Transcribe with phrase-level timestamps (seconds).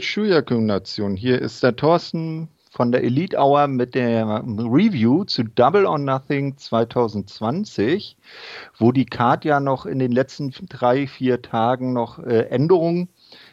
[0.00, 5.98] Schuyaku-Nation, hier ist der Thorsten von der Elite Hour mit der Review zu Double or
[5.98, 8.16] Nothing 2020,
[8.78, 13.08] wo die Card ja noch in den letzten drei, vier Tagen noch äh, Änderungen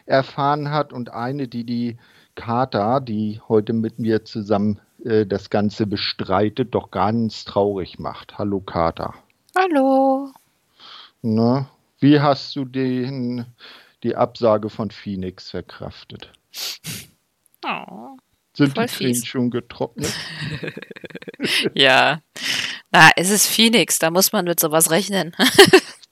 [0.06, 1.96] erfahren hat und eine, die die
[2.36, 8.38] Kata, die heute mit mir zusammen äh, das Ganze bestreitet, doch ganz traurig macht.
[8.38, 9.14] Hallo Kata.
[9.56, 10.30] Hallo.
[11.22, 13.46] Na, wie hast du den,
[14.04, 16.32] die Absage von Phoenix verkraftet?
[17.64, 18.16] Oh,
[18.56, 19.26] Sind die Tränen fies.
[19.26, 20.12] schon getrocknet?
[21.74, 22.20] Ja.
[22.90, 25.34] Na, es ist Phoenix, da muss man mit sowas rechnen.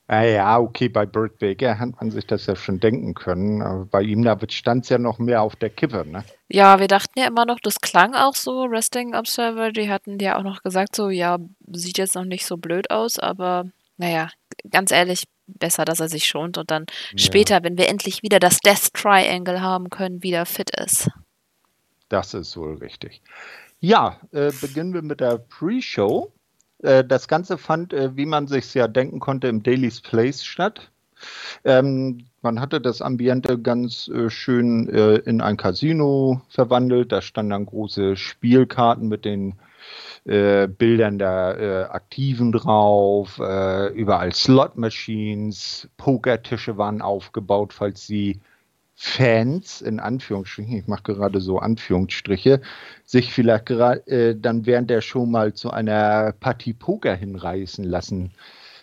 [0.08, 3.60] Ah ja, okay, bei Burt Baker hat man sich das ja schon denken können.
[3.60, 6.24] Aber bei ihm, da stand es ja noch mehr auf der Kippe, ne?
[6.46, 8.70] Ja, wir dachten ja immer noch, das klang auch so.
[8.70, 11.38] Wrestling Observer, die hatten ja auch noch gesagt, so, ja,
[11.72, 13.64] sieht jetzt noch nicht so blöd aus, aber
[13.96, 14.28] naja,
[14.70, 17.18] ganz ehrlich, besser, dass er sich schont und dann Ja.
[17.18, 21.08] später, wenn wir endlich wieder das Death Triangle haben können, wieder fit ist.
[22.08, 23.22] Das ist wohl richtig.
[23.80, 26.32] Ja, äh, beginnen wir mit der Pre-Show.
[26.82, 30.90] Äh, das Ganze fand, äh, wie man sich ja denken konnte, im Daily's Place statt.
[31.64, 37.10] Ähm, man hatte das Ambiente ganz äh, schön äh, in ein Casino verwandelt.
[37.10, 39.54] Da standen dann große Spielkarten mit den
[40.26, 48.40] äh, Bildern der äh, Aktiven drauf, äh, überall Slot-Machines, Pokertische waren aufgebaut, falls sie
[48.98, 52.62] Fans, in Anführungsstrichen, ich mache gerade so Anführungsstriche,
[53.04, 58.32] sich vielleicht äh, dann während der Show mal zu einer Partie Poker hinreißen lassen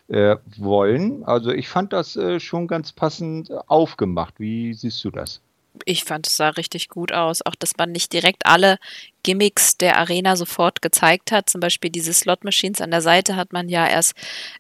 [0.08, 1.24] äh, wollen.
[1.24, 4.36] Also ich fand das äh, schon ganz passend aufgemacht.
[4.40, 5.42] Wie siehst du das?
[5.86, 7.46] Ich fand, es sah richtig gut aus.
[7.46, 8.78] Auch, dass man nicht direkt alle
[9.24, 11.50] Gimmicks der Arena sofort gezeigt hat.
[11.50, 14.14] Zum Beispiel diese Slot-Machines an der Seite hat man ja erst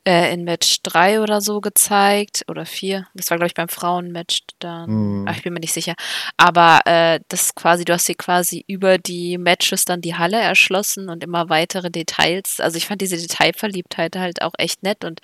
[0.05, 2.45] äh, in Match 3 oder so gezeigt.
[2.47, 3.07] Oder 4.
[3.13, 4.87] Das war, glaube ich, beim Frauenmatch dann.
[4.87, 5.25] Hm.
[5.27, 5.95] Ach, ich bin mir nicht sicher.
[6.37, 11.09] Aber äh, das quasi, du hast hier quasi über die Matches dann die Halle erschlossen
[11.09, 12.59] und immer weitere Details.
[12.59, 15.21] Also ich fand diese Detailverliebtheit halt auch echt nett und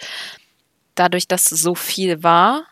[0.96, 2.66] dadurch, dass so viel war,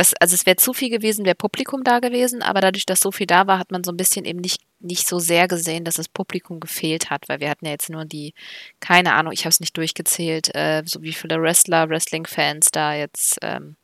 [0.00, 3.12] das, also es wäre zu viel gewesen, wäre Publikum da gewesen, aber dadurch, dass so
[3.12, 5.94] viel da war, hat man so ein bisschen eben nicht, nicht so sehr gesehen, dass
[5.94, 8.32] das Publikum gefehlt hat, weil wir hatten ja jetzt nur die,
[8.80, 13.40] keine Ahnung, ich habe es nicht durchgezählt, äh, so wie viele Wrestler, Wrestling-Fans da jetzt
[13.42, 13.76] ähm,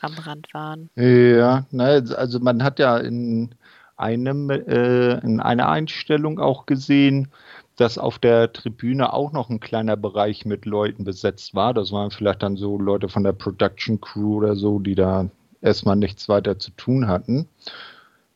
[0.00, 0.90] am Rand waren.
[0.94, 3.52] Ja, ne, also man hat ja in
[3.96, 7.32] einem äh, in einer Einstellung auch gesehen,
[7.74, 11.74] dass auf der Tribüne auch noch ein kleiner Bereich mit Leuten besetzt war.
[11.74, 15.28] Das waren vielleicht dann so Leute von der Production Crew oder so, die da
[15.62, 17.48] erstmal nichts weiter zu tun hatten.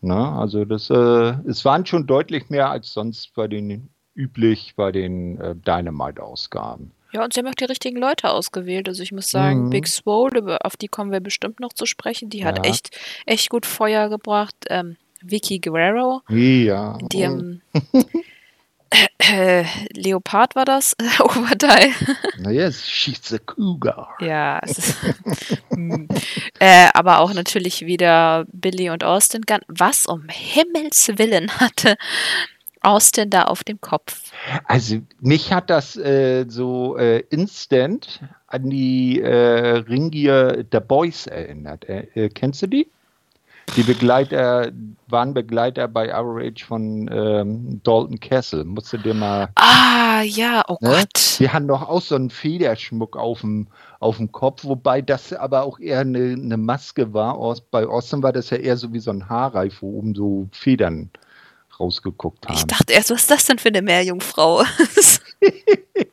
[0.00, 4.91] Na, also das, äh, es waren schon deutlich mehr als sonst bei den üblich bei
[4.93, 6.91] den äh, Dynamite-Ausgaben.
[7.12, 8.88] Ja, und sie haben auch die richtigen Leute ausgewählt.
[8.88, 9.71] Also ich muss sagen, Mhm.
[9.71, 12.31] Big Swole, auf die kommen wir bestimmt noch zu sprechen.
[12.31, 12.71] Die hat Ja.
[12.71, 12.91] echt,
[13.27, 14.54] echt gut Feuer gebracht.
[14.69, 16.99] Ähm, Vicky Guerrero, Ja.
[17.12, 17.60] die ähm,
[19.19, 19.64] äh,
[19.94, 21.91] Leopard war das, Oberteil.
[22.38, 24.08] Naja, she's a cougar.
[24.20, 24.97] Ja, es ist,
[25.70, 26.08] Hm.
[26.58, 29.42] äh, aber auch natürlich wieder Billy und Austin.
[29.69, 31.97] Was um Himmels Willen hatte
[32.82, 34.32] Austin da auf dem Kopf?
[34.64, 41.88] Also mich hat das äh, so äh, instant an die äh, Ringier der Boys erinnert.
[41.88, 42.91] Äh, äh, kennst du die?
[43.76, 44.70] Die Begleiter
[45.08, 48.64] waren Begleiter bei ROH von ähm, Dalton Castle.
[48.64, 49.48] Musst du dir mal.
[49.54, 50.90] Ah, ja, oh Ne?
[50.90, 51.38] Gott.
[51.38, 53.68] Die haben doch auch so einen Federschmuck auf dem,
[54.00, 57.38] auf dem Kopf, wobei das aber auch eher eine, eine Maske war.
[57.70, 61.10] Bei Austin war das ja eher so wie so ein Haarreif, wo oben so Federn
[61.80, 62.56] rausgeguckt haben.
[62.56, 64.64] Ich dachte erst, was ist das denn für eine Meerjungfrau?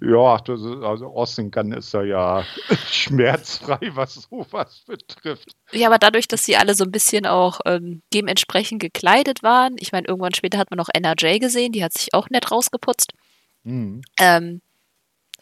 [0.00, 2.44] Ja, das ist, also Austin kann ist da ja
[2.90, 5.52] schmerzfrei, was sowas betrifft.
[5.72, 9.92] ja, aber dadurch, dass sie alle so ein bisschen auch ähm, dementsprechend gekleidet waren, ich
[9.92, 13.12] meine, irgendwann später hat man noch NRJ gesehen, die hat sich auch nett rausgeputzt.
[13.66, 14.02] Mhm.
[14.18, 14.60] ähm,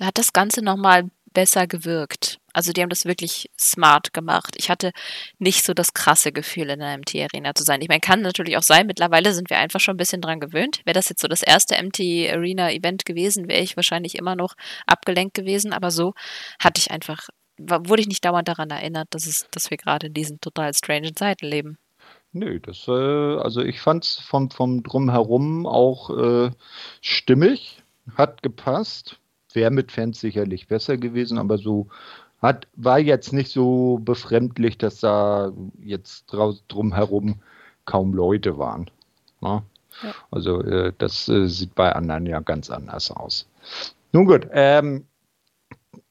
[0.00, 2.38] hat das Ganze nochmal besser gewirkt.
[2.52, 4.54] Also die haben das wirklich smart gemacht.
[4.58, 4.92] Ich hatte
[5.38, 7.80] nicht so das krasse Gefühl, in einer MT-Arena zu sein.
[7.80, 10.80] Ich meine, kann natürlich auch sein, mittlerweile sind wir einfach schon ein bisschen dran gewöhnt.
[10.84, 14.54] Wäre das jetzt so das erste MT-Arena-Event gewesen, wäre ich wahrscheinlich immer noch
[14.86, 15.72] abgelenkt gewesen.
[15.72, 16.14] Aber so
[16.58, 20.14] hatte ich einfach, wurde ich nicht dauernd daran erinnert, dass, es, dass wir gerade in
[20.14, 21.78] diesen total strangen Zeiten leben.
[22.32, 26.50] Nö, das, äh, also ich fand es vom, vom Drumherum auch äh,
[27.02, 27.82] stimmig,
[28.16, 29.18] hat gepasst.
[29.54, 31.88] Wäre mit Fans sicherlich besser gewesen, aber so
[32.40, 37.40] hat, war jetzt nicht so befremdlich, dass da jetzt draus, drumherum
[37.84, 38.90] kaum Leute waren.
[39.40, 39.62] Ne?
[40.02, 40.14] Ja.
[40.30, 43.48] Also äh, das äh, sieht bei anderen ja ganz anders aus.
[44.12, 45.06] Nun gut, ähm,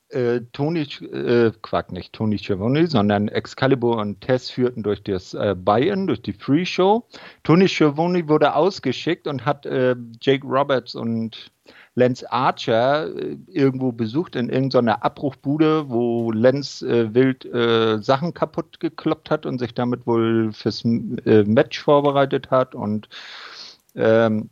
[0.09, 5.55] äh, Tony, äh, Quack nicht, Tony Schiavone, sondern Excalibur und Tess führten durch das äh,
[5.57, 7.05] Buy-In, durch die Free-Show.
[7.43, 11.51] Tony Schiavone wurde ausgeschickt und hat äh, Jake Roberts und
[11.95, 18.79] Lance Archer äh, irgendwo besucht in irgendeiner Abbruchbude, wo Lance äh, wild äh, Sachen kaputt
[18.79, 23.09] gekloppt hat und sich damit wohl fürs äh, Match vorbereitet hat und
[23.95, 24.49] ähm,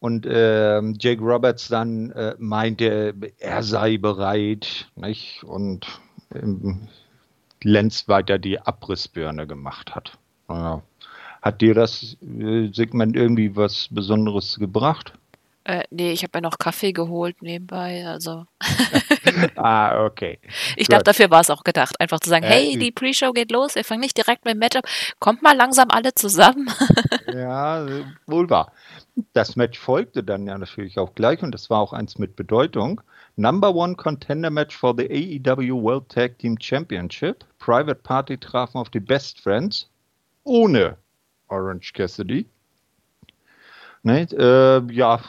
[0.00, 5.44] und äh, Jake Roberts dann äh, meinte, er sei bereit, nicht?
[5.44, 5.86] Und
[6.34, 6.88] ähm,
[7.62, 10.18] Lenz weiter die Abrissbirne gemacht hat.
[10.48, 10.82] Ja.
[11.42, 15.12] Hat dir das äh, Segment irgendwie was Besonderes gebracht?
[15.70, 18.44] Äh, nee, ich habe mir noch Kaffee geholt nebenbei, also.
[19.56, 20.40] ah, okay.
[20.74, 23.52] Ich dachte, dafür war es auch gedacht, einfach zu sagen, äh, hey, die Pre-Show geht
[23.52, 24.84] los, wir fangen nicht direkt mit dem Matchup,
[25.20, 26.68] kommt mal langsam alle zusammen.
[27.32, 27.86] ja,
[28.26, 28.72] wohl wahr.
[29.32, 33.00] Das Match folgte dann ja natürlich auch gleich und das war auch eins mit Bedeutung.
[33.36, 37.44] Number One Contender Match for the AEW World Tag Team Championship.
[37.60, 39.88] Private Party trafen auf die Best Friends
[40.42, 40.96] ohne
[41.46, 42.46] Orange Cassidy.
[44.02, 45.20] Ne, äh, ja,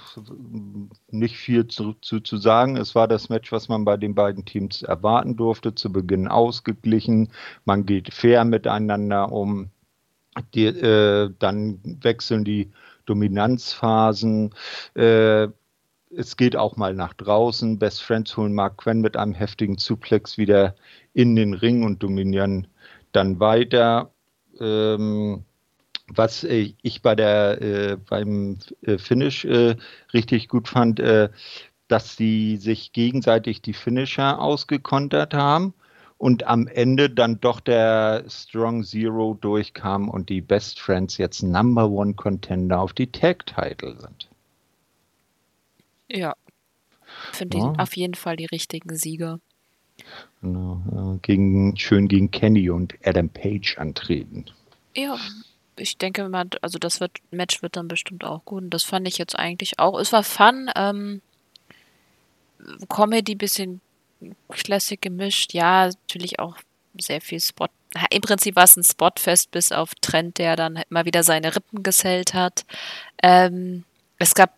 [1.10, 2.78] nicht viel zu, zu, zu, sagen.
[2.78, 5.76] Es war das Match, was man bei den beiden Teams erwarten durfte.
[5.76, 7.30] Zu Beginn ausgeglichen.
[7.66, 9.72] Man geht fair miteinander um.
[10.54, 12.72] Die, äh, dann wechseln die
[13.06, 14.56] Dominanzphasen.
[14.94, 15.50] Äh,
[16.16, 17.78] es geht auch mal nach draußen.
[17.78, 20.76] Best Friends holen Mark Quinn mit einem heftigen Suplex wieder
[21.14, 22.68] in den Ring und dominieren
[23.12, 24.12] dann weiter.
[24.60, 25.44] Ähm,
[26.16, 29.75] was äh, ich bei der äh, beim äh, Finish äh,
[30.13, 31.30] richtig gut fand, äh,
[31.88, 35.74] dass sie sich gegenseitig die Finisher ausgekontert haben
[36.18, 41.90] und am Ende dann doch der Strong Zero durchkam und die Best Friends jetzt Number
[41.90, 44.30] One Contender auf die Tag Title sind.
[46.08, 46.36] Ja,
[47.34, 47.72] finde ja.
[47.72, 49.40] ich auf jeden Fall die richtigen Sieger.
[50.42, 54.46] Genau, gegen, schön gegen Kenny und Adam Page antreten.
[54.96, 55.18] Ja,
[55.81, 58.63] ich denke mal, also das wird, Match wird dann bestimmt auch gut.
[58.63, 60.00] Und das fand ich jetzt eigentlich auch.
[60.00, 61.22] Es war fun, ähm,
[62.89, 63.81] Comedy bisschen
[64.50, 65.54] Classic gemischt.
[65.54, 66.57] Ja, natürlich auch
[67.00, 67.68] sehr viel Spot.
[68.10, 71.84] Im Prinzip war es ein Spotfest, bis auf Trent, der dann immer wieder seine Rippen
[71.84, 72.66] gesellt hat.
[73.22, 73.84] Ähm,
[74.18, 74.54] es gab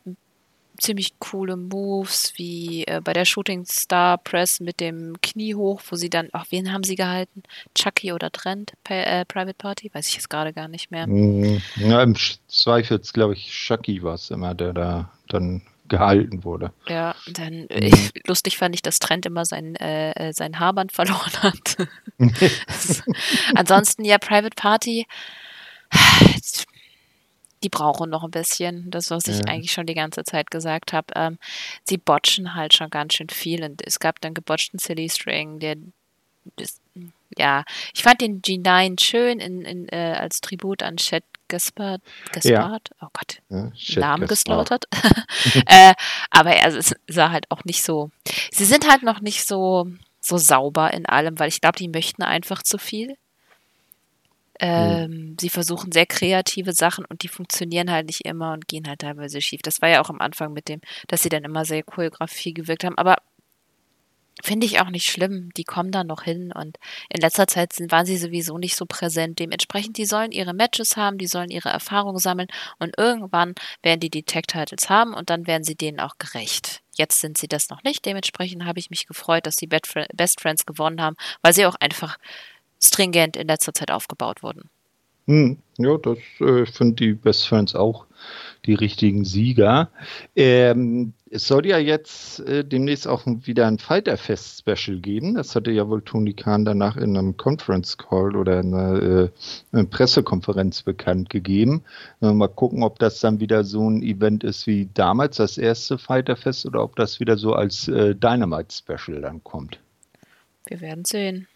[0.80, 5.96] ziemlich coole Moves, wie äh, bei der Shooting Star Press mit dem Knie hoch, wo
[5.96, 7.44] sie dann, ach, wen haben sie gehalten?
[7.76, 8.74] Chucky oder Trent?
[8.90, 9.92] Äh, Private Party?
[9.94, 11.08] Weiß ich jetzt gerade gar nicht mehr.
[11.08, 11.62] Mhm.
[11.76, 12.16] Ja, im
[12.48, 16.72] Zweifel, glaube ich, Chucky war es immer, der da dann gehalten wurde.
[16.88, 18.10] Ja, dann mhm.
[18.26, 21.78] lustig fand ich, dass Trent immer sein, äh, äh sein Haarband verloren hat.
[23.56, 25.06] Ansonsten ja, Private Party
[27.64, 28.92] die brauchen noch ein bisschen.
[28.92, 29.46] Das, was ich ja.
[29.46, 31.08] eigentlich schon die ganze Zeit gesagt habe.
[31.16, 31.40] Ähm,
[31.84, 33.64] sie botchen halt schon ganz schön viel.
[33.64, 35.78] Und es gab dann gebotchten Silly String, der
[36.58, 36.82] das,
[37.38, 37.64] ja,
[37.94, 42.02] ich fand den G9 schön in, in, äh, als Tribut an Chet Gaspard.
[42.32, 42.90] Gaspard?
[42.90, 43.08] Ja.
[43.08, 44.86] Oh Gott, ja, Namen geslautert.
[45.68, 45.94] äh,
[46.30, 48.12] aber er es sah halt auch nicht so.
[48.52, 49.88] Sie sind halt noch nicht so,
[50.20, 53.16] so sauber in allem, weil ich glaube, die möchten einfach zu viel.
[54.60, 55.38] Ähm, mhm.
[55.40, 59.42] Sie versuchen sehr kreative Sachen und die funktionieren halt nicht immer und gehen halt teilweise
[59.42, 59.62] schief.
[59.64, 62.84] Das war ja auch am Anfang mit dem, dass sie dann immer sehr Choreografie gewirkt
[62.84, 62.98] haben.
[62.98, 63.18] Aber
[64.42, 65.52] finde ich auch nicht schlimm.
[65.56, 66.78] Die kommen da noch hin und
[67.10, 69.40] in letzter Zeit sind, waren sie sowieso nicht so präsent.
[69.40, 72.48] Dementsprechend, die sollen ihre Matches haben, die sollen ihre Erfahrungen sammeln
[72.80, 76.82] und irgendwann werden die die Tag-Titles haben und dann werden sie denen auch gerecht.
[76.96, 78.06] Jetzt sind sie das noch nicht.
[78.06, 82.18] Dementsprechend habe ich mich gefreut, dass die Best Friends gewonnen haben, weil sie auch einfach
[82.84, 84.70] stringent in letzter Zeit aufgebaut wurden.
[85.26, 88.06] Hm, ja, das äh, finde die Best Friends auch
[88.66, 89.90] die richtigen Sieger.
[90.36, 95.36] Ähm, es soll ja jetzt äh, demnächst auch wieder ein Fighter Fest Special geben.
[95.36, 99.30] Das hatte ja wohl Tony Khan danach in einem Conference Call oder in einer,
[99.74, 101.84] äh, Pressekonferenz bekannt gegeben.
[102.22, 105.98] Äh, mal gucken, ob das dann wieder so ein Event ist wie damals das erste
[105.98, 109.80] Fighter Fest oder ob das wieder so als äh, Dynamite Special dann kommt.
[110.68, 111.48] Wir werden sehen.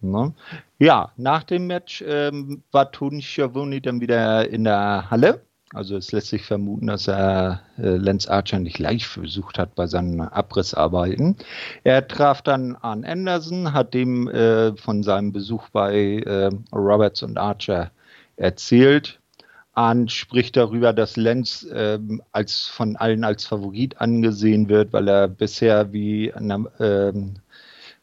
[0.00, 0.32] Ne?
[0.78, 5.42] Ja, nach dem Match ähm, war Tony Schiavone dann wieder in der Halle.
[5.74, 9.86] Also es lässt sich vermuten, dass er äh, Lance Archer nicht leicht versucht hat bei
[9.86, 11.36] seinen Abrissarbeiten.
[11.84, 17.36] Er traf dann an Anderson, hat dem äh, von seinem Besuch bei äh, Roberts und
[17.36, 17.90] Archer
[18.36, 19.20] erzählt.
[19.74, 25.28] Arndt spricht darüber, dass Lenz ähm, als von allen als Favorit angesehen wird, weil er
[25.28, 27.34] bisher wie eine, ähm,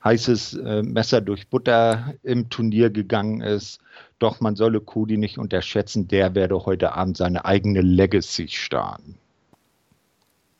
[0.05, 3.79] heißes äh, Messer durch Butter im Turnier gegangen ist.
[4.19, 9.17] Doch man solle Cody nicht unterschätzen, der werde heute Abend seine eigene Legacy starten.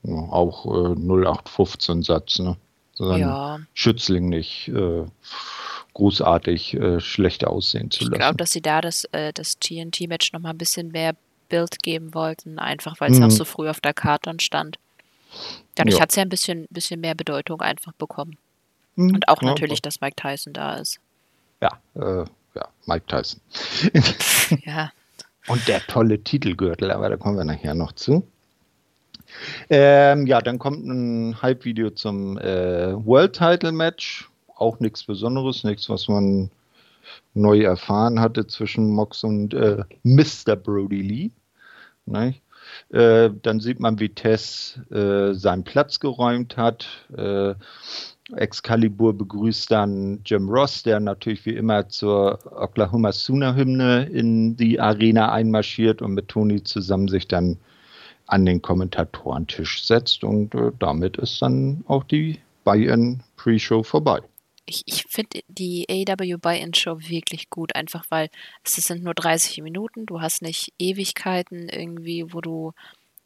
[0.03, 2.57] Ja, auch äh, 0815 Satz, ne?
[2.93, 5.05] so einen Ja, Schützling nicht äh,
[5.93, 8.19] großartig äh, schlecht aussehen zu ich lassen.
[8.19, 11.15] glaube, dass sie da das, äh, das TNT-Match nochmal ein bisschen mehr
[11.49, 13.31] Bild geben wollten, einfach weil es auch Mhm.
[13.31, 14.77] so früh auf der Karte stand.
[15.75, 16.01] Dadurch Ja.
[16.01, 18.37] hat es ja ein bisschen, bisschen mehr Bedeutung einfach bekommen.
[18.95, 20.99] Mhm, Und auch ja, natürlich, dass Mike Tyson da ist.
[21.61, 22.25] Ja, äh,
[22.55, 23.41] ja, Mike Tyson.
[24.65, 24.91] Ja,
[25.47, 28.27] Und der tolle Titelgürtel, aber da kommen wir nachher noch zu.
[29.69, 34.29] Ähm, ja, dann kommt ein Hype-Video zum äh, World Title Match.
[34.55, 36.49] Auch nichts Besonderes, nichts, was man
[37.33, 40.55] neu erfahren hatte zwischen Mox und äh, Mr.
[40.55, 41.31] Brody Lee.
[42.05, 42.35] Ne?
[42.89, 46.87] Äh, dann sieht man, wie Tess äh, seinen Platz geräumt hat.
[48.33, 54.79] Excalibur begrüßt dann Jim Ross, der natürlich wie immer zur Oklahoma Sooner Hymne in die
[54.79, 57.57] Arena einmarschiert und mit Tony zusammen sich dann
[58.27, 64.21] an den Kommentatorentisch setzt und äh, damit ist dann auch die Buy-in Pre-Show vorbei.
[64.65, 68.29] ich, ich finde die AEW Buy-In-Show wirklich gut, einfach weil
[68.63, 72.73] es sind nur 30 Minuten, du hast nicht Ewigkeiten irgendwie, wo du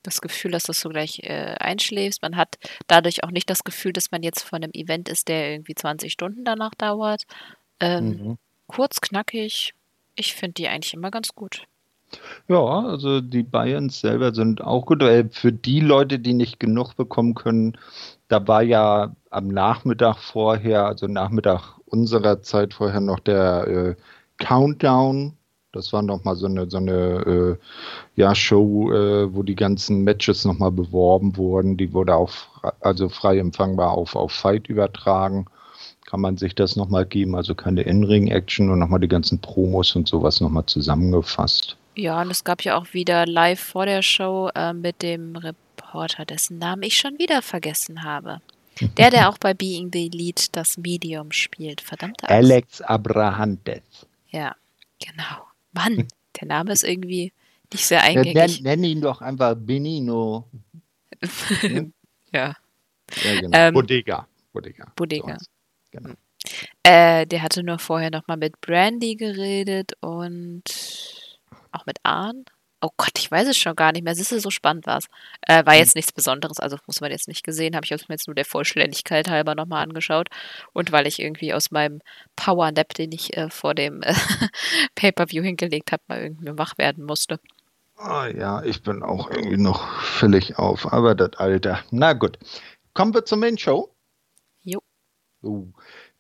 [0.04, 2.22] das Gefühl hast, dass du gleich äh, einschläfst.
[2.22, 5.52] Man hat dadurch auch nicht das Gefühl, dass man jetzt von einem Event ist, der
[5.52, 7.24] irgendwie 20 Stunden danach dauert.
[7.80, 8.38] Ähm, Mhm.
[8.68, 9.74] Kurz, knackig.
[10.16, 11.64] Ich finde die eigentlich immer ganz gut.
[12.48, 15.04] Ja, also die Bayerns selber sind auch gut.
[15.32, 17.78] Für die Leute, die nicht genug bekommen können,
[18.28, 23.96] da war ja am Nachmittag vorher, also Nachmittag unserer Zeit vorher noch der äh,
[24.44, 25.38] Countdown.
[25.72, 27.58] Das war nochmal so eine, so eine äh,
[28.16, 31.78] ja, Show, äh, wo die ganzen Matches nochmal beworben wurden.
[31.78, 32.32] Die wurde auch
[32.80, 35.46] also frei empfangbar auf, auf Fight übertragen.
[36.06, 40.08] Kann man sich das nochmal geben, also keine In-Ring-Action und nochmal die ganzen Promos und
[40.08, 41.78] sowas nochmal zusammengefasst.
[41.96, 46.26] Ja, und es gab ja auch wieder live vor der Show äh, mit dem Reporter,
[46.26, 48.40] dessen Namen ich schon wieder vergessen habe.
[48.98, 51.82] Der, der auch bei Being the Elite das Medium spielt.
[51.82, 52.34] Verdammte Axt.
[52.34, 53.82] Alex Abrahantes.
[54.32, 54.56] Ja,
[55.00, 55.49] genau.
[55.74, 56.08] Mann,
[56.40, 57.34] der Name ist irgendwie
[57.72, 58.62] nicht sehr Ja, nenn, eingängig.
[58.62, 60.48] nenn ihn doch einfach Benino.
[62.32, 62.56] Ja,
[63.24, 63.58] Ja, genau.
[63.58, 64.28] Ähm, Bodega.
[64.54, 64.92] Bodega.
[64.96, 65.38] Bodega.
[65.40, 65.46] So,
[65.92, 66.14] genau.
[66.84, 70.64] Äh, der hatte nur vorher nochmal mit Brandy geredet und
[71.72, 72.46] auch mit Arn.
[72.82, 74.16] Oh Gott, ich weiß es schon gar nicht mehr.
[74.16, 75.08] Siehst du, so spannend war es.
[75.42, 78.28] Äh, war jetzt nichts Besonderes, also muss man jetzt nicht gesehen, habe ich mir jetzt
[78.28, 80.30] nur der Vollständigkeit halber nochmal angeschaut.
[80.72, 82.02] Und weil ich irgendwie aus meinem
[82.38, 84.14] Power-Nap, den ich äh, vor dem äh,
[84.96, 87.40] Pay-Per-View hingelegt habe, mal irgendwie wach werden musste.
[87.98, 91.84] Ah, ja, ich bin auch irgendwie noch völlig auf, aber das Alter.
[91.92, 92.40] Na gut.
[92.94, 93.94] Kommen wir zur Main Show.
[94.62, 94.80] Jo.
[95.44, 95.74] Uh,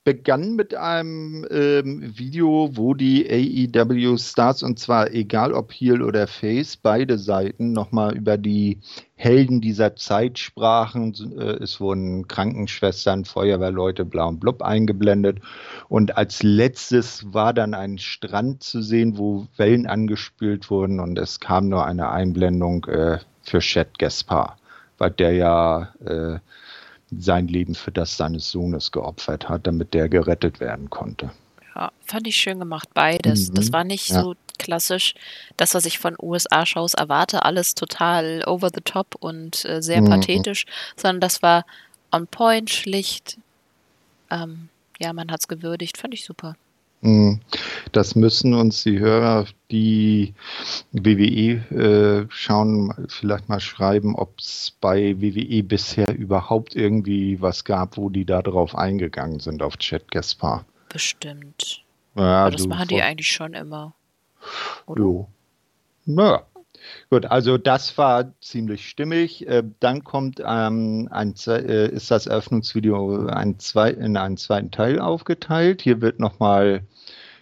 [0.09, 6.25] begann mit einem ähm, Video, wo die AEW Stars, und zwar egal ob Heel oder
[6.25, 8.79] Face, beide Seiten nochmal über die
[9.13, 11.13] Helden dieser Zeit sprachen.
[11.37, 15.41] Äh, es wurden Krankenschwestern, Feuerwehrleute, blau und blub eingeblendet.
[15.89, 21.39] Und als letztes war dann ein Strand zu sehen, wo Wellen angespült wurden und es
[21.39, 24.57] kam nur eine Einblendung äh, für Chet Gaspar,
[24.97, 26.39] weil der ja äh,
[27.17, 31.31] sein Leben für das seines Sohnes geopfert hat, damit der gerettet werden konnte.
[31.75, 33.49] Ja, fand ich schön gemacht, beides.
[33.49, 34.21] Mhm, Das war nicht ja.
[34.21, 35.13] so klassisch,
[35.57, 40.09] das, was ich von USA-Shows erwarte, alles total over the top und äh, sehr Mhm.
[40.09, 40.65] pathetisch,
[40.97, 41.65] sondern das war
[42.11, 43.37] on point, schlicht.
[44.29, 46.55] Ähm, ja, man hat's gewürdigt, fand ich super.
[47.01, 47.35] Mm,
[47.91, 50.33] Das müssen uns die Hörer, die
[50.91, 57.97] WWE äh, schauen, vielleicht mal schreiben, ob es bei WWE bisher überhaupt irgendwie was gab,
[57.97, 60.65] wo die da drauf eingegangen sind, auf Chat Gaspar.
[60.89, 61.83] Bestimmt.
[62.15, 63.93] Ja, Aber das machen die eigentlich schon immer.
[64.85, 65.01] Oder?
[65.01, 65.27] Jo.
[66.05, 66.43] Naja.
[67.09, 69.47] Gut, also das war ziemlich stimmig.
[69.47, 74.99] Äh, dann kommt ähm, ein, äh, ist das Eröffnungsvideo ein zwei, in einen zweiten Teil
[74.99, 75.81] aufgeteilt.
[75.81, 76.83] Hier wird nochmal,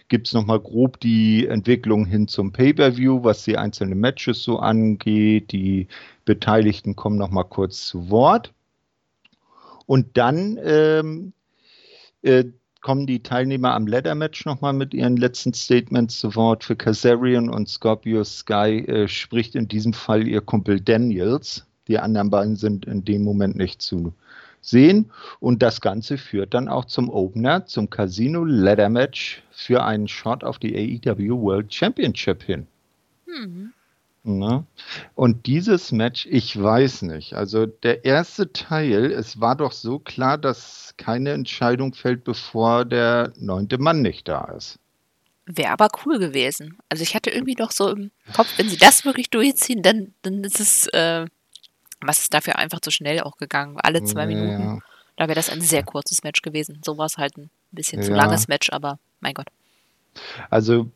[0.08, 5.52] gibt es nochmal grob die Entwicklung hin zum Pay-Per-View, was die einzelnen Matches so angeht.
[5.52, 5.88] Die
[6.24, 8.52] Beteiligten kommen nochmal kurz zu Wort.
[9.86, 11.32] Und dann ähm,
[12.22, 12.44] äh,
[12.80, 16.64] kommen die Teilnehmer am Ladder-Match nochmal mit ihren letzten Statements zu Wort.
[16.64, 21.66] Für Kazarian und Scorpio Sky äh, spricht in diesem Fall ihr Kumpel Daniels.
[21.88, 24.12] Die anderen beiden sind in dem Moment nicht zu
[24.60, 25.10] sehen.
[25.40, 30.44] Und das Ganze führt dann auch zum Opener, zum Casino Ladder Match für einen Shot
[30.44, 32.66] auf die AEW World Championship hin.
[33.26, 33.72] Hm.
[34.24, 34.64] Ne?
[35.14, 37.34] Und dieses Match, ich weiß nicht.
[37.34, 43.32] Also der erste Teil, es war doch so klar, dass keine Entscheidung fällt, bevor der
[43.38, 44.78] neunte Mann nicht da ist.
[45.46, 46.78] Wäre aber cool gewesen.
[46.90, 50.44] Also ich hatte irgendwie noch so im Kopf, wenn sie das wirklich durchziehen, dann, dann
[50.44, 51.24] ist es, äh,
[52.00, 53.78] was ist dafür einfach zu schnell auch gegangen.
[53.78, 54.82] Alle zwei Minuten.
[55.16, 56.80] Da wäre das ein sehr kurzes Match gewesen.
[56.84, 59.48] So war es halt ein bisschen zu langes Match, aber mein Gott.
[60.50, 60.90] Also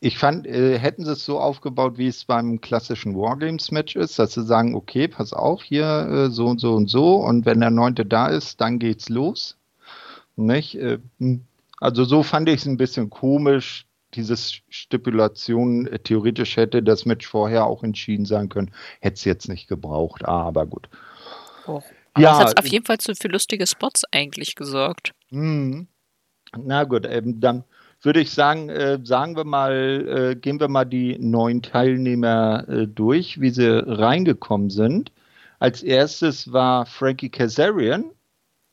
[0.00, 4.34] ich fand, äh, hätten sie es so aufgebaut, wie es beim klassischen Wargames-Match ist, dass
[4.34, 7.70] sie sagen, okay, pass auf, hier äh, so und so und so, und wenn der
[7.70, 9.56] Neunte da ist, dann geht's los.
[10.36, 10.76] Nicht?
[10.76, 11.44] Äh, hm.
[11.80, 17.26] also so fand ich es ein bisschen komisch, diese Stipulation, äh, theoretisch hätte das Match
[17.26, 20.88] vorher auch entschieden sein können, hätte es jetzt nicht gebraucht, aber gut.
[21.66, 21.82] Oh.
[22.14, 25.12] Aber ja, das hat auf jeden Fall zu, für lustige Spots eigentlich gesorgt.
[25.30, 25.86] Mh.
[26.56, 27.64] Na gut, ähm, dann
[28.02, 32.86] würde ich sagen, äh, sagen wir mal, äh, gehen wir mal die neun Teilnehmer äh,
[32.86, 35.12] durch, wie sie reingekommen sind.
[35.58, 38.04] Als erstes war Frankie Kazarian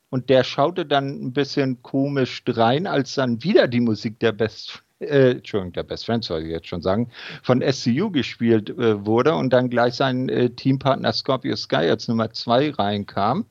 [0.10, 4.84] und der schaute dann ein bisschen komisch rein, als dann wieder die Musik der Best
[5.00, 7.10] äh, Entschuldigung, der Best Friends soll ich jetzt schon sagen,
[7.44, 12.32] von SCU gespielt äh, wurde und dann gleich sein äh, Teampartner Scorpio Sky als Nummer
[12.32, 13.46] zwei reinkam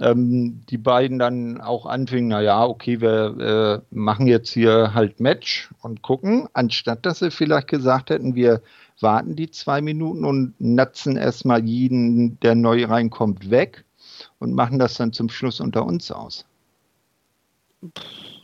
[0.00, 5.70] ähm, die beiden dann auch anfingen, naja, okay, wir äh, machen jetzt hier halt Match
[5.82, 8.62] und gucken, anstatt dass sie vielleicht gesagt hätten, wir
[9.00, 13.84] warten die zwei Minuten und natzen erstmal jeden, der neu reinkommt, weg
[14.38, 16.44] und machen das dann zum Schluss unter uns aus.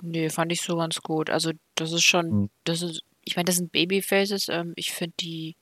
[0.03, 1.31] Nee, fand ich so ganz gut.
[1.31, 2.51] Also das ist schon, hm.
[2.65, 5.57] das ist, ich meine, das sind Babyfaces, ähm, ich finde die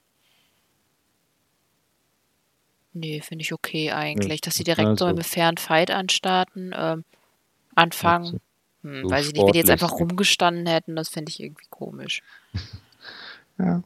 [2.94, 7.04] Nee, finde ich okay eigentlich, dass sie direkt so Also, im fairen Fight anstarten, ähm,
[7.74, 8.40] anfangen.
[8.82, 11.66] Hm, so weiß ich nicht, wenn die jetzt einfach rumgestanden hätten, das finde ich irgendwie
[11.70, 12.22] komisch.
[13.56, 13.84] Ja.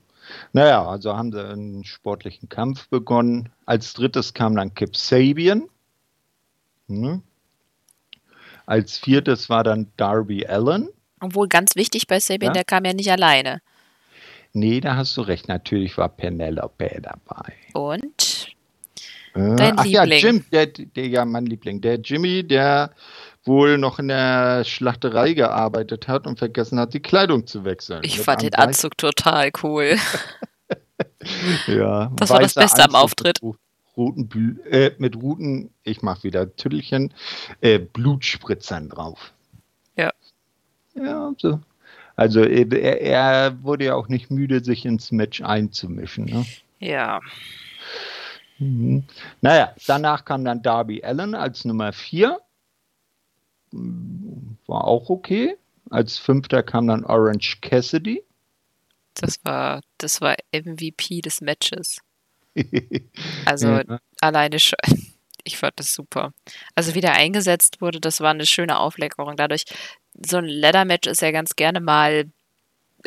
[0.55, 3.51] Naja, also haben sie einen sportlichen Kampf begonnen.
[3.67, 5.69] Als drittes kam dann Kip Sabian.
[6.89, 7.23] Hm.
[8.65, 10.89] Als viertes war dann Darby Allen.
[11.21, 12.53] Obwohl ganz wichtig bei Sabian, Ja?
[12.55, 13.61] der kam ja nicht alleine.
[14.55, 15.49] Nee, da hast du recht.
[15.49, 17.53] Natürlich war Penelope dabei.
[17.75, 18.18] Und
[19.39, 19.91] Dein Ach Liebling.
[19.91, 21.81] ja, Jim, der, der, ja, mein Liebling.
[21.81, 22.91] Der Jimmy, der
[23.45, 28.01] wohl noch in der Schlachterei gearbeitet hat und vergessen hat, die Kleidung zu wechseln.
[28.05, 29.97] Ich fand den Anzug total cool.
[31.67, 33.41] ja, das war das Beste Anzug am Auftritt.
[33.97, 37.13] Roten, äh, mit Ruten, ich mach wieder Tüttelchen,
[37.61, 39.33] äh, Blutspritzern drauf.
[39.97, 40.13] Ja.
[40.95, 41.61] Ja, so.
[42.15, 46.25] Also er, er, wurde ja auch nicht müde, sich ins Match einzumischen.
[46.25, 46.47] Ne?
[46.81, 47.21] Ja.
[48.59, 49.05] Mhm.
[49.41, 52.41] Naja, danach kam dann Darby Allen als Nummer 4.
[53.73, 55.57] War auch okay.
[55.91, 58.23] Als fünfter kam dann Orange Cassidy.
[59.15, 61.99] Das war, das war MVP des Matches.
[63.45, 64.01] Also ja.
[64.21, 64.79] alleine schon.
[65.45, 66.35] Ich fand das super.
[66.75, 69.35] Also wie der eingesetzt wurde, das war eine schöne Aufleckerung.
[69.35, 69.65] Dadurch,
[70.27, 72.31] so ein Leather-Match ist ja ganz gerne mal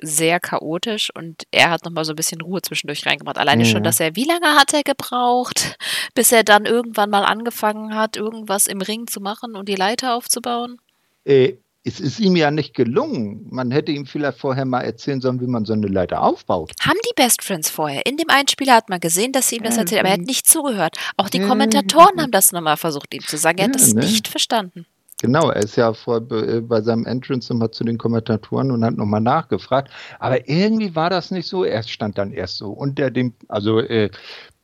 [0.01, 3.37] sehr chaotisch und er hat nochmal so ein bisschen Ruhe zwischendurch reingebracht.
[3.37, 3.67] Alleine mhm.
[3.67, 5.77] schon, dass er, wie lange hat er gebraucht,
[6.15, 10.15] bis er dann irgendwann mal angefangen hat, irgendwas im Ring zu machen und die Leiter
[10.15, 10.77] aufzubauen?
[11.25, 13.47] Äh, es ist ihm ja nicht gelungen.
[13.49, 16.73] Man hätte ihm vielleicht vorher mal erzählen sollen, wie man so eine Leiter aufbaut.
[16.81, 18.05] Haben die Best Friends vorher?
[18.05, 20.47] In dem Einspieler hat man gesehen, dass sie ihm das erzählt, aber er hat nicht
[20.47, 20.97] zugehört.
[21.17, 23.57] Auch die Kommentatoren haben das nochmal versucht, ihm zu sagen.
[23.57, 24.01] Er hat das ne?
[24.01, 24.85] nicht verstanden.
[25.21, 28.97] Genau, er ist ja vor, äh, bei seinem Entrance nochmal zu den Kommentatoren und hat
[28.97, 29.91] nochmal nachgefragt.
[30.17, 31.63] Aber irgendwie war das nicht so.
[31.63, 34.09] Er stand dann erst so unter dem, also äh,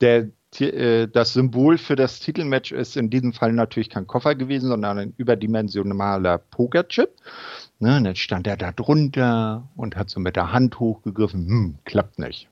[0.02, 4.70] der, äh, das Symbol für das Titelmatch ist in diesem Fall natürlich kein Koffer gewesen,
[4.70, 7.10] sondern ein überdimensionaler Pokerchip.
[7.78, 11.48] Ne, und dann stand er da drunter und hat so mit der Hand hochgegriffen.
[11.48, 12.50] Hm, klappt nicht.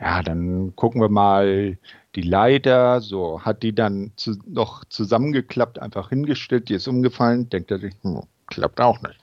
[0.00, 1.76] Ja, dann gucken wir mal
[2.14, 7.70] die Leiter, so hat die dann zu, noch zusammengeklappt, einfach hingestellt, die ist umgefallen, denkt
[7.70, 9.18] er sich, hm, klappt auch nicht.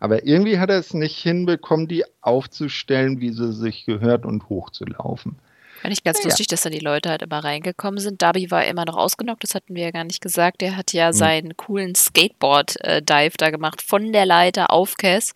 [0.00, 5.36] Aber irgendwie hat er es nicht hinbekommen, die aufzustellen, wie sie sich gehört und hochzulaufen.
[5.80, 6.24] Fand ich ganz ja.
[6.24, 8.22] lustig, dass da die Leute halt immer reingekommen sind.
[8.22, 10.60] Darby war immer noch ausgenockt, das hatten wir ja gar nicht gesagt.
[10.60, 11.12] Der hat ja hm.
[11.12, 15.32] seinen coolen Skateboard-Dive da gemacht, von der Leiter auf Cass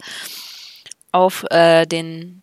[1.13, 2.43] auf äh, den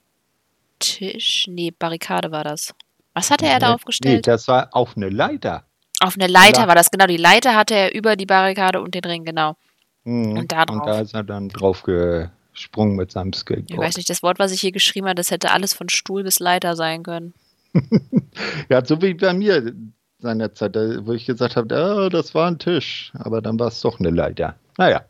[0.80, 1.48] Tisch.
[1.48, 2.74] Nee, Barrikade war das.
[3.15, 4.17] Was hatte er da aufgestellt?
[4.17, 5.63] Nee, das war auf eine Leiter.
[6.01, 6.67] Auf eine Leiter ja.
[6.67, 7.08] war das, genau.
[7.08, 9.56] Die Leiter hatte er über die Barrikade und den Ring, genau.
[10.04, 10.38] Mhm.
[10.38, 10.78] Und, da drauf.
[10.78, 13.71] und da ist er dann drauf gesprungen mit seinem Skateboard.
[13.71, 16.23] Ich weiß nicht, das Wort, was ich hier geschrieben habe, das hätte alles von Stuhl
[16.23, 17.34] bis Leiter sein können.
[18.69, 19.73] ja, so wie bei mir
[20.19, 23.99] seinerzeit, wo ich gesagt habe, oh, das war ein Tisch, aber dann war es doch
[23.99, 24.56] eine Leiter.
[24.78, 25.06] Naja,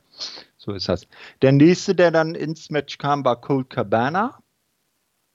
[0.57, 1.07] so ist das.
[1.41, 4.39] Der nächste, der dann ins Match kam, war Cold Cabana.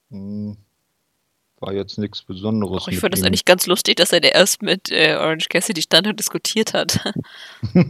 [0.09, 0.57] Hm,
[1.61, 2.83] war jetzt nichts Besonderes.
[2.85, 5.81] Ach, ich fand das eigentlich ganz lustig, dass er der erst mit äh, Orange Cassidy
[5.81, 6.99] stand und diskutiert hat.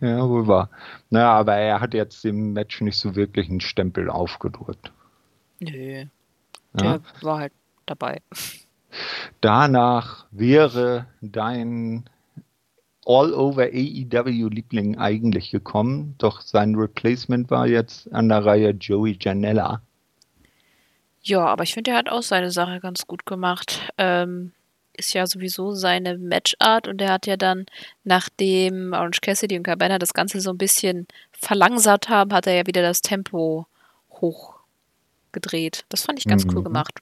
[0.00, 0.70] ja, wohl wahr.
[1.10, 4.92] Naja, aber er hat jetzt dem Match nicht so wirklich einen Stempel aufgedrückt.
[5.60, 6.04] Nö.
[6.74, 7.00] Der ja?
[7.22, 7.52] war halt
[7.86, 8.20] dabei.
[9.40, 12.08] Danach wäre dein
[13.06, 19.80] All-Over AEW-Liebling eigentlich gekommen, doch sein Replacement war jetzt an der Reihe Joey Janella.
[21.26, 23.80] Ja, aber ich finde, er hat auch seine Sache ganz gut gemacht.
[23.98, 24.52] Ähm,
[24.92, 27.66] ist ja sowieso seine Matchart und er hat ja dann,
[28.04, 32.66] nachdem Orange Cassidy und Cabana das Ganze so ein bisschen verlangsamt haben, hat er ja
[32.68, 33.66] wieder das Tempo
[34.12, 35.84] hochgedreht.
[35.88, 36.56] Das fand ich ganz mhm.
[36.56, 37.00] cool gemacht.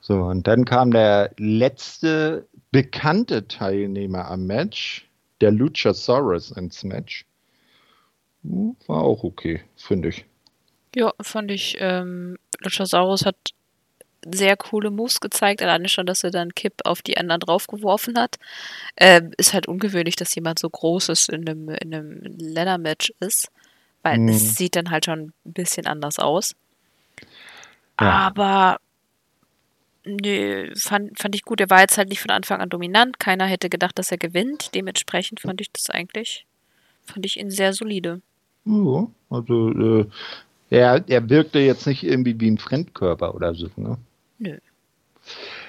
[0.00, 5.08] So, und dann kam der letzte bekannte Teilnehmer am Match,
[5.40, 7.24] der Luchasaurus ins Match.
[8.42, 10.24] Hm, war auch okay, finde ich.
[10.94, 11.76] Ja, fand ich.
[11.78, 13.36] Ähm, Luchasaurus hat
[14.24, 18.38] sehr coole Moves gezeigt, alleine schon, dass er dann Kipp auf die anderen draufgeworfen hat.
[18.96, 23.50] Äh, ist halt ungewöhnlich, dass jemand so Großes in einem, in einem Leather-Match ist,
[24.02, 24.28] weil hm.
[24.28, 26.54] es sieht dann halt schon ein bisschen anders aus.
[28.00, 28.10] Ja.
[28.10, 28.80] Aber
[30.04, 31.60] nee, fand, fand ich gut.
[31.60, 33.18] Er war jetzt halt nicht von Anfang an dominant.
[33.18, 34.74] Keiner hätte gedacht, dass er gewinnt.
[34.74, 36.46] Dementsprechend fand ich das eigentlich,
[37.04, 38.20] fand ich ihn sehr solide.
[38.64, 40.06] Ja, also äh,
[40.70, 43.98] er, er wirkte jetzt nicht irgendwie wie ein Fremdkörper oder so, ne?
[44.38, 44.56] Nö.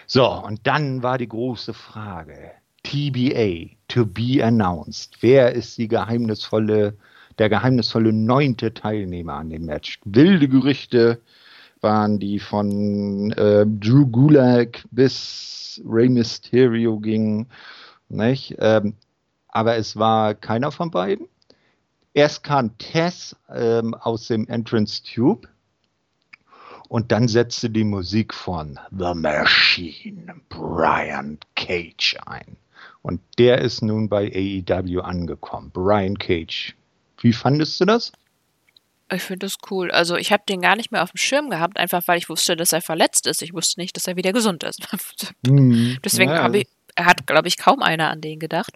[0.08, 2.52] So, und dann war die große Frage.
[2.84, 5.18] TBA, to be announced.
[5.22, 6.96] Wer ist die geheimnisvolle,
[7.38, 10.00] der geheimnisvolle neunte Teilnehmer an dem Match?
[10.06, 11.22] Wilde Gerüchte
[11.82, 17.48] waren die von äh, Drew Gulak bis Rey Mysterio gingen.
[18.10, 18.56] Nicht?
[18.60, 18.94] Ähm,
[19.48, 21.28] aber es war keiner von beiden.
[22.14, 25.48] Erst kam Tess ähm, aus dem Entrance Tube
[26.90, 32.58] und dann setzte die Musik von The Machine, Brian Cage ein.
[33.02, 35.72] Und der ist nun bei AEW angekommen.
[35.72, 36.76] Brian Cage.
[37.22, 38.12] Wie fandest du das?
[39.14, 39.92] Ich finde das cool.
[39.92, 42.56] Also ich habe den gar nicht mehr auf dem Schirm gehabt, einfach weil ich wusste,
[42.56, 43.42] dass er verletzt ist.
[43.42, 44.88] Ich wusste nicht, dass er wieder gesund ist.
[45.46, 46.44] Hm, Deswegen ja.
[46.44, 48.74] habe ich, hat, glaube ich, kaum einer an den gedacht.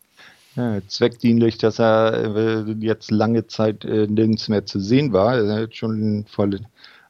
[0.56, 5.38] Ja, zweckdienlich, dass er äh, jetzt lange Zeit äh, nirgends mehr zu sehen war.
[5.38, 6.48] Er hat schon vor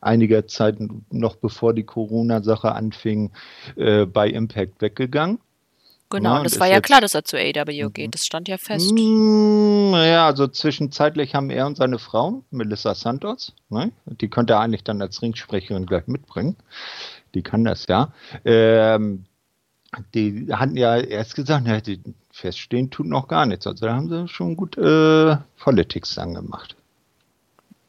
[0.02, 0.78] einiger Zeit,
[1.12, 3.32] noch bevor die Corona-Sache anfing,
[3.76, 5.40] äh, bei Impact weggegangen.
[6.10, 8.14] Genau, ja, und es war ja klar, dass er zu AW geht.
[8.14, 8.92] Das stand ja fest.
[8.94, 14.60] Naja, mm, also zwischenzeitlich haben er und seine Frau, Melissa Santos, ne, die könnte er
[14.60, 16.56] eigentlich dann als Ringsprecherin gleich mitbringen.
[17.34, 18.14] Die kann das ja.
[18.46, 19.26] Ähm,
[20.14, 22.02] die hatten ja erst gesagt, ja, die
[22.36, 23.66] feststehen tut noch gar nichts.
[23.66, 26.76] Also da haben sie schon gut äh, Politics dann gemacht.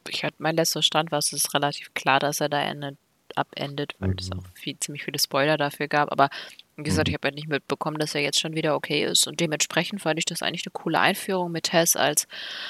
[0.09, 2.97] Ich hatte mein letzter Stand war es ist relativ klar, dass er da endet,
[3.35, 4.15] abendet, weil mhm.
[4.19, 6.13] es auch viel, ziemlich viele Spoiler dafür gab.
[6.13, 6.29] Aber
[6.77, 7.11] wie gesagt, mhm.
[7.11, 9.27] ich habe ja nicht mitbekommen, dass er jetzt schon wieder okay ist.
[9.27, 11.97] Und dementsprechend fand ich das eigentlich eine coole Einführung mit Tess.
[11.97, 12.25] Als,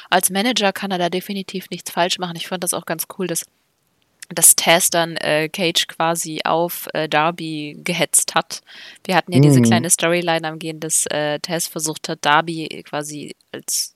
[0.09, 2.37] als Manager kann er da definitiv nichts falsch machen.
[2.37, 3.45] Ich fand das auch ganz cool, dass
[4.29, 8.61] dass Taz dann äh, Cage quasi auf äh, Darby gehetzt hat.
[9.05, 9.43] Wir hatten ja mhm.
[9.43, 13.95] diese kleine Storyline am Gehen, dass äh, Taz versucht hat, Darby quasi als,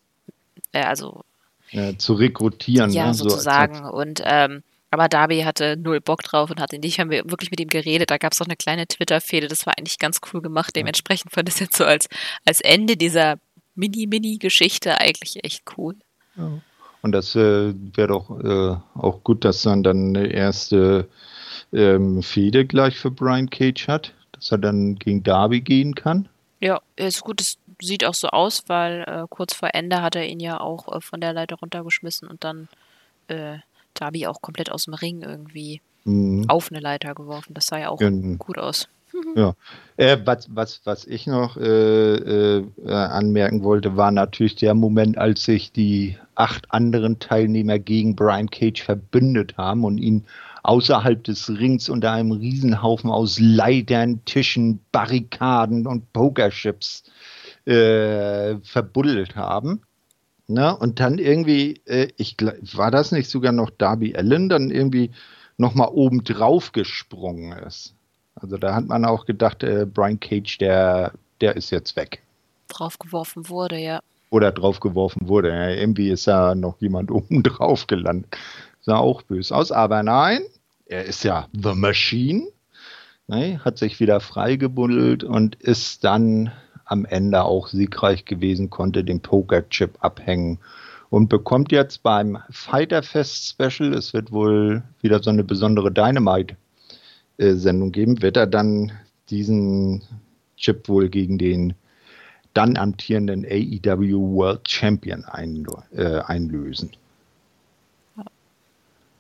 [0.72, 1.24] äh, also
[1.72, 2.92] ja, zu rekrutieren.
[2.92, 3.14] Ja, ne?
[3.14, 3.76] sozusagen.
[3.76, 4.64] So und ähm,
[4.94, 8.12] aber Darby hatte null Bock drauf und hatte nicht, haben wir wirklich mit ihm geredet.
[8.12, 10.76] Da gab es auch eine kleine Twitter-Fehde, das war eigentlich ganz cool gemacht.
[10.76, 12.10] Dementsprechend fand ich es jetzt so als,
[12.46, 13.38] als Ende dieser
[13.76, 15.96] Mini-Mini-Geschichte eigentlich echt cool.
[16.36, 16.60] Ja.
[17.02, 21.08] Und das äh, wäre doch äh, auch gut, dass man dann eine erste
[21.74, 26.30] ähm, Fehde gleich für Brian Cage hat, dass er dann gegen Darby gehen kann.
[26.60, 30.28] Ja, ist gut, es sieht auch so aus, weil äh, kurz vor Ende hat er
[30.28, 32.68] ihn ja auch äh, von der Leiter runtergeschmissen und dann
[33.28, 33.58] äh,
[33.96, 36.46] Darby auch komplett aus dem Ring irgendwie mhm.
[36.50, 37.54] auf eine Leiter geworfen.
[37.56, 38.38] Das sah ja auch mhm.
[38.38, 38.88] gut aus.
[39.36, 39.56] Ja,
[39.98, 45.44] äh, was, was, was ich noch äh, äh, anmerken wollte, war natürlich der Moment, als
[45.44, 50.26] sich die acht anderen Teilnehmer gegen Brian Cage verbündet haben und ihn
[50.64, 57.04] außerhalb des Rings unter einem Riesenhaufen aus Leitern, Tischen, Barrikaden und Pokerchips
[57.66, 59.82] äh, verbuddelt haben.
[60.48, 60.76] Ne?
[60.76, 62.36] Und dann irgendwie, äh, ich
[62.74, 65.12] war das nicht sogar noch Darby Allen, dann irgendwie
[65.58, 67.96] nochmal oben drauf gesprungen ist.
[68.36, 72.22] Also da hat man auch gedacht, äh, Brian Cage, der, der ist jetzt weg.
[72.68, 74.00] Draufgeworfen wurde, ja.
[74.30, 75.50] Oder draufgeworfen wurde.
[75.50, 78.38] Ja, irgendwie ist da noch jemand oben drauf gelandet.
[78.82, 79.72] Sah auch böse aus.
[79.72, 80.42] Aber nein,
[80.86, 82.48] er ist ja The Machine.
[83.28, 86.52] Ne, hat sich wieder freigebuddelt und ist dann
[86.84, 90.60] am Ende auch siegreich gewesen, konnte den Poker-Chip abhängen
[91.10, 96.58] und bekommt jetzt beim Fighter Fest Special, es wird wohl wieder so eine besondere Dynamite
[97.42, 98.92] Sendung geben, wird er dann
[99.30, 100.04] diesen
[100.58, 101.74] Chip wohl gegen den
[102.54, 105.26] dann amtierenden AEW World Champion
[105.94, 106.92] äh, einlösen.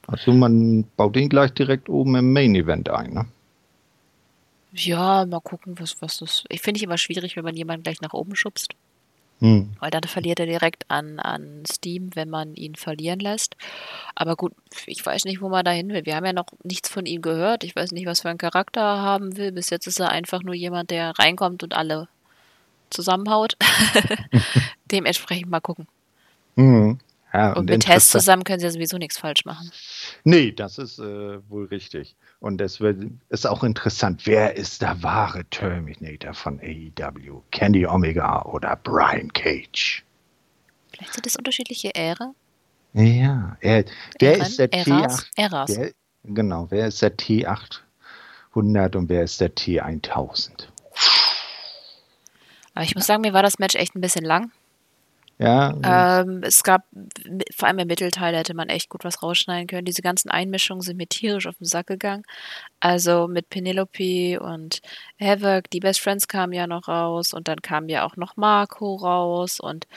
[0.07, 3.25] Also man baut ihn gleich direkt oben im Main Event ein, ne?
[4.73, 6.43] Ja, mal gucken, was, was das.
[6.49, 8.73] Ich finde ich immer schwierig, wenn man jemanden gleich nach oben schubst.
[9.41, 9.71] Hm.
[9.79, 13.55] Weil dann verliert er direkt an, an Steam, wenn man ihn verlieren lässt.
[14.13, 14.53] Aber gut,
[14.85, 16.05] ich weiß nicht, wo man da hin will.
[16.05, 17.63] Wir haben ja noch nichts von ihm gehört.
[17.63, 19.51] Ich weiß nicht, was für einen Charakter er haben will.
[19.51, 22.07] Bis jetzt ist er einfach nur jemand, der reinkommt und alle
[22.91, 23.57] zusammenhaut.
[24.91, 25.87] Dementsprechend mal gucken.
[26.55, 26.99] Mhm.
[27.33, 29.71] Ja, und, und mit Test zusammen können sie ja sowieso nichts falsch machen.
[30.23, 32.15] Nee, das ist äh, wohl richtig.
[32.39, 37.41] Und deswegen ist auch interessant, wer ist der wahre Terminator von AEW?
[37.51, 40.03] Kenny Omega oder Brian Cage?
[40.91, 42.33] Vielleicht sind das unterschiedliche Äre.
[42.93, 43.85] Ja, er,
[44.19, 44.41] wer Ähren?
[44.41, 45.73] ist der T8?
[45.73, 45.91] Der,
[46.25, 50.67] genau, wer ist der T800 und wer ist der T1000?
[52.73, 54.51] Aber ich muss sagen, mir war das Match echt ein bisschen lang.
[55.41, 55.73] Ja.
[56.21, 56.83] Ähm, es gab,
[57.55, 59.85] vor allem im Mittelteil hätte man echt gut was rausschneiden können.
[59.85, 62.23] Diese ganzen Einmischungen sind mir tierisch auf den Sack gegangen.
[62.79, 64.81] Also mit Penelope und
[65.19, 68.95] Havoc, die Best Friends kamen ja noch raus und dann kam ja auch noch Marco
[68.95, 69.87] raus und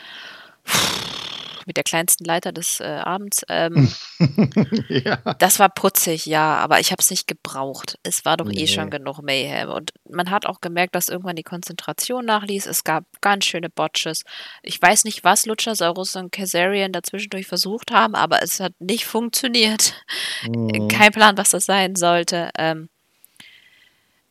[0.67, 1.24] pff,
[1.67, 3.43] mit der kleinsten Leiter des äh, Abends.
[3.49, 3.93] Ähm,
[4.89, 5.17] ja.
[5.39, 7.99] Das war putzig, ja, aber ich habe es nicht gebraucht.
[8.03, 8.63] Es war doch nee.
[8.63, 9.71] eh schon genug Mayhem.
[9.71, 12.67] Und man hat auch gemerkt, dass irgendwann die Konzentration nachließ.
[12.67, 14.25] Es gab ganz schöne Botches.
[14.63, 19.95] Ich weiß nicht, was Luchasaurus und Kazarian dazwischendurch versucht haben, aber es hat nicht funktioniert.
[20.47, 20.89] Mhm.
[20.89, 22.51] Kein Plan, was das sein sollte.
[22.59, 22.89] Ähm,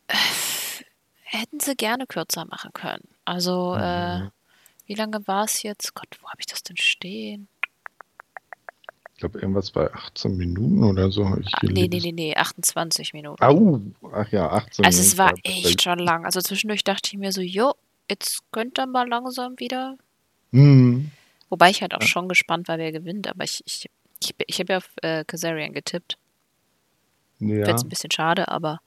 [0.06, 0.14] äh,
[1.22, 3.08] hätten sie gerne kürzer machen können.
[3.24, 4.26] Also, äh, mhm.
[4.26, 4.30] äh,
[4.86, 5.94] wie lange war es jetzt?
[5.94, 7.48] Gott, wo habe ich das denn stehen?
[9.14, 11.22] Ich glaube, irgendwas bei 18 Minuten oder so.
[11.40, 13.42] Ich ah, nee, nee, nee, nee, 28 Minuten.
[13.42, 13.80] Au,
[14.12, 14.84] ach ja, 18 also Minuten.
[14.84, 16.24] Also es war echt schon lang.
[16.24, 17.74] Also zwischendurch dachte ich mir so, jo,
[18.10, 19.96] jetzt könnte er mal langsam wieder.
[20.50, 21.12] Mhm.
[21.48, 22.06] Wobei ich halt auch ja.
[22.06, 23.28] schon gespannt war, wer gewinnt.
[23.28, 23.88] Aber ich, ich,
[24.20, 26.18] ich, ich habe ja auf äh, Kazarian getippt.
[27.38, 27.64] Ja.
[27.64, 28.80] Finde es ein bisschen schade, aber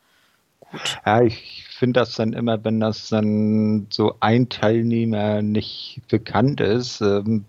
[0.72, 1.00] gut.
[1.06, 7.02] Ja, ich finde das dann immer, wenn das dann so ein Teilnehmer nicht bekannt ist,
[7.02, 7.46] ähm,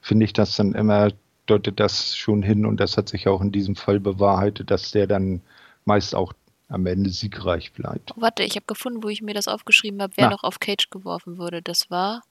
[0.00, 1.10] finde ich das dann immer,
[1.46, 5.06] deutet das schon hin und das hat sich auch in diesem Fall bewahrheitet, dass der
[5.06, 5.42] dann
[5.84, 6.32] meist auch
[6.68, 8.12] am Ende siegreich bleibt.
[8.16, 10.30] Oh, warte, ich habe gefunden, wo ich mir das aufgeschrieben habe, wer Na.
[10.30, 11.62] noch auf Cage geworfen wurde.
[11.62, 12.22] Das war.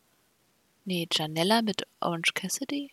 [0.84, 2.92] Nee, Janella mit Orange Cassidy?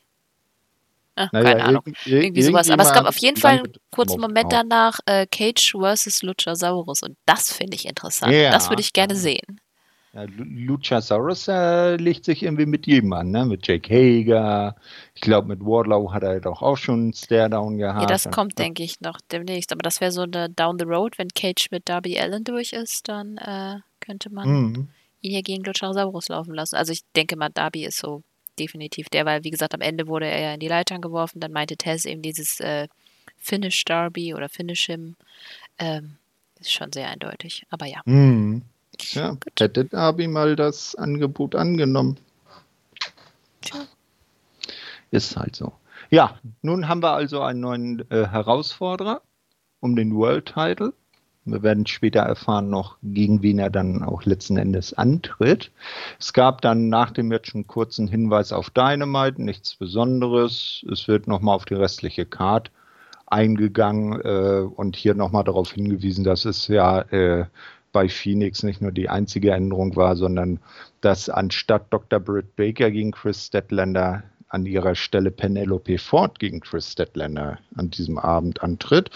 [1.14, 1.82] Ah, naja, keine Ahnung.
[2.06, 2.70] Irgendwie sowas.
[2.70, 7.02] Aber es gab auf jeden Fall einen kurzen Moment danach äh, Cage versus Luchasaurus.
[7.02, 8.32] Und das finde ich interessant.
[8.32, 8.50] Ja.
[8.50, 9.60] Das würde ich gerne sehen.
[10.14, 13.46] Ja, Luchasaurus äh, legt sich irgendwie mit jedem an, ne?
[13.46, 14.76] Mit Jake Hager.
[15.14, 18.02] Ich glaube, mit Wardlow hat er doch auch schon einen Stare-Down gehabt.
[18.02, 19.72] Ja, das kommt, denke ich, noch demnächst.
[19.72, 23.08] Aber das wäre so eine Down the Road, wenn Cage mit Darby Allen durch ist,
[23.08, 24.88] dann äh, könnte man mhm.
[25.20, 26.76] ihn hier gegen Luchasaurus laufen lassen.
[26.76, 28.22] Also ich denke mal, Darby ist so
[28.58, 31.40] definitiv der, weil wie gesagt, am Ende wurde er ja in die Leitern geworfen.
[31.40, 32.88] Dann meinte Tess eben dieses äh,
[33.38, 35.16] Finish Darby oder Finish him.
[35.78, 36.16] Ähm,
[36.60, 37.66] ist schon sehr eindeutig.
[37.70, 38.00] Aber ja.
[38.04, 38.62] Mhm.
[39.12, 39.60] Ja, Gut.
[39.60, 42.18] hätte Darby mal das Angebot angenommen.
[43.62, 43.86] Tja.
[45.10, 45.72] Ist halt so.
[46.10, 49.22] Ja, nun haben wir also einen neuen äh, Herausforderer
[49.80, 50.92] um den World Title.
[51.44, 55.72] Wir werden später erfahren noch, gegen wen er dann auch letzten Endes antritt.
[56.20, 60.84] Es gab dann nach dem Match einen kurzen Hinweis auf Dynamite, nichts Besonderes.
[60.90, 62.70] Es wird nochmal auf die restliche Card
[63.26, 67.46] eingegangen äh, und hier nochmal darauf hingewiesen, dass es ja äh,
[67.90, 70.60] bei Phoenix nicht nur die einzige Änderung war, sondern
[71.00, 72.20] dass anstatt Dr.
[72.20, 74.22] Britt Baker gegen Chris Statlander
[74.52, 79.10] an ihrer Stelle Penelope Ford gegen Chris Statlander an diesem Abend antritt.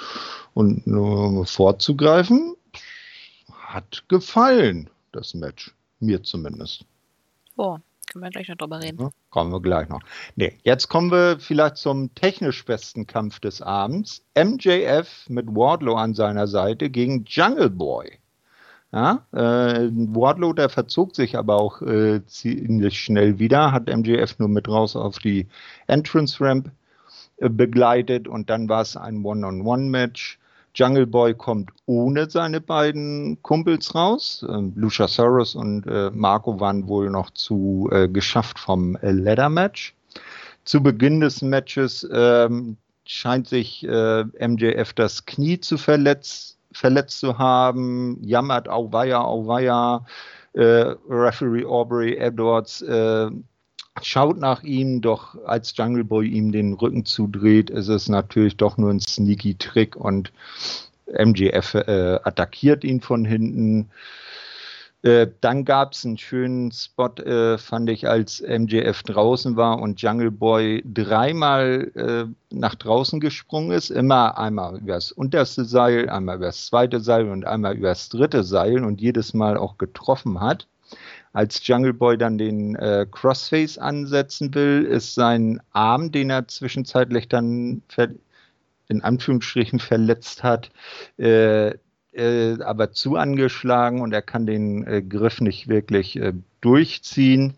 [0.55, 2.57] Und nur vorzugreifen,
[3.53, 5.72] hat gefallen, das Match.
[6.01, 6.85] Mir zumindest.
[7.57, 7.79] Oh,
[8.11, 9.01] können wir gleich noch drüber reden.
[9.01, 10.01] Ja, kommen wir gleich noch.
[10.37, 14.25] Nee, jetzt kommen wir vielleicht zum technisch besten Kampf des Abends.
[14.35, 18.18] MJF mit Wardlow an seiner Seite gegen Jungle Boy.
[18.96, 24.48] Ja, äh, Wardlow, der verzog sich aber auch äh, ziemlich schnell wieder, hat MJF nur
[24.48, 25.48] mit raus auf die
[25.87, 26.70] Entrance Ramp
[27.37, 30.38] äh, begleitet und dann war es ein One-on-One-Match.
[30.74, 34.46] Jungle Boy kommt ohne seine beiden Kumpels raus.
[34.48, 39.94] Ähm, Luchasaurus und äh, Marco waren wohl noch zu äh, geschafft vom äh, Ladder Match.
[40.64, 47.38] Zu Beginn des Matches ähm, scheint sich äh, MJF das Knie zu verletzt, verletzt zu
[47.38, 48.18] haben.
[48.22, 50.06] Jammert auweia, auweia.
[50.52, 53.30] Äh, Referee Aubrey Edwards äh,
[54.02, 58.78] schaut nach ihm, doch als Jungle Boy ihm den Rücken zudreht, ist es natürlich doch
[58.78, 60.32] nur ein sneaky Trick und
[61.06, 63.90] MGF äh, attackiert ihn von hinten.
[65.02, 70.00] Äh, dann gab es einen schönen Spot, äh, fand ich, als MJF draußen war und
[70.02, 73.90] Jungle Boy dreimal äh, nach draußen gesprungen ist.
[73.90, 78.09] Immer einmal über das unterste Seil, einmal über das zweite Seil und einmal über das
[78.09, 80.66] dritte Seil und jedes Mal auch getroffen hat.
[81.32, 87.28] Als Jungle Boy dann den äh, Crossface ansetzen will, ist sein Arm, den er zwischenzeitlich
[87.28, 87.82] dann
[88.88, 90.70] in Anführungsstrichen verletzt hat,
[91.18, 91.74] äh,
[92.16, 97.55] äh, aber zu angeschlagen und er kann den äh, Griff nicht wirklich äh, durchziehen.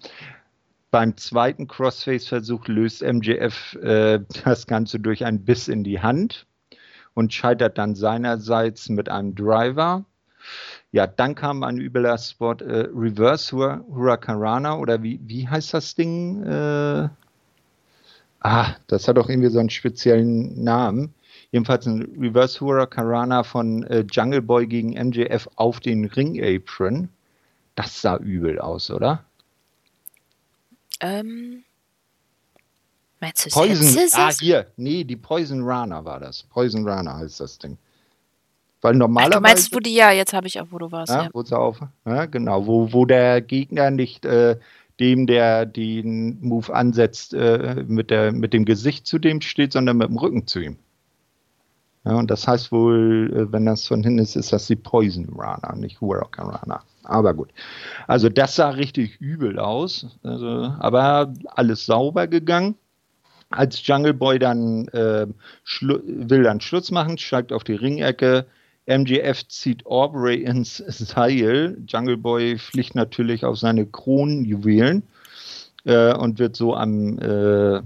[0.90, 6.46] Beim zweiten Crossface-Versuch löst MJF äh, das Ganze durch einen Biss in die Hand
[7.14, 10.04] und scheitert dann seinerseits mit einem Driver.
[10.92, 16.42] Ja, dann kam ein übler Spot, äh, Reverse Huracanrana oder wie, wie heißt das Ding?
[16.44, 17.08] Äh,
[18.40, 21.12] ah, das hat auch irgendwie so einen speziellen Namen.
[21.50, 27.08] Jedenfalls ein Reverse Huracanrana von äh, Jungle Boy gegen MJF auf den Ring Apron.
[27.74, 29.24] Das sah übel aus, oder?
[31.00, 31.64] Ähm,
[33.20, 34.08] meinst du Poison?
[34.12, 34.66] Ah, hier.
[34.76, 36.42] Nee, die Poison Rana war das.
[36.42, 37.78] Poison Rana heißt das Ding.
[38.80, 39.36] Weil normalerweise.
[39.36, 41.12] Ach, du meinst, wo die, ja, jetzt habe ich auch, wo du warst.
[41.12, 41.30] Ja, ja.
[41.32, 44.56] Wo auf, ja, genau, wo, wo der Gegner nicht äh,
[45.00, 49.96] dem, der den Move ansetzt, äh, mit, der, mit dem Gesicht zu dem steht, sondern
[49.96, 50.76] mit dem Rücken zu ihm.
[52.04, 55.28] Ja, und das heißt wohl, äh, wenn das von hinten ist, ist das die Poison
[55.36, 56.82] Rana, nicht Huracan Rana.
[57.04, 57.50] Aber gut.
[58.06, 60.06] Also das sah richtig übel aus.
[60.22, 62.76] Also, aber alles sauber gegangen.
[63.50, 65.26] Als Jungle Boy dann äh,
[65.80, 68.46] will dann Schluss machen, steigt auf die Ringecke.
[68.86, 71.78] MGF zieht Aubrey ins Seil.
[71.86, 75.02] Jungle Boy fliegt natürlich auf seine Kronjuwelen
[75.84, 77.80] äh, und wird so am, äh,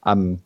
[0.00, 0.40] am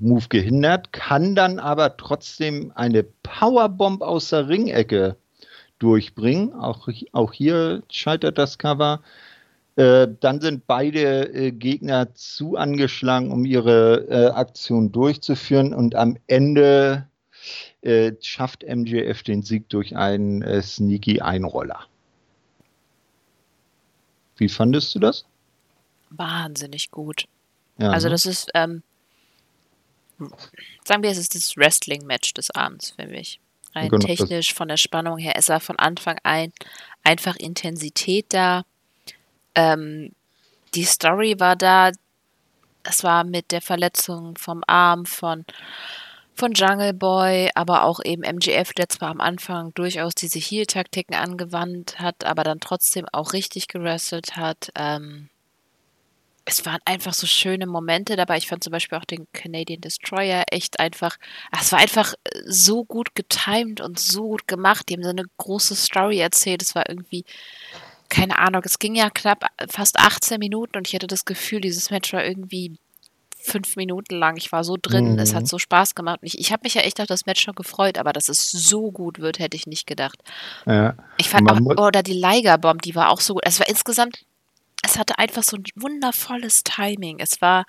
[0.00, 5.16] Move gehindert, kann dann aber trotzdem eine Powerbomb aus der Ringecke
[5.78, 6.52] durchbringen.
[6.54, 9.00] Auch, auch hier scheitert das Cover.
[9.76, 15.74] Äh, dann sind beide äh, Gegner zu angeschlagen, um ihre äh, Aktion durchzuführen.
[15.74, 17.08] Und am Ende
[17.82, 21.80] äh, schafft MJF den Sieg durch einen äh, sneaky Einroller.
[24.36, 25.24] Wie fandest du das?
[26.10, 27.24] Wahnsinnig gut.
[27.78, 28.12] Ja, also, ne?
[28.12, 28.82] das ist, ähm,
[30.84, 33.40] sagen wir, es ist das Wrestling-Match des Abends für mich.
[33.74, 36.52] Rein genau, technisch, von der Spannung her, es war von Anfang an
[37.02, 38.64] einfach Intensität da.
[39.54, 40.12] Ähm,
[40.74, 41.90] die Story war da.
[42.82, 45.44] Es war mit der Verletzung vom Arm von,
[46.34, 51.98] von Jungle Boy, aber auch eben MGF, der zwar am Anfang durchaus diese Heal-Taktiken angewandt
[51.98, 54.70] hat, aber dann trotzdem auch richtig gewrestelt hat.
[54.74, 55.30] Ähm,
[56.44, 58.36] es waren einfach so schöne Momente dabei.
[58.36, 61.16] Ich fand zum Beispiel auch den Canadian Destroyer echt einfach,
[61.58, 64.88] es war einfach äh, so gut getimed und so gut gemacht.
[64.88, 66.62] Die haben so eine große Story erzählt.
[66.62, 67.24] Es war irgendwie,
[68.08, 71.60] keine Ahnung, es ging ja knapp äh, fast 18 Minuten und ich hatte das Gefühl,
[71.60, 72.76] dieses Match war irgendwie
[73.44, 74.36] fünf Minuten lang.
[74.36, 75.18] Ich war so drin, mhm.
[75.18, 75.48] es hat mhm.
[75.48, 76.20] so Spaß gemacht.
[76.22, 78.90] Ich, ich habe mich ja echt auf das Match schon gefreut, aber dass es so
[78.90, 80.18] gut wird, hätte ich nicht gedacht.
[80.66, 80.94] Ja.
[81.18, 83.42] Ich fand auch, oder die Liger Bomb, die war auch so gut.
[83.44, 84.24] Es war insgesamt
[84.84, 87.18] es hatte einfach so ein wundervolles Timing.
[87.20, 87.64] Es war,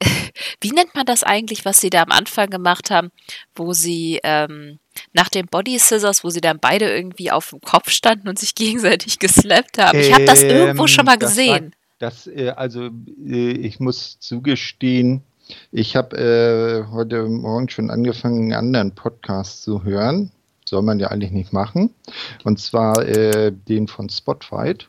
[0.60, 3.10] wie nennt man das eigentlich, was sie da am Anfang gemacht haben,
[3.54, 4.78] wo sie ähm,
[5.12, 8.54] nach dem Body Scissors, wo sie dann beide irgendwie auf dem Kopf standen und sich
[8.56, 9.98] gegenseitig geslappt haben.
[9.98, 11.74] Ich habe das irgendwo ähm, schon mal gesehen.
[11.98, 12.90] Das, das äh, also
[13.26, 15.22] äh, ich muss zugestehen,
[15.70, 20.32] ich habe äh, heute Morgen schon angefangen, einen anderen Podcast zu hören.
[20.68, 21.94] Soll man ja eigentlich nicht machen.
[22.42, 24.88] Und zwar äh, den von Spotfight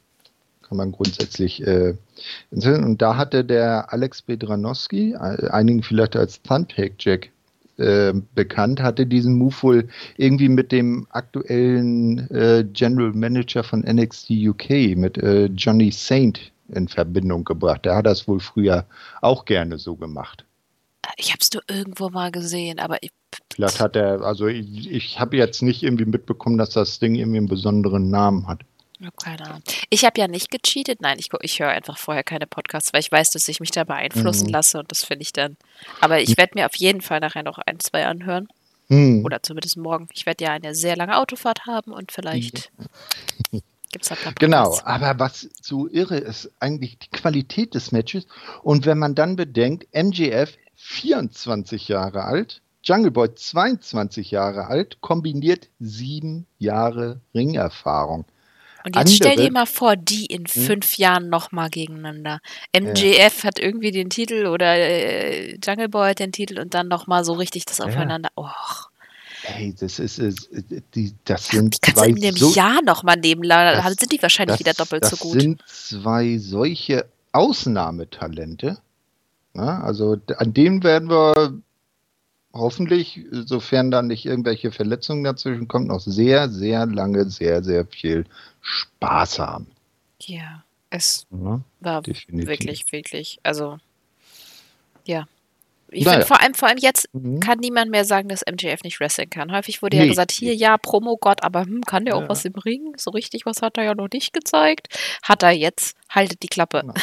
[0.67, 1.95] kann man grundsätzlich äh,
[2.51, 7.30] Und da hatte der Alex Bedranowski, äh, einigen vielleicht als Thumbtack Jack
[7.77, 14.32] äh, bekannt, hatte diesen Move wohl irgendwie mit dem aktuellen äh, General Manager von NXT
[14.32, 17.86] UK, mit äh, Johnny Saint in Verbindung gebracht.
[17.86, 18.86] Der hat das wohl früher
[19.21, 20.43] auch gerne so gemacht.
[21.17, 23.12] Ich habe es nur irgendwo mal gesehen, aber ich,
[23.53, 27.38] Vielleicht hat er, also ich, ich habe jetzt nicht irgendwie mitbekommen, dass das Ding irgendwie
[27.38, 28.61] einen besonderen Namen hat.
[29.22, 29.64] Keine Ahnung.
[29.89, 31.02] Ich habe ja nicht gecheatet.
[31.02, 33.84] Nein, ich, ich höre einfach vorher keine Podcasts, weil ich weiß, dass ich mich da
[33.84, 34.54] beeinflussen mhm.
[34.54, 35.58] lasse und das finde ich dann.
[36.02, 38.48] Aber ich werde mir auf jeden Fall nachher noch ein, zwei anhören.
[38.89, 39.24] Mhm.
[39.26, 40.08] Oder zumindest morgen.
[40.14, 42.72] Ich werde ja eine sehr lange Autofahrt haben und vielleicht
[43.52, 43.62] mhm.
[43.91, 48.26] gibt es da ein Genau, aber was so irre ist, eigentlich die Qualität des Matches.
[48.64, 55.68] Und wenn man dann bedenkt, MGF 24 Jahre alt, Jungle Boy 22 Jahre alt, kombiniert
[55.80, 58.26] sieben Jahre Ringerfahrung.
[58.84, 60.47] Und jetzt andere, stell dir mal vor, die in hm?
[60.47, 62.39] fünf Jahren nochmal gegeneinander.
[62.78, 63.43] MJF ja.
[63.43, 67.34] hat irgendwie den Titel oder äh, Jungle Boy hat den Titel und dann nochmal so
[67.34, 68.30] richtig das aufeinander.
[68.38, 68.43] Ja.
[68.43, 68.89] Och.
[69.43, 70.49] Hey, das ist, ist
[70.93, 74.11] die, das sind die kannst zwei du in dem so, Jahr nochmal nebeneinander, das, sind
[74.11, 75.36] die wahrscheinlich das, wieder doppelt so gut.
[75.36, 78.80] Das sind zwei solche Ausnahmetalente.
[79.53, 81.53] Ja, also an denen werden wir
[82.53, 88.25] hoffentlich, sofern da nicht irgendwelche Verletzungen dazwischen kommen, noch sehr, sehr lange, sehr, sehr viel
[88.68, 89.68] Spaß haben.
[90.20, 92.47] Ja, es ja, war definitiv.
[92.49, 93.78] wirklich, wirklich, also
[95.05, 95.28] ja.
[95.89, 96.18] Ich naja.
[96.18, 97.39] finde vor allem, vor allem jetzt mhm.
[97.39, 99.53] kann niemand mehr sagen, dass MJF nicht wrestlen kann.
[99.53, 100.03] Häufig wurde nee.
[100.03, 102.22] ja gesagt, hier ja, Promo-Gott, aber hm, kann der ja.
[102.22, 102.93] auch was im Ring?
[102.97, 104.89] So richtig was hat er ja noch nicht gezeigt.
[105.24, 106.93] Hat er jetzt, haltet die Klappe.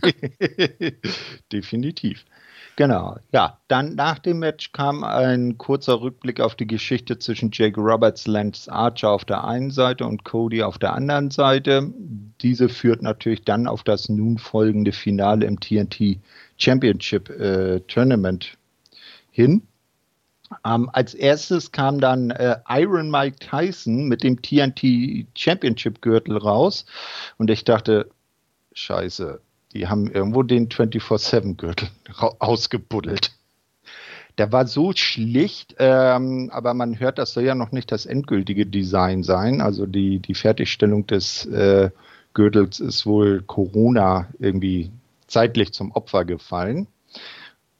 [1.52, 2.24] Definitiv.
[2.80, 3.58] Genau, ja.
[3.68, 8.72] Dann nach dem Match kam ein kurzer Rückblick auf die Geschichte zwischen Jake Roberts, Lance
[8.72, 11.92] Archer auf der einen Seite und Cody auf der anderen Seite.
[12.40, 16.20] Diese führt natürlich dann auf das nun folgende Finale im TNT
[16.56, 18.56] Championship äh, Tournament
[19.30, 19.60] hin.
[20.64, 26.86] Ähm, als erstes kam dann äh, Iron Mike Tyson mit dem TNT Championship Gürtel raus
[27.36, 28.08] und ich dachte,
[28.72, 29.38] scheiße,
[29.72, 31.88] die haben irgendwo den 24-7-Gürtel
[32.38, 33.32] ausgebuddelt.
[34.38, 38.64] Der war so schlicht, ähm, aber man hört, das soll ja noch nicht das endgültige
[38.66, 39.60] Design sein.
[39.60, 41.90] Also die, die Fertigstellung des äh,
[42.32, 44.90] Gürtels ist wohl Corona irgendwie
[45.26, 46.86] zeitlich zum Opfer gefallen.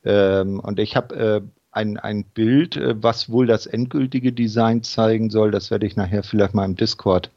[0.04, 1.40] Ähm, und ich habe äh,
[1.72, 5.50] ein, ein Bild, äh, was wohl das endgültige Design zeigen soll.
[5.50, 7.30] Das werde ich nachher vielleicht mal im Discord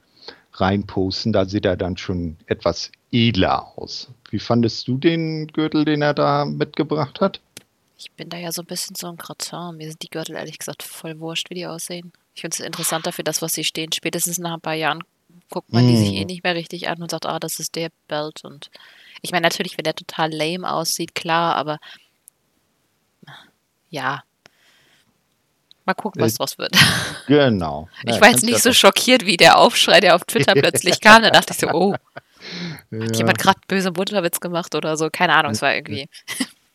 [0.53, 1.33] reinposten.
[1.33, 4.09] Da sieht er dann schon etwas edler aus.
[4.29, 7.39] Wie fandest du den Gürtel, den er da mitgebracht hat?
[7.97, 9.77] Ich bin da ja so ein bisschen so ein Gratin.
[9.77, 12.11] Mir sind die Gürtel ehrlich gesagt voll wurscht, wie die aussehen.
[12.35, 13.91] Ich finde es interessanter für das, was sie stehen.
[13.91, 15.03] Spätestens nach ein paar Jahren
[15.49, 15.87] guckt man mm.
[15.87, 16.15] die sich mm.
[16.15, 18.43] eh nicht mehr richtig an und sagt, ah, das ist der Belt.
[18.43, 18.71] Und
[19.21, 21.79] ich meine, natürlich, wenn der total lame aussieht, klar, aber
[23.89, 24.23] ja,
[25.85, 26.75] Mal gucken, was draus wird.
[27.27, 27.87] Genau.
[28.03, 31.21] Ich ja, war jetzt nicht so schockiert wie der Aufschrei, der auf Twitter plötzlich kam.
[31.21, 31.95] Da dachte ich so, oh,
[32.91, 33.05] ja.
[33.05, 35.09] hat jemand gerade böse Butterwitz gemacht oder so?
[35.09, 36.09] Keine Ahnung, es war irgendwie.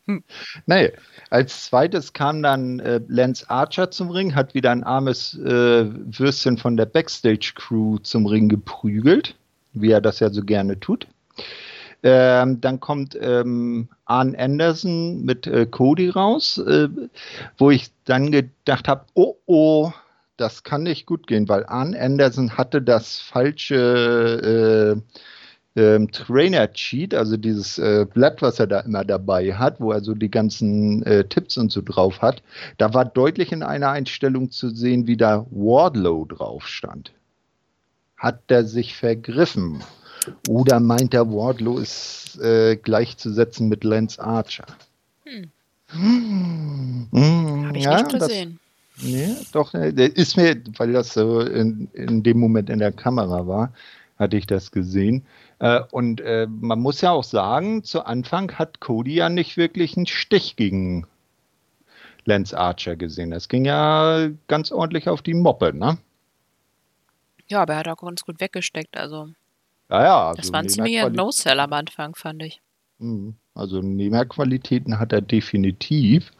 [0.65, 0.91] nee,
[1.29, 6.57] als zweites kam dann äh, Lance Archer zum Ring, hat wieder ein armes äh, Würstchen
[6.57, 9.35] von der Backstage-Crew zum Ring geprügelt,
[9.73, 11.05] wie er das ja so gerne tut.
[12.01, 16.87] Ähm, dann kommt ähm, Arn Anderson mit äh, Cody raus, äh,
[17.57, 19.91] wo ich dann gedacht habe, oh oh,
[20.37, 24.95] das kann nicht gut gehen, weil Arn Anderson hatte das falsche
[25.75, 30.01] äh, ähm, Trainer-Cheat, also dieses äh, Blatt, was er da immer dabei hat, wo er
[30.01, 32.41] so die ganzen äh, Tipps und so drauf hat.
[32.77, 37.11] Da war deutlich in einer Einstellung zu sehen, wie da Wardlow drauf stand.
[38.17, 39.83] Hat der sich vergriffen?
[40.47, 44.65] Oder meint der Wardlow ist äh, gleichzusetzen mit Lance Archer?
[45.23, 45.49] Hm.
[47.11, 48.59] Hm, Habe ich ja, nicht gesehen.
[48.95, 52.91] Das, nee, doch, der ist mir, weil das so in, in dem Moment in der
[52.91, 53.73] Kamera war,
[54.17, 55.25] hatte ich das gesehen.
[55.59, 59.97] Äh, und äh, man muss ja auch sagen, zu Anfang hat Cody ja nicht wirklich
[59.97, 61.07] einen Stich gegen
[62.25, 63.31] Lance Archer gesehen.
[63.31, 65.97] Das ging ja ganz ordentlich auf die Moppe, ne?
[67.47, 69.29] Ja, aber er hat auch ganz gut weggesteckt, also.
[69.89, 70.27] Ja, ja.
[70.29, 72.61] Also das war ein ziemlicher No-Sell am Anfang, fand ich.
[72.99, 73.35] Mhm.
[73.55, 76.31] Also Nehmerqualitäten hat er definitiv.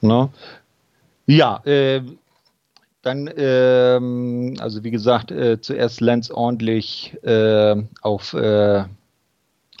[0.00, 0.30] Na?
[1.26, 2.02] Ja, äh,
[3.02, 8.84] dann, ähm, also wie gesagt, äh, zuerst Lance ordentlich äh, auf, äh,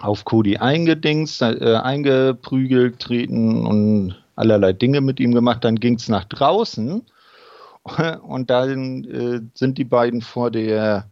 [0.00, 5.64] auf Cody eingedingst, äh, eingeprügelt, treten und allerlei Dinge mit ihm gemacht.
[5.64, 7.02] Dann ging es nach draußen
[8.22, 11.08] und dann äh, sind die beiden vor der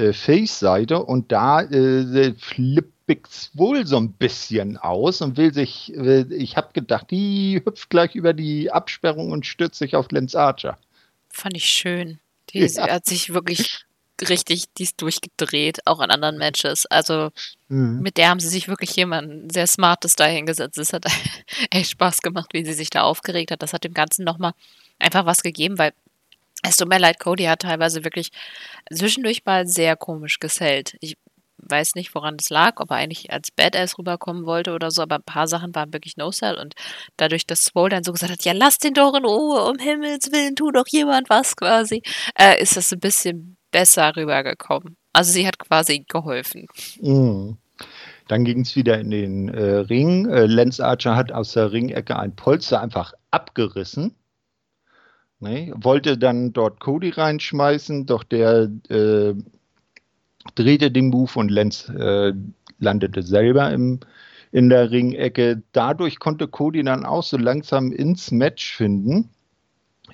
[0.00, 6.22] äh, Face-Seite und da äh, flippt wohl so ein bisschen aus und will sich, äh,
[6.32, 10.78] ich habe gedacht, die hüpft gleich über die Absperrung und stürzt sich auf Lance Archer.
[11.28, 12.18] Fand ich schön.
[12.50, 12.88] Die ja.
[12.88, 13.84] hat sich wirklich
[14.28, 16.86] richtig, die ist durchgedreht, auch in anderen Matches.
[16.86, 17.30] Also
[17.68, 18.00] mhm.
[18.00, 20.78] mit der haben sie sich wirklich jemanden sehr Smartes da hingesetzt.
[20.78, 21.04] Es hat
[21.70, 23.62] echt Spaß gemacht, wie sie sich da aufgeregt hat.
[23.62, 24.52] Das hat dem Ganzen nochmal
[24.98, 25.92] einfach was gegeben, weil
[26.62, 28.30] es tut mir leid, Cody hat teilweise wirklich
[28.92, 30.96] zwischendurch mal sehr komisch gesellt.
[31.00, 31.16] Ich
[31.58, 35.16] weiß nicht, woran das lag, ob er eigentlich als Badass rüberkommen wollte oder so, aber
[35.16, 36.74] ein paar Sachen waren wirklich No-Sell und
[37.16, 40.32] dadurch, dass Swole dann so gesagt hat, ja, lass den doch in Ruhe, um Himmels
[40.32, 42.02] Willen, tu doch jemand was quasi,
[42.38, 44.96] äh, ist das ein bisschen besser rübergekommen.
[45.12, 46.66] Also sie hat quasi geholfen.
[47.00, 47.58] Mhm.
[48.28, 50.28] Dann ging es wieder in den äh, Ring.
[50.28, 54.14] Äh, Lance Archer hat aus der Ringecke ein Polster einfach abgerissen
[55.40, 55.72] Ne?
[55.74, 59.34] Wollte dann dort Cody reinschmeißen, doch der äh,
[60.54, 62.32] drehte den Move und Lenz äh,
[62.78, 64.00] landete selber im,
[64.52, 65.62] in der Ringecke.
[65.72, 69.30] Dadurch konnte Cody dann auch so langsam ins Match finden,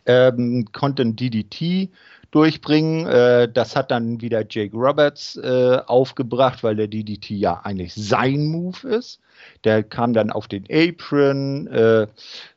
[0.05, 1.91] ähm, konnte ein DDT
[2.31, 3.07] durchbringen.
[3.07, 8.47] Äh, das hat dann wieder Jake Roberts äh, aufgebracht, weil der DDT ja eigentlich sein
[8.47, 9.21] Move ist.
[9.65, 12.07] Der kam dann auf den Apron, äh,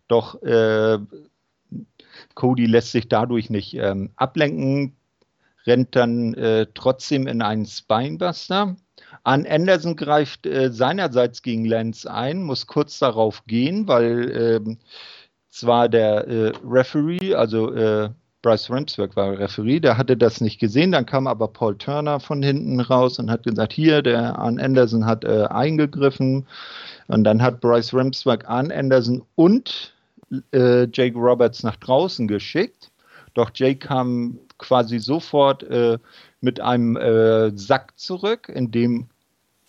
[0.08, 1.00] doch äh,
[2.36, 4.96] Cody lässt sich dadurch nicht ähm, ablenken.
[5.66, 8.76] rennt dann äh, trotzdem in einen Spinebuster.
[9.24, 14.76] An Anderson greift äh, seinerseits gegen Lance ein, muss kurz darauf gehen, weil äh,
[15.50, 18.10] zwar der äh, Referee, also äh,
[18.42, 22.42] Bryce Ramsberg war Referee, der hatte das nicht gesehen, dann kam aber Paul Turner von
[22.42, 26.48] hinten raus und hat gesagt, hier, der Arn Anderson hat äh, eingegriffen
[27.08, 29.94] und dann hat Bryce Ramsberg Arn Anderson und
[30.52, 32.92] äh, Jake Roberts nach draußen geschickt,
[33.34, 35.98] doch Jake kam quasi sofort äh,
[36.42, 39.10] mit einem äh, Sack zurück, in dem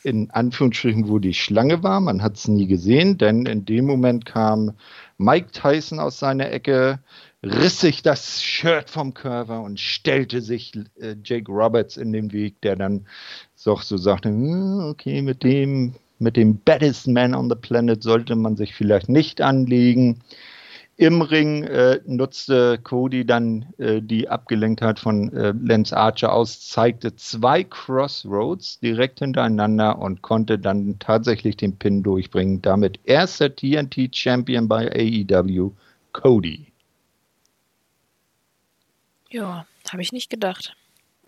[0.03, 2.01] in Anführungsstrichen, wo die Schlange war.
[2.01, 4.73] Man hat es nie gesehen, denn in dem Moment kam
[5.19, 7.01] Mike Tyson aus seiner Ecke,
[7.43, 12.61] riss sich das Shirt vom Körper und stellte sich äh, Jake Roberts in den Weg,
[12.63, 13.07] der dann
[13.55, 18.37] so, so sagte, hm, okay, mit dem, mit dem baddest man on the planet sollte
[18.37, 20.21] man sich vielleicht nicht anlegen.
[21.01, 27.17] Im Ring äh, nutzte Cody dann äh, die Abgelenktheit von äh, Lance Archer aus, zeigte
[27.17, 32.61] zwei Crossroads direkt hintereinander und konnte dann tatsächlich den Pin durchbringen.
[32.61, 35.71] Damit erster TNT-Champion bei AEW,
[36.13, 36.67] Cody.
[39.31, 40.77] Ja, habe ich nicht gedacht.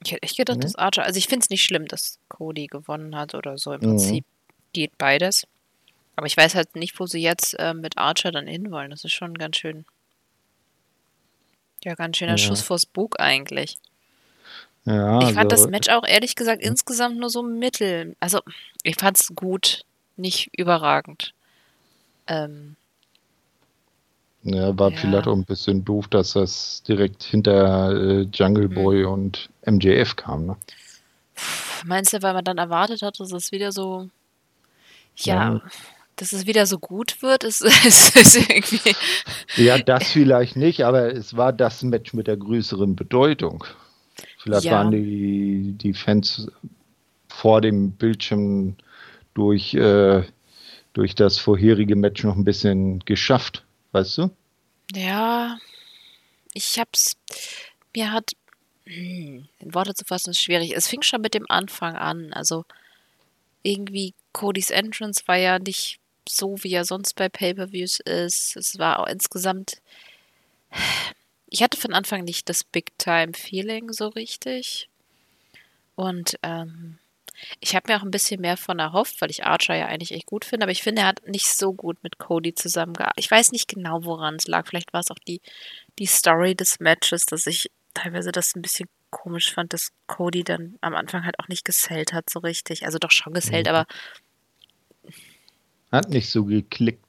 [0.05, 0.63] Ich hätte echt gedacht, mhm.
[0.63, 3.73] dass Archer, also ich finde es nicht schlimm, dass Cody gewonnen hat oder so.
[3.73, 3.85] Im mhm.
[3.85, 4.27] Prinzip
[4.75, 5.47] geht beides.
[6.17, 8.91] Aber ich weiß halt nicht, wo sie jetzt äh, mit Archer dann hinwollen.
[8.91, 9.85] Das ist schon ganz schön.
[11.85, 12.39] Ja, ganz schöner ja.
[12.39, 13.79] Schuss vors Bug eigentlich.
[14.85, 18.17] Ja, ich fand also, das Match auch ehrlich gesagt insgesamt nur so mittel.
[18.21, 18.41] Also,
[18.83, 19.85] ich fand es gut,
[20.17, 21.35] nicht überragend.
[22.27, 22.77] Ähm,
[24.43, 24.97] ja, war ja.
[24.97, 28.75] vielleicht auch ein bisschen doof, dass das direkt hinter äh, Jungle hm.
[28.75, 29.13] Boy mhm.
[29.13, 30.47] und MJF kam.
[30.47, 30.57] Ne?
[31.85, 34.09] Meinst du, weil man dann erwartet hat, dass es wieder so.
[35.17, 35.63] Ja, ja
[36.17, 38.95] dass es wieder so gut wird, ist, ist, ist irgendwie.
[39.57, 43.65] Ja, das vielleicht nicht, aber es war das Match mit der größeren Bedeutung.
[44.39, 44.73] Vielleicht ja.
[44.73, 46.49] waren die, die Fans
[47.29, 48.77] vor dem Bildschirm
[49.35, 50.23] durch, äh,
[50.93, 54.31] durch das vorherige Match noch ein bisschen geschafft, weißt du?
[54.95, 55.59] Ja,
[56.53, 57.17] ich hab's.
[57.95, 58.33] Mir hat.
[58.85, 60.75] Hm, in Worte zu fassen ist schwierig.
[60.77, 62.33] Es fing schon mit dem Anfang an.
[62.33, 62.65] Also
[63.63, 68.57] irgendwie Codys Entrance war ja nicht so, wie er sonst bei Pay-per-Views ist.
[68.57, 69.83] Es war auch insgesamt.
[71.49, 74.89] Ich hatte von Anfang nicht das Big-Time-Feeling so richtig.
[75.95, 76.99] Und ähm,
[77.61, 80.27] ich habe mir auch ein bisschen mehr von erhofft, weil ich Archer ja eigentlich echt
[80.27, 83.25] gut finde, aber ich finde, er hat nicht so gut mit Cody zusammengearbeitet.
[83.25, 84.67] Ich weiß nicht genau, woran es lag.
[84.67, 85.41] Vielleicht war es auch die,
[85.99, 90.79] die Story des Matches, dass ich teilweise das ein bisschen komisch fand, dass Cody dann
[90.81, 92.87] am Anfang halt auch nicht gesellt hat so richtig.
[92.87, 93.75] Also doch schon gesellt, mhm.
[93.75, 93.87] aber
[95.93, 97.05] hat nicht so geklickt.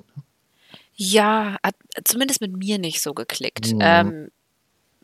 [0.95, 3.73] Ja, hat zumindest mit mir nicht so geklickt.
[3.73, 3.79] Mhm.
[3.81, 4.31] Ähm,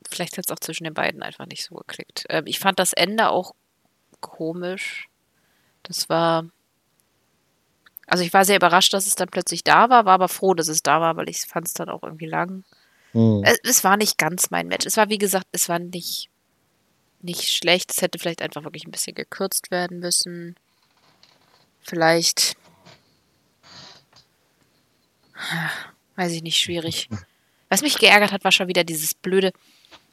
[0.09, 2.25] vielleicht hat es auch zwischen den beiden einfach nicht so geklickt.
[2.29, 3.53] Ähm, ich fand das Ende auch
[4.21, 5.09] komisch.
[5.83, 6.45] Das war.
[8.05, 10.67] Also ich war sehr überrascht, dass es dann plötzlich da war, war aber froh, dass
[10.67, 12.63] es da war, weil ich fand es dann auch irgendwie lang.
[13.13, 13.43] Mhm.
[13.43, 14.85] Es, es, war nicht ganz mein Match.
[14.85, 16.29] Es war, wie gesagt, es war nicht,
[17.21, 17.91] nicht schlecht.
[17.91, 20.55] Es hätte vielleicht einfach wirklich ein bisschen gekürzt werden müssen.
[21.81, 22.57] Vielleicht
[26.15, 27.09] Weiß ich nicht, schwierig.
[27.69, 29.53] Was mich geärgert hat, war schon wieder dieses blöde.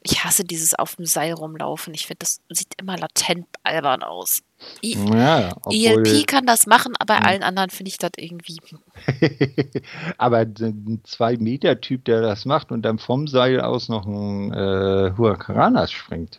[0.03, 1.93] Ich hasse dieses auf dem Seil rumlaufen.
[1.95, 4.43] Ich finde, das sieht immer latent albern aus.
[4.85, 8.59] I ja, ELP kann das machen, aber bei allen anderen finde ich das irgendwie.
[10.19, 15.91] aber ein Zwei-Meter-Typ, der das macht und dann vom Seil aus noch ein äh, Huracananas
[15.91, 16.39] springt.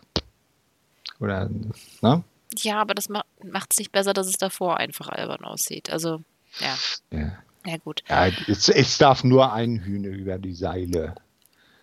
[1.20, 1.50] Oder,
[2.02, 2.24] ne?
[2.60, 5.92] Ja, aber das macht es nicht besser, dass es davor einfach albern aussieht.
[5.92, 6.22] Also,
[6.60, 6.78] ja.
[7.12, 7.38] ja.
[7.68, 8.04] Ja, gut.
[8.10, 11.16] Ja, es, es darf nur ein Hühner über die Seile.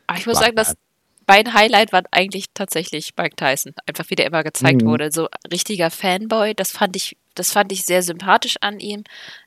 [0.07, 0.75] Aber ich muss sagen, dass
[1.27, 3.75] mein Highlight war eigentlich tatsächlich Mike Tyson.
[3.87, 4.87] Einfach wie der immer gezeigt mhm.
[4.87, 5.11] wurde.
[5.11, 6.55] So richtiger Fanboy.
[6.55, 9.05] Das fand ich, das fand ich sehr sympathisch an ihm.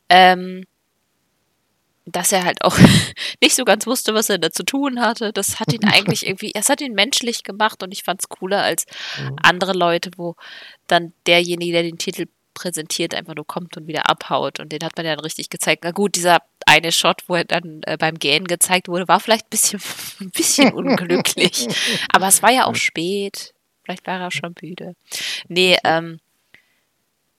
[0.10, 0.66] Ähm,
[2.08, 2.78] dass er halt auch
[3.42, 5.34] nicht so ganz wusste, was er da zu tun hatte.
[5.34, 8.64] Das hat ihn eigentlich irgendwie, es hat ihn menschlich gemacht und ich fand es cooler
[8.64, 8.86] als
[9.20, 9.36] mhm.
[9.44, 10.36] andere Leute, wo
[10.88, 12.26] dann derjenige, der den Titel
[12.58, 14.60] präsentiert, einfach nur kommt und wieder abhaut.
[14.60, 15.84] Und den hat man ja dann richtig gezeigt.
[15.84, 19.46] Na gut, dieser eine Shot, wo er dann äh, beim Gähnen gezeigt wurde, war vielleicht
[19.46, 19.82] ein bisschen,
[20.20, 21.68] ein bisschen unglücklich.
[22.10, 23.54] Aber es war ja auch spät.
[23.84, 24.96] Vielleicht war er schon müde.
[25.48, 26.20] Nee, ähm,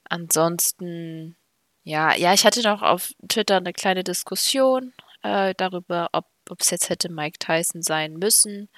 [0.09, 1.37] ansonsten,
[1.83, 6.27] ja, ja, ich hatte noch auf Twitter eine kleine Diskussion äh, darüber, ob
[6.61, 8.69] es jetzt hätte Mike Tyson sein müssen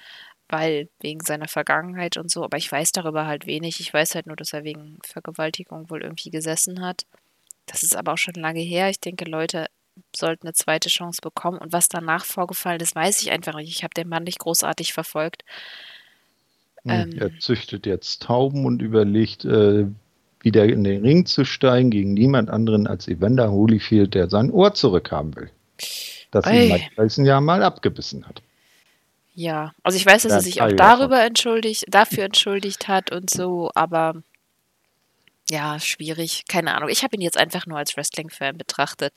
[0.51, 3.79] weil wegen seiner Vergangenheit und so, aber ich weiß darüber halt wenig.
[3.79, 7.05] Ich weiß halt nur, dass er wegen Vergewaltigung wohl irgendwie gesessen hat.
[7.65, 8.89] Das ist aber auch schon lange her.
[8.89, 9.67] Ich denke, Leute
[10.15, 11.57] sollten eine zweite Chance bekommen.
[11.57, 13.69] Und was danach vorgefallen ist, weiß ich einfach nicht.
[13.69, 15.43] Ich habe den Mann nicht großartig verfolgt.
[16.85, 19.85] Ähm, er züchtet jetzt Tauben und überlegt, äh,
[20.39, 24.73] wieder in den Ring zu steigen gegen niemand anderen als Evander Holyfield, der sein Ohr
[24.73, 25.51] zurückhaben will.
[26.31, 28.41] Das ihn Mike Tyson ja mal abgebissen hat.
[29.33, 33.71] Ja, also ich weiß, dass er sich auch darüber entschuldigt, dafür entschuldigt hat und so,
[33.75, 34.21] aber
[35.49, 36.89] ja, schwierig, keine Ahnung.
[36.89, 39.13] Ich habe ihn jetzt einfach nur als Wrestling-Fan betrachtet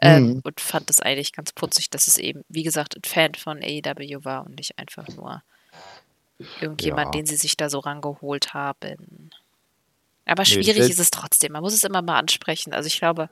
[0.00, 0.40] ähm, mhm.
[0.42, 4.24] und fand es eigentlich ganz putzig, dass es eben, wie gesagt, ein Fan von AEW
[4.24, 5.42] war und nicht einfach nur
[6.60, 7.20] irgendjemand, ja.
[7.20, 9.30] den sie sich da so rangeholt haben.
[10.24, 11.52] Aber schwierig nee, ist es trotzdem.
[11.52, 12.72] Man muss es immer mal ansprechen.
[12.72, 13.28] Also ich glaube,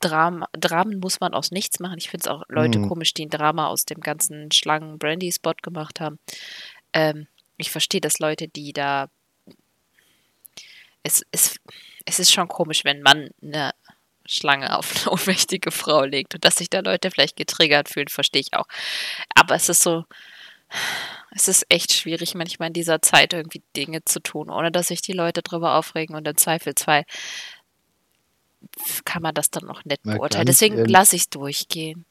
[0.00, 1.98] Dram Dramen muss man aus nichts machen.
[1.98, 2.88] Ich finde es auch Leute mhm.
[2.88, 6.18] komisch, die ein Drama aus dem ganzen Schlangen-Brandy-Spot gemacht haben.
[6.92, 9.08] Ähm, ich verstehe, dass Leute, die da.
[11.02, 11.56] Es, es,
[12.04, 13.72] es ist schon komisch, wenn man eine
[14.24, 18.42] Schlange auf eine ohnmächtige Frau legt und dass sich da Leute vielleicht getriggert fühlen, verstehe
[18.42, 18.66] ich auch.
[19.34, 20.04] Aber es ist so
[21.30, 25.02] es ist echt schwierig, manchmal in dieser Zeit irgendwie Dinge zu tun, ohne dass sich
[25.02, 27.04] die Leute darüber aufregen und im Zweifelsfall
[29.04, 30.46] kann man das dann noch nett beurteilen.
[30.46, 32.04] Deswegen lasse ich es durchgehen.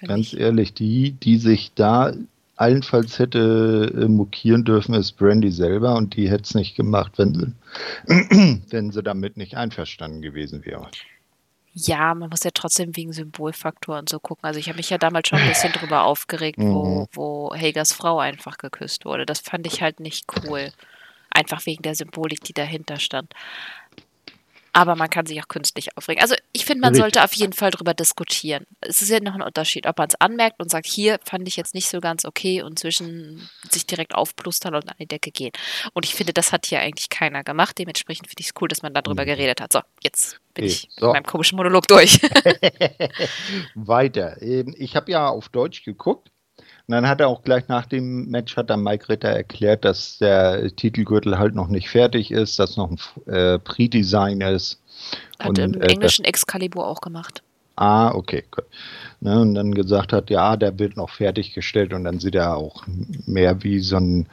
[0.00, 0.40] Ganz mich.
[0.40, 2.12] ehrlich, die, die sich da
[2.56, 7.34] allenfalls hätte äh, mokieren dürfen, ist Brandy selber und die hätte es nicht gemacht, wenn
[7.34, 10.88] sie, wenn sie damit nicht einverstanden gewesen wäre.
[11.74, 14.44] Ja, man muss ja trotzdem wegen Symbolfaktor und so gucken.
[14.44, 17.06] Also ich habe mich ja damals schon ein bisschen drüber aufgeregt, wo, mhm.
[17.12, 19.24] wo Hagers Frau einfach geküsst wurde.
[19.24, 20.70] Das fand ich halt nicht cool.
[21.30, 23.32] Einfach wegen der Symbolik, die dahinter stand.
[24.74, 26.22] Aber man kann sich auch künstlich aufregen.
[26.22, 28.66] Also ich finde, man sollte auf jeden Fall darüber diskutieren.
[28.80, 31.56] Es ist ja noch ein Unterschied, ob man es anmerkt und sagt, hier fand ich
[31.56, 35.52] jetzt nicht so ganz okay und zwischen sich direkt aufplustern und an die Decke gehen.
[35.92, 37.78] Und ich finde, das hat hier eigentlich keiner gemacht.
[37.78, 39.74] Dementsprechend finde ich es cool, dass man darüber geredet hat.
[39.74, 41.06] So, jetzt bin okay, ich so.
[41.06, 42.18] mit meinem komischen Monolog durch.
[43.74, 44.40] Weiter.
[44.40, 46.31] Ähm, ich habe ja auf Deutsch geguckt.
[46.92, 50.18] Und dann hat er auch gleich nach dem Match hat dann Mike Ritter erklärt, dass
[50.18, 54.78] der Titelgürtel halt noch nicht fertig ist, dass noch ein äh, Pre-Design ist.
[55.38, 57.42] Hat und, im äh, englischen Excalibur auch gemacht.
[57.76, 58.66] Ah, okay, gut.
[59.20, 62.84] Ne, und dann gesagt hat, ja, der wird noch fertiggestellt und dann sieht er auch
[63.24, 64.26] mehr wie so ein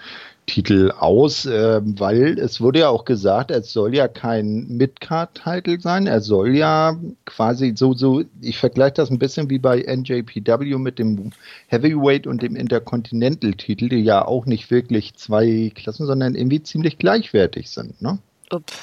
[0.50, 6.08] Titel aus, äh, weil es wurde ja auch gesagt, es soll ja kein Midcard-Titel sein,
[6.08, 10.97] er soll ja quasi so, so, ich vergleiche das ein bisschen wie bei NJPW mit
[10.97, 11.32] dem
[11.68, 17.70] Heavyweight und dem Intercontinental-Titel, die ja auch nicht wirklich zwei Klassen, sondern irgendwie ziemlich gleichwertig
[17.70, 18.18] sind, ne?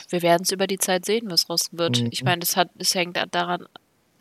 [0.08, 2.00] Wir werden es über die Zeit sehen, was raus wird.
[2.00, 2.08] Mhm.
[2.12, 3.66] Ich meine, es, es hängt daran,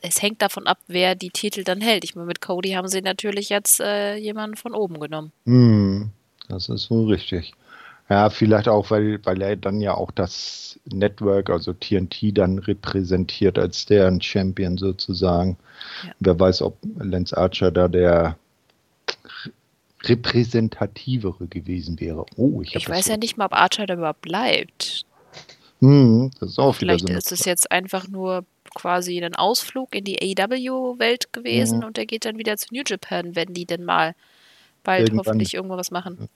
[0.02, 2.04] es hängt davon ab, wer die Titel dann hält.
[2.04, 5.32] Ich meine, mit Cody haben sie natürlich jetzt äh, jemanden von oben genommen.
[5.46, 6.10] Mhm.
[6.50, 7.54] Das ist wohl richtig.
[8.10, 13.58] Ja, vielleicht auch, weil, weil er dann ja auch das Network, also TNT, dann repräsentiert
[13.58, 15.58] als deren Champion sozusagen.
[16.04, 16.12] Ja.
[16.20, 18.38] Wer weiß, ob Lance Archer da der
[20.04, 22.26] repräsentativere gewesen wäre.
[22.36, 23.12] Oh, ich, ich weiß so.
[23.12, 25.06] ja nicht mal, ob Archer da überhaupt bleibt.
[25.80, 30.04] Hm, das ist auch Vielleicht so ist es jetzt einfach nur quasi ein Ausflug in
[30.04, 31.86] die AEW-Welt gewesen mhm.
[31.86, 34.14] und er geht dann wieder zu New Japan, wenn die denn mal
[34.86, 35.26] bald Irgendwann.
[35.26, 36.30] hoffentlich irgendwo was machen.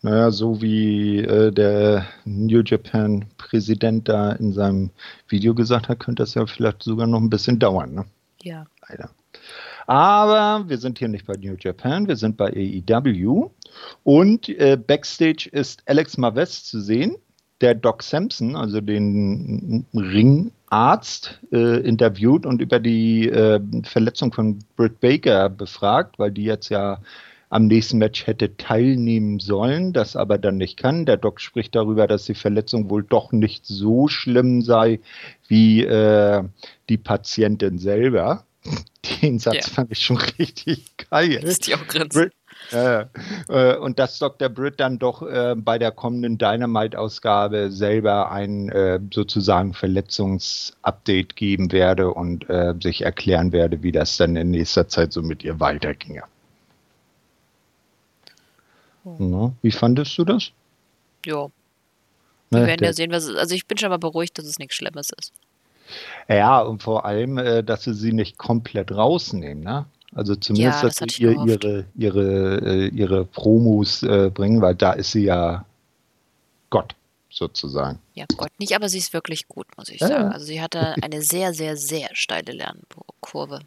[0.00, 4.90] Naja, so wie äh, der New Japan-Präsident da in seinem
[5.26, 7.94] Video gesagt hat, könnte das ja vielleicht sogar noch ein bisschen dauern.
[7.94, 8.04] Ne?
[8.42, 8.64] Ja.
[8.88, 9.10] Leider.
[9.86, 13.50] Aber wir sind hier nicht bei New Japan, wir sind bei AEW.
[14.04, 17.16] Und äh, backstage ist Alex Maves zu sehen,
[17.60, 25.00] der Doc Sampson, also den Ringarzt, äh, interviewt und über die äh, Verletzung von Britt
[25.00, 27.00] Baker befragt, weil die jetzt ja
[27.50, 31.06] am nächsten Match hätte teilnehmen sollen, das aber dann nicht kann.
[31.06, 35.00] Der Doc spricht darüber, dass die Verletzung wohl doch nicht so schlimm sei
[35.46, 36.42] wie äh,
[36.88, 38.44] die Patientin selber.
[39.22, 39.74] Den Satz yeah.
[39.74, 41.42] fand ich schon richtig geil.
[41.42, 42.30] Ist die auch grinsen.
[42.72, 43.04] Äh,
[43.48, 44.48] äh, und dass Dr.
[44.48, 52.12] Britt dann doch äh, bei der kommenden Dynamite-Ausgabe selber ein äh, sozusagen Verletzungsupdate geben werde
[52.12, 56.24] und äh, sich erklären werde, wie das dann in nächster Zeit so mit ihr weiterginge.
[59.18, 60.50] Na, wie fandest du das?
[61.24, 61.48] Ja.
[62.50, 63.36] Wir werden ja sehen, was es ist.
[63.36, 65.32] Also ich bin schon mal beruhigt, dass es nichts Schlimmes ist.
[66.28, 69.86] Ja, und vor allem, äh, dass sie sie nicht komplett rausnehmen, ne?
[70.14, 74.74] Also zumindest, ja, das dass sie ihr, ihre, ihre, äh, ihre Promos äh, bringen, weil
[74.74, 75.64] da ist sie ja
[76.70, 76.94] Gott
[77.30, 77.98] sozusagen.
[78.14, 80.32] Ja, Gott nicht, aber sie ist wirklich gut, muss ich ja, sagen.
[80.32, 83.60] Also sie hatte eine sehr, sehr, sehr steile Lernkurve.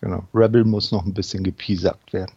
[0.00, 0.24] Genau.
[0.34, 2.32] Rebel muss noch ein bisschen gepiesackt werden.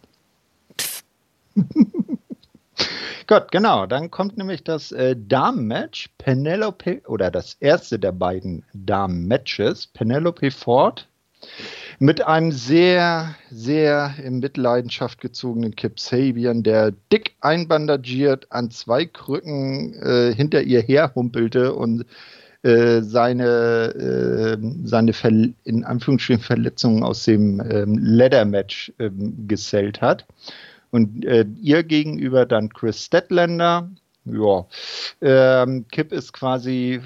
[3.26, 3.86] Gut, genau.
[3.86, 6.10] Dann kommt nämlich das äh, Damen-Match.
[6.18, 9.86] Penelope, oder das erste der beiden Damen-Matches.
[9.88, 11.08] Penelope Ford
[11.98, 19.94] Mit einem sehr, sehr in Mitleidenschaft gezogenen Kip Sabian, der dick einbandagiert an zwei Krücken
[20.02, 22.04] äh, hinter ihr herhumpelte und
[22.62, 25.12] äh, seine, äh, seine
[25.64, 30.26] in Anführungsstrichen Verletzungen aus dem ähm, Leather-Match ähm, gesellt hat.
[30.94, 33.90] Und äh, ihr gegenüber dann Chris Stedlander,
[34.26, 34.64] ja,
[35.22, 37.00] ähm, Kip ist quasi,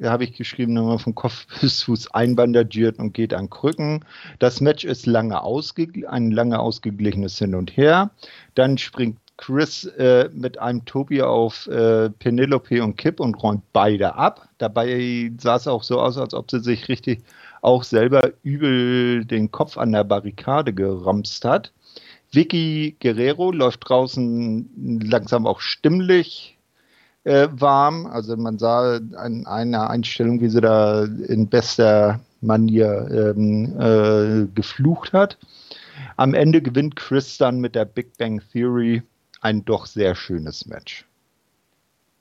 [0.00, 4.04] habe ich geschrieben, nochmal von Kopf bis Fuß einbandagiert und geht an Krücken.
[4.38, 5.42] Das Match ist lange
[6.08, 8.12] ein lange ausgeglichenes Hin und Her.
[8.54, 14.14] Dann springt Chris äh, mit einem Tobi auf äh, Penelope und Kip und räumt beide
[14.14, 14.48] ab.
[14.58, 17.24] Dabei sah es auch so aus, als ob sie sich richtig
[17.60, 21.72] auch selber übel den Kopf an der Barrikade geramst hat.
[22.32, 26.58] Vicky Guerrero läuft draußen langsam auch stimmlich
[27.24, 28.06] äh, warm.
[28.06, 35.12] Also man sah an einer Einstellung, wie sie da in bester Manier ähm, äh, geflucht
[35.12, 35.38] hat.
[36.16, 39.02] Am Ende gewinnt Chris dann mit der Big Bang Theory
[39.40, 41.06] ein doch sehr schönes Match.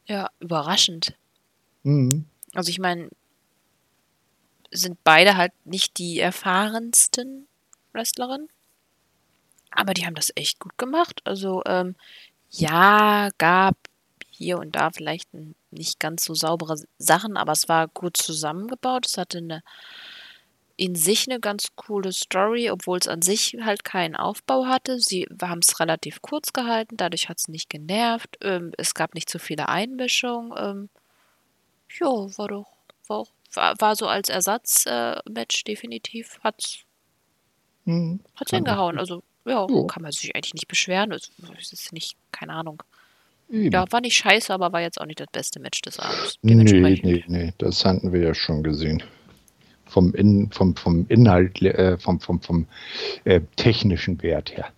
[0.05, 1.15] Ja, überraschend.
[1.83, 2.25] Mhm.
[2.53, 3.09] Also ich meine,
[4.71, 7.47] sind beide halt nicht die erfahrensten
[7.93, 8.47] Wrestlerinnen.
[9.71, 11.21] Aber die haben das echt gut gemacht.
[11.23, 11.95] Also, ähm,
[12.49, 13.75] ja, gab
[14.29, 15.29] hier und da vielleicht
[15.71, 19.05] nicht ganz so saubere Sachen, aber es war gut zusammengebaut.
[19.05, 19.63] Es hatte eine
[20.81, 24.99] in sich eine ganz coole Story, obwohl es an sich halt keinen Aufbau hatte.
[24.99, 28.39] Sie haben es relativ kurz gehalten, dadurch hat es nicht genervt.
[28.41, 30.53] Ähm, es gab nicht zu so viele Einmischungen.
[30.57, 30.89] Ähm,
[31.99, 32.65] ja, war doch,
[33.07, 36.39] war, war, war so als Ersatzmatch äh, definitiv.
[36.43, 36.79] Hat's,
[37.85, 38.97] hm, hat's hingehauen.
[38.97, 41.11] Also, ja, ja, kann man sich eigentlich nicht beschweren.
[41.11, 41.31] Es
[41.71, 42.81] ist nicht, keine Ahnung.
[43.49, 43.71] Eben.
[43.71, 46.37] Ja, war nicht scheiße, aber war jetzt auch nicht das beste Match des Abends.
[46.41, 49.03] Nee, nee, nee, das hatten wir ja schon gesehen.
[49.85, 52.65] Vom, In, vom, vom Inhalt, äh, vom, vom, vom
[53.25, 54.69] äh, technischen Wert her.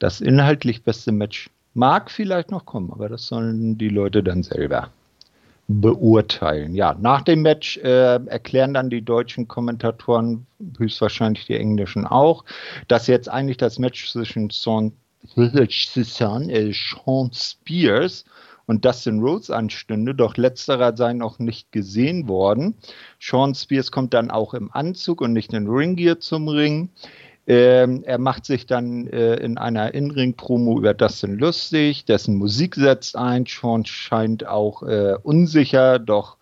[0.00, 4.90] Das inhaltlich beste Match mag vielleicht noch kommen, aber das sollen die Leute dann selber
[5.68, 6.74] beurteilen.
[6.74, 10.46] Ja, nach dem Match äh, erklären dann die deutschen Kommentatoren,
[10.78, 12.44] höchstwahrscheinlich die englischen auch,
[12.88, 14.48] dass jetzt eigentlich das Match zwischen
[15.36, 18.24] äh, Sean Spears
[18.64, 22.74] und Dustin Rhodes anstünde, doch letzterer sei noch nicht gesehen worden.
[23.20, 26.88] Sean Spears kommt dann auch im Anzug und nicht in Ringgear zum Ring.
[27.48, 33.16] Ähm, er macht sich dann äh, in einer In-Ring-Promo über Dustin lustig, dessen Musik setzt
[33.16, 33.46] ein.
[33.46, 36.36] Sean scheint auch äh, unsicher, doch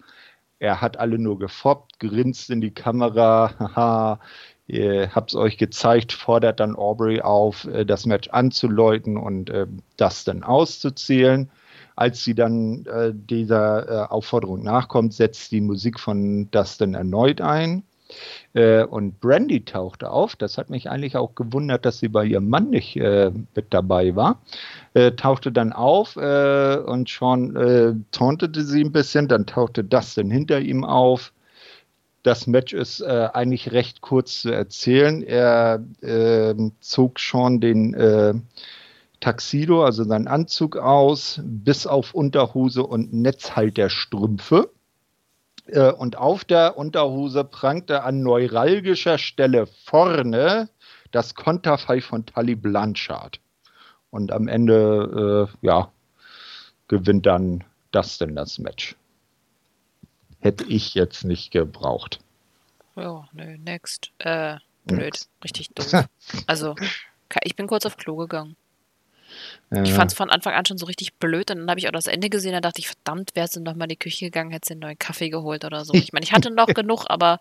[0.58, 3.54] er hat alle nur gefoppt, grinst in die Kamera.
[3.58, 4.20] Haha,
[4.68, 9.66] Ihr habt es euch gezeigt, fordert dann Aubrey auf, äh, das Match anzuläuten und äh,
[9.96, 11.50] dann auszuzählen.
[11.94, 17.84] Als sie dann äh, dieser äh, Aufforderung nachkommt, setzt die Musik von Dustin erneut ein.
[18.54, 20.36] Äh, und Brandy tauchte auf.
[20.36, 24.16] Das hat mich eigentlich auch gewundert, dass sie bei ihrem Mann nicht äh, mit dabei
[24.16, 24.40] war.
[25.16, 29.28] tauchte dann auf und Sean tauntete sie ein bisschen.
[29.28, 31.32] Dann tauchte Dustin hinter ihm auf
[32.26, 35.22] das Match ist äh, eigentlich recht kurz zu erzählen.
[35.22, 38.34] Er äh, zog schon den äh,
[39.20, 44.70] Taxido, also seinen Anzug aus, bis auf Unterhose und Netzhalterstrümpfe.
[45.66, 50.68] Äh, und auf der Unterhose prangte an neuralgischer Stelle vorne
[51.12, 53.40] das Konterfei von Tully Blanchard.
[54.10, 55.90] Und am Ende, äh, ja,
[56.88, 58.96] gewinnt dann Dustin das Match
[60.46, 62.20] hätte ich jetzt nicht gebraucht.
[62.94, 64.12] Ja, nö, next.
[64.18, 65.26] Äh, blöd.
[65.42, 66.06] Richtig doof.
[66.46, 66.74] Also,
[67.42, 68.56] ich bin kurz auf Klo gegangen.
[69.84, 71.92] Ich fand es von Anfang an schon so richtig blöd und dann habe ich auch
[71.92, 74.52] das Ende gesehen, da dachte ich, verdammt, wärst du noch mal in die Küche gegangen,
[74.52, 75.92] hättest einen neuen Kaffee geholt oder so.
[75.94, 77.40] Ich meine, ich hatte noch genug, aber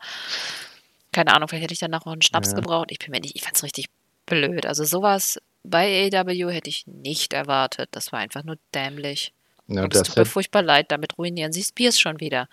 [1.11, 2.55] keine Ahnung, vielleicht hätte ich danach noch einen Schnaps ja.
[2.55, 2.91] gebraucht.
[2.91, 3.87] Ich bin mir nicht, ich fand es richtig
[4.25, 4.65] blöd.
[4.65, 7.89] Also sowas bei AW hätte ich nicht erwartet.
[7.91, 9.33] Das war einfach nur dämlich.
[9.67, 12.47] Ja, und es tut mir furchtbar leid, damit ruinieren sie Spears schon wieder.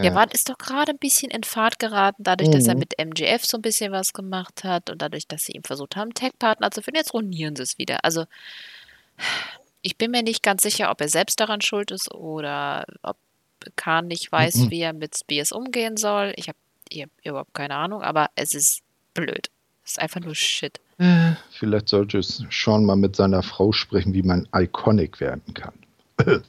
[0.00, 2.52] Ja, ja war, ist doch gerade ein bisschen in Fahrt geraten, dadurch, mhm.
[2.52, 2.80] dass er mhm.
[2.80, 6.14] mit MGF so ein bisschen was gemacht hat und dadurch, dass sie ihm versucht haben,
[6.14, 6.98] Tech-Partner zu finden.
[6.98, 8.04] Jetzt ruinieren sie es wieder.
[8.04, 8.24] Also,
[9.82, 13.16] ich bin mir nicht ganz sicher, ob er selbst daran schuld ist oder ob
[13.76, 14.70] Khan nicht weiß, mhm.
[14.70, 16.32] wie er mit Spears umgehen soll.
[16.36, 16.58] Ich habe
[17.24, 18.82] überhaupt keine Ahnung, aber es ist
[19.14, 19.50] blöd.
[19.84, 20.80] Es ist einfach nur Shit.
[20.98, 25.72] Äh, vielleicht sollte es schon mal mit seiner Frau sprechen, wie man iconic werden kann.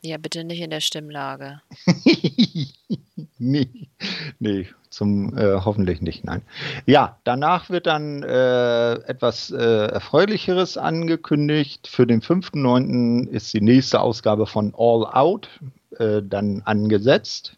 [0.00, 1.60] Ja, bitte nicht in der Stimmlage.
[3.38, 3.68] nee,
[4.38, 6.42] nee, zum äh, hoffentlich nicht, nein.
[6.86, 11.88] Ja, danach wird dann äh, etwas äh, Erfreulicheres angekündigt.
[11.88, 13.28] Für den 5.9.
[13.28, 15.48] ist die nächste Ausgabe von All Out
[15.98, 17.56] äh, dann angesetzt.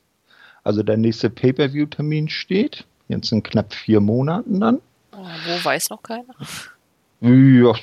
[0.64, 2.86] Also der nächste Pay-Per-View-Termin steht.
[3.08, 4.80] Jetzt in knapp vier Monaten dann.
[5.12, 6.34] Oh, wo weiß noch keiner?
[7.20, 7.74] Ja,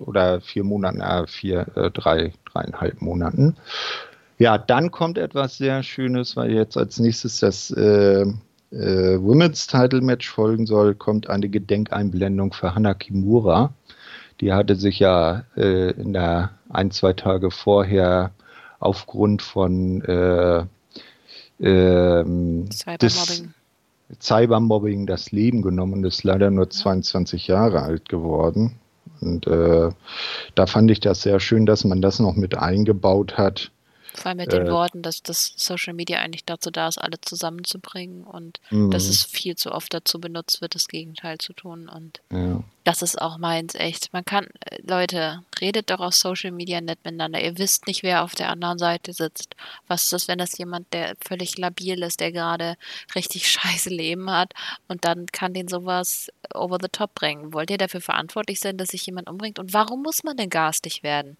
[0.00, 3.56] oder vier Monaten, äh, vier, äh, drei, dreieinhalb Monaten.
[4.38, 10.00] Ja, dann kommt etwas sehr Schönes, weil jetzt als nächstes das äh, äh, Women's Title
[10.00, 13.74] Match folgen soll, kommt eine Gedenkeinblendung für Hana Kimura.
[14.40, 18.30] Die hatte sich ja äh, in der ein, zwei Tage vorher
[18.78, 20.64] aufgrund von äh,
[21.60, 23.54] ähm, Cybermobbing.
[24.20, 28.76] Cybermobbing das Leben genommen und ist leider nur 22 Jahre alt geworden.
[29.20, 29.90] Und äh,
[30.54, 33.70] da fand ich das sehr schön, dass man das noch mit eingebaut hat.
[34.14, 37.20] Vor allem mit den äh, Worten, dass das Social Media eigentlich dazu da ist, alle
[37.20, 39.10] zusammenzubringen und dass mhm.
[39.10, 41.88] es viel zu oft dazu benutzt wird, das Gegenteil zu tun.
[41.88, 42.62] Und ja.
[42.84, 44.12] das ist auch meins, echt.
[44.12, 47.42] Man kann, äh, Leute, redet doch auf Social Media nett miteinander.
[47.42, 49.54] Ihr wisst nicht, wer auf der anderen Seite sitzt.
[49.86, 52.76] Was ist das, wenn das jemand, der völlig labil ist, der gerade
[53.14, 54.52] richtig scheiße Leben hat
[54.88, 57.52] und dann kann den sowas over the top bringen?
[57.52, 59.58] Wollt ihr dafür verantwortlich sein, dass sich jemand umbringt?
[59.58, 61.36] Und warum muss man denn garstig werden?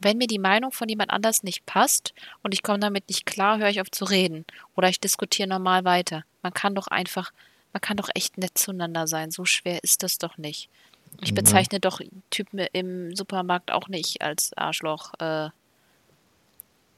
[0.00, 3.58] Wenn mir die Meinung von jemand anders nicht passt und ich komme damit nicht klar,
[3.58, 6.24] höre ich auf zu reden oder ich diskutiere normal weiter.
[6.42, 7.32] Man kann doch einfach,
[7.72, 9.30] man kann doch echt nett zueinander sein.
[9.30, 10.68] So schwer ist das doch nicht.
[11.22, 11.80] Ich bezeichne ja.
[11.80, 15.50] doch Typen im Supermarkt auch nicht als Arschloch, äh,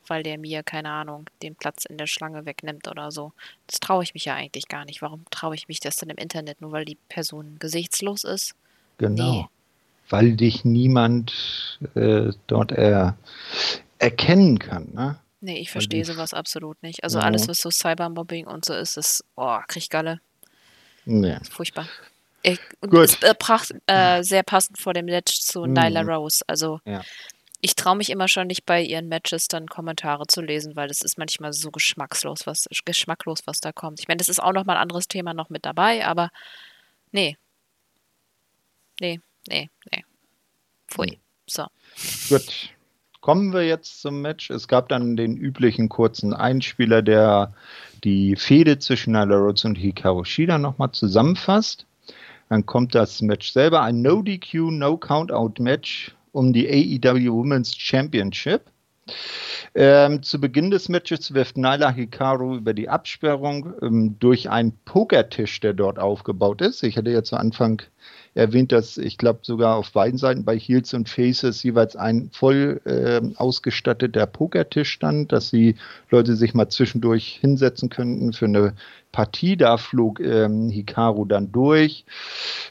[0.06, 3.32] weil der mir, keine Ahnung, den Platz in der Schlange wegnimmt oder so.
[3.66, 5.02] Das traue ich mich ja eigentlich gar nicht.
[5.02, 6.60] Warum traue ich mich das dann im Internet?
[6.60, 8.54] Nur weil die Person gesichtslos ist?
[8.98, 9.32] Genau.
[9.32, 9.46] Nee
[10.08, 13.16] weil dich niemand äh, dort er,
[13.98, 14.88] erkennen kann.
[14.94, 15.18] Ne?
[15.40, 17.04] Nee, ich verstehe sowas absolut nicht.
[17.04, 17.24] Also ja.
[17.24, 20.20] alles, was so Cybermobbing und so ist, ist, oh, krieg Galle.
[21.04, 21.38] Nee.
[21.50, 21.88] Furchtbar.
[22.42, 23.04] Ich, Gut.
[23.04, 25.72] Ist äh, pracht, äh, sehr passend vor dem Match zu mhm.
[25.72, 26.44] Nyla Rose.
[26.46, 27.02] Also ja.
[27.60, 31.00] ich traue mich immer schon nicht bei ihren Matches dann Kommentare zu lesen, weil das
[31.00, 34.00] ist manchmal so geschmackslos, was geschmacklos, was da kommt.
[34.00, 36.30] Ich meine, das ist auch nochmal ein anderes Thema noch mit dabei, aber
[37.12, 37.36] nee.
[39.00, 40.04] Nee, nee, nee.
[40.88, 41.10] Pfui.
[41.10, 41.16] Hm.
[41.46, 41.64] So.
[42.28, 42.70] Gut.
[43.20, 44.50] Kommen wir jetzt zum Match.
[44.50, 47.54] Es gab dann den üblichen kurzen Einspieler, der
[48.04, 51.86] die Fehde zwischen Nyla Rhodes und Hikaru Shida nochmal zusammenfasst.
[52.48, 58.70] Dann kommt das Match selber, ein No-DQ, No-Countout-Match um die AEW Women's Championship.
[59.74, 65.60] Ähm, zu Beginn des Matches wirft Nyla Hikaru über die Absperrung ähm, durch einen Pokertisch,
[65.60, 66.82] der dort aufgebaut ist.
[66.82, 67.82] Ich hatte ja zu Anfang
[68.34, 72.80] erwähnt, dass ich glaube sogar auf beiden Seiten bei Heels und Faces jeweils ein voll
[72.84, 75.76] äh, ausgestatteter Pokertisch stand, dass die
[76.10, 78.74] Leute sich mal zwischendurch hinsetzen könnten für eine
[79.16, 79.56] Partie.
[79.56, 82.04] Da flog ähm, Hikaru dann durch.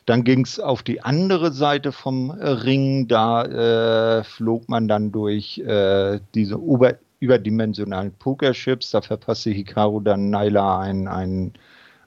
[0.05, 3.07] Dann ging es auf die andere Seite vom Ring.
[3.07, 8.91] Da äh, flog man dann durch äh, diese Ober überdimensionalen Pokerships.
[8.91, 11.53] Da verpasste Hikaru dann Nyla ein, ein,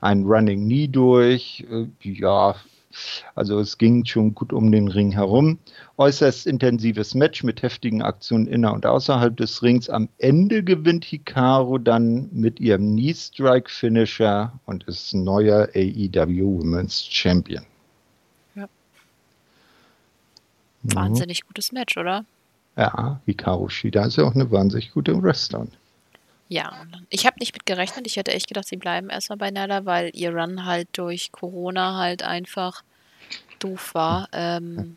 [0.01, 1.66] ein Running Knee durch.
[1.68, 2.55] Äh, ja,
[3.34, 5.59] also es ging schon gut um den Ring herum.
[5.97, 9.91] Äußerst intensives Match mit heftigen Aktionen inner und außerhalb des Rings.
[9.91, 17.05] Am Ende gewinnt Hikaru dann mit ihrem Knee Strike Finisher und ist neuer AEW Women's
[17.05, 17.64] Champion.
[18.55, 18.68] Ja.
[20.82, 22.24] Wahnsinnig gutes Match, oder?
[22.76, 25.72] Ja, Hikaru Shida ist ja auch eine wahnsinnig gute Wrestlerin.
[26.49, 26.72] Ja,
[27.11, 28.07] ich habe nicht mit gerechnet.
[28.07, 31.99] Ich hätte echt gedacht, sie bleiben erstmal bei Nala, weil ihr Run halt durch Corona
[31.99, 32.82] halt einfach
[33.59, 34.28] doof war.
[34.32, 34.96] Ähm,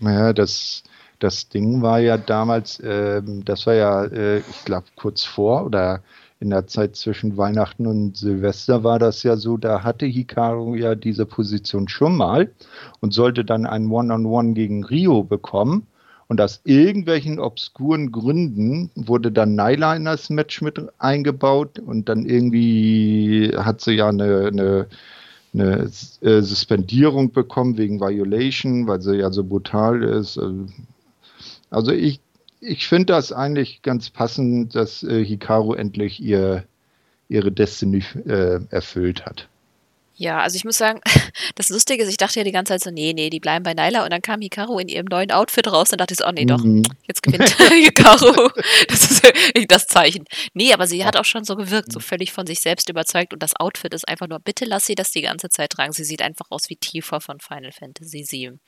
[0.00, 0.82] naja, das,
[1.20, 6.02] das Ding war ja damals, ähm, das war ja, äh, ich glaube, kurz vor oder
[6.40, 10.96] in der Zeit zwischen Weihnachten und Silvester war das ja so, da hatte Hikaru ja
[10.96, 12.50] diese Position schon mal
[12.98, 15.86] und sollte dann ein One-on-One -on -One gegen Rio bekommen.
[16.32, 22.24] Und aus irgendwelchen obskuren Gründen wurde dann Nyla in das Match mit eingebaut und dann
[22.24, 24.86] irgendwie hat sie ja eine, eine,
[25.52, 25.90] eine
[26.22, 30.40] äh, Suspendierung bekommen wegen Violation, weil sie ja so brutal ist.
[31.68, 32.18] Also ich,
[32.60, 36.64] ich finde das eigentlich ganz passend, dass äh, Hikaru endlich ihr,
[37.28, 39.50] ihre Destiny äh, erfüllt hat.
[40.22, 41.00] Ja, also ich muss sagen,
[41.56, 43.74] das Lustige ist, ich dachte ja die ganze Zeit so, nee, nee, die bleiben bei
[43.74, 46.30] Nyla und dann kam Hikaru in ihrem neuen Outfit raus und dachte ich so, oh
[46.30, 46.84] nee, doch, mhm.
[47.08, 48.50] jetzt gewinnt Hikaru.
[48.86, 49.24] Das ist
[49.68, 50.24] das Zeichen.
[50.54, 53.42] Nee, aber sie hat auch schon so gewirkt, so völlig von sich selbst überzeugt und
[53.42, 55.92] das Outfit ist einfach nur, bitte lass sie das die ganze Zeit tragen.
[55.92, 58.60] Sie sieht einfach aus wie Tifa von Final Fantasy VII.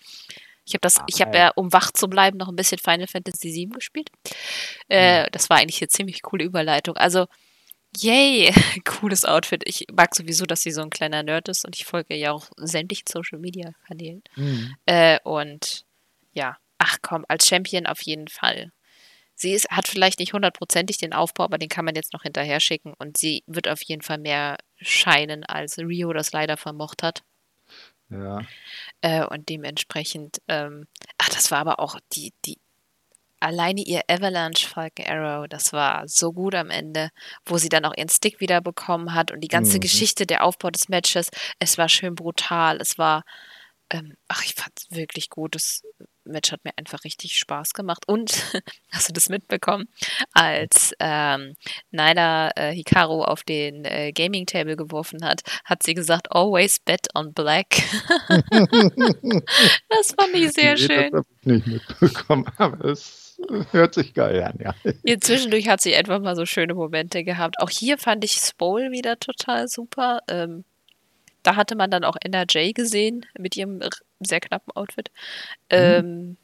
[0.67, 3.55] Ich habe das, ich habe ja, um wach zu bleiben, noch ein bisschen Final Fantasy
[3.55, 4.09] VII gespielt.
[4.89, 5.27] Äh, mhm.
[5.31, 6.97] das war eigentlich eine ziemlich coole Überleitung.
[6.97, 7.27] Also,
[7.97, 8.53] Yay,
[8.85, 9.63] cooles Outfit.
[9.67, 12.51] Ich mag sowieso, dass sie so ein kleiner Nerd ist und ich folge ja auch
[12.57, 14.23] sämtlichen Social Media Kanälen.
[14.37, 14.75] Mhm.
[14.87, 15.85] Äh, und
[16.33, 18.73] ja, ach komm, als Champion auf jeden Fall.
[19.35, 22.61] sie ist, hat vielleicht nicht hundertprozentig den Aufbau, aber den kann man jetzt noch hinterher
[22.61, 27.23] schicken und sie wird auf jeden Fall mehr scheinen, als Rio das leider vermocht hat.
[28.11, 28.43] Ja.
[29.01, 30.87] Äh, und dementsprechend, ähm,
[31.19, 32.59] ach, das war aber auch die, die,
[33.45, 37.11] alleine ihr Avalanche Falcon Arrow, das war so gut am Ende,
[37.45, 39.81] wo sie dann auch ihren Stick wieder bekommen hat und die ganze mhm.
[39.81, 43.23] Geschichte, der Aufbau des Matches, es war schön brutal, es war,
[43.91, 45.55] ähm, ach, ich fand es wirklich gut.
[45.55, 45.83] Das
[46.25, 48.05] Match hat mir einfach richtig Spaß gemacht.
[48.07, 48.33] Und,
[48.91, 49.89] hast du das mitbekommen,
[50.33, 51.55] als ähm,
[51.91, 57.09] Naila äh, Hikaru auf den äh, Gaming Table geworfen hat, hat sie gesagt, always bet
[57.15, 57.67] on black.
[59.91, 61.11] das fand ich sehr nee, schön.
[61.13, 63.24] Das habe ich nicht mitbekommen, aber es
[63.71, 64.75] hört sich geil an, ja.
[65.05, 67.61] Hier zwischendurch hat sie einfach mal so schöne Momente gehabt.
[67.61, 70.21] Auch hier fand ich Spole wieder total super.
[70.29, 70.65] Ähm,
[71.43, 73.81] da hatte man dann auch NRJ gesehen mit ihrem
[74.21, 75.11] sehr knappen Outfit.
[75.71, 75.77] Mhm.
[75.77, 76.37] Ähm,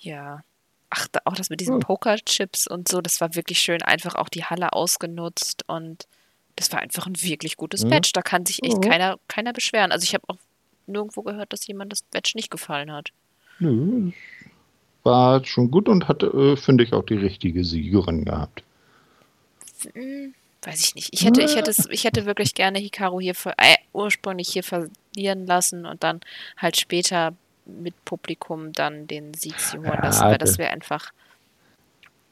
[0.00, 0.42] ja.
[0.90, 1.80] Ach, auch das mit diesen oh.
[1.80, 3.80] Pokerchips und so, das war wirklich schön.
[3.80, 6.08] Einfach auch die Halle ausgenutzt und
[6.56, 7.90] das war einfach ein wirklich gutes mhm.
[7.90, 8.12] Match.
[8.12, 8.88] Da kann sich echt mhm.
[8.88, 9.92] keiner, keiner beschweren.
[9.92, 10.36] Also ich habe auch
[10.86, 13.10] nirgendwo gehört, dass jemand das Match nicht gefallen hat.
[13.60, 14.10] Nö,
[15.02, 18.62] war schon gut und hatte, äh, finde ich, auch die richtige Siegerin gehabt.
[19.94, 21.08] Hm, weiß ich nicht.
[21.12, 25.46] Ich hätte, ich hätte, ich hätte wirklich gerne Hikaru hier für, äh, ursprünglich hier verlieren
[25.46, 26.20] lassen und dann
[26.56, 27.34] halt später
[27.66, 31.12] mit Publikum dann den Sieg zu holen lassen, weil das wäre einfach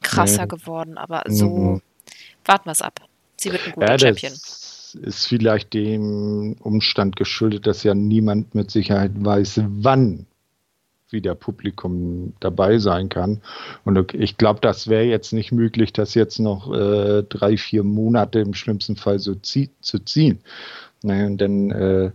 [0.01, 0.47] krasser nee.
[0.47, 0.97] geworden.
[0.97, 1.81] Aber so mhm.
[2.45, 2.99] warten wir es ab.
[3.37, 4.33] Sie wird ein guter ja, Champion.
[4.33, 10.25] Ist vielleicht dem Umstand geschuldet, dass ja niemand mit Sicherheit weiß, wann
[11.11, 13.41] wieder Publikum dabei sein kann.
[13.85, 18.39] Und ich glaube, das wäre jetzt nicht möglich, das jetzt noch äh, drei, vier Monate
[18.39, 20.39] im schlimmsten Fall so zie zu ziehen.
[21.01, 22.11] Ne, denn äh,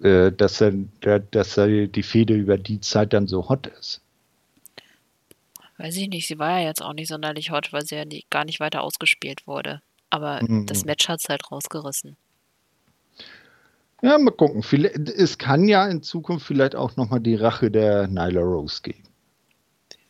[0.00, 0.72] äh, dass, er,
[1.20, 4.00] dass er die Fehde über die Zeit dann so hot ist.
[5.76, 8.24] Weiß ich nicht, sie war ja jetzt auch nicht sonderlich hot, weil sie ja nie,
[8.30, 9.80] gar nicht weiter ausgespielt wurde.
[10.10, 10.66] Aber mhm.
[10.66, 12.16] das Match hat es halt rausgerissen.
[14.02, 14.62] Ja, mal gucken.
[15.16, 19.02] Es kann ja in Zukunft vielleicht auch nochmal die Rache der Nyla Rose geben.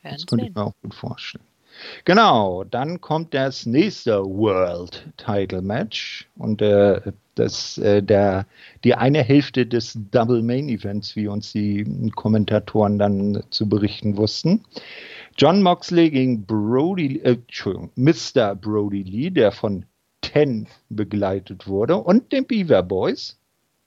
[0.02, 1.44] Das könnte ich mir auch gut vorstellen.
[2.04, 7.00] Genau, dann kommt das nächste World Title Match und äh,
[7.36, 8.46] das, äh, der,
[8.84, 14.64] die eine Hälfte des Double Main Events, wie uns die Kommentatoren dann zu berichten wussten.
[15.36, 18.56] John Moxley gegen Brody, äh, Entschuldigung, Mr.
[18.56, 19.84] Brody Lee, der von
[20.20, 23.37] Ten begleitet wurde, und den Beaver Boys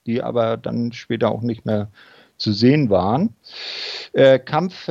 [0.06, 1.90] die aber dann später auch nicht mehr
[2.38, 3.34] zu sehen waren.
[4.12, 4.86] Äh, Kampf,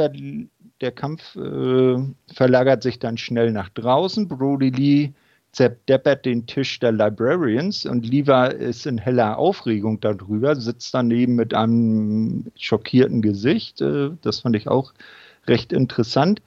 [0.82, 1.97] der Kampf äh,
[2.34, 4.28] verlagert sich dann schnell nach draußen.
[4.28, 5.14] Brody Lee
[5.51, 11.53] zerdeppert den Tisch der Librarians und Lever ist in heller Aufregung darüber, sitzt daneben mit
[11.53, 13.82] einem schockierten Gesicht.
[13.82, 14.93] Äh, das fand ich auch
[15.47, 16.41] recht interessant.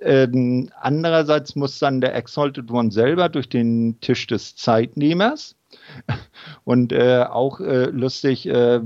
[0.00, 5.56] Ähm, andererseits muss dann der Exalted One selber durch den Tisch des Zeitnehmers
[6.64, 8.80] und äh, auch äh, lustig, äh,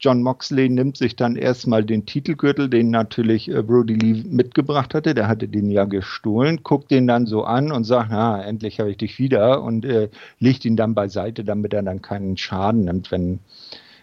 [0.00, 5.14] John Moxley nimmt sich dann erstmal den Titelgürtel, den natürlich äh, Brody Lee mitgebracht hatte.
[5.14, 8.90] Der hatte den ja gestohlen, guckt den dann so an und sagt, na, endlich habe
[8.90, 10.08] ich dich wieder und äh,
[10.40, 13.40] legt ihn dann beiseite, damit er dann keinen Schaden nimmt, wenn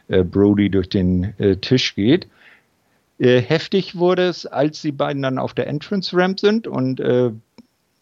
[0.07, 2.27] äh, Brody durch den Tisch geht.
[3.21, 7.31] Äh, heftig wurde es, als die beiden dann auf der Entrance Ramp sind und äh,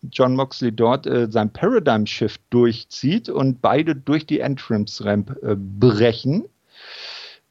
[0.10, 5.58] John Moxley dort äh, sein Paradigm Shift durchzieht und beide durch die Entrance Ramp äh,
[5.58, 6.46] brechen.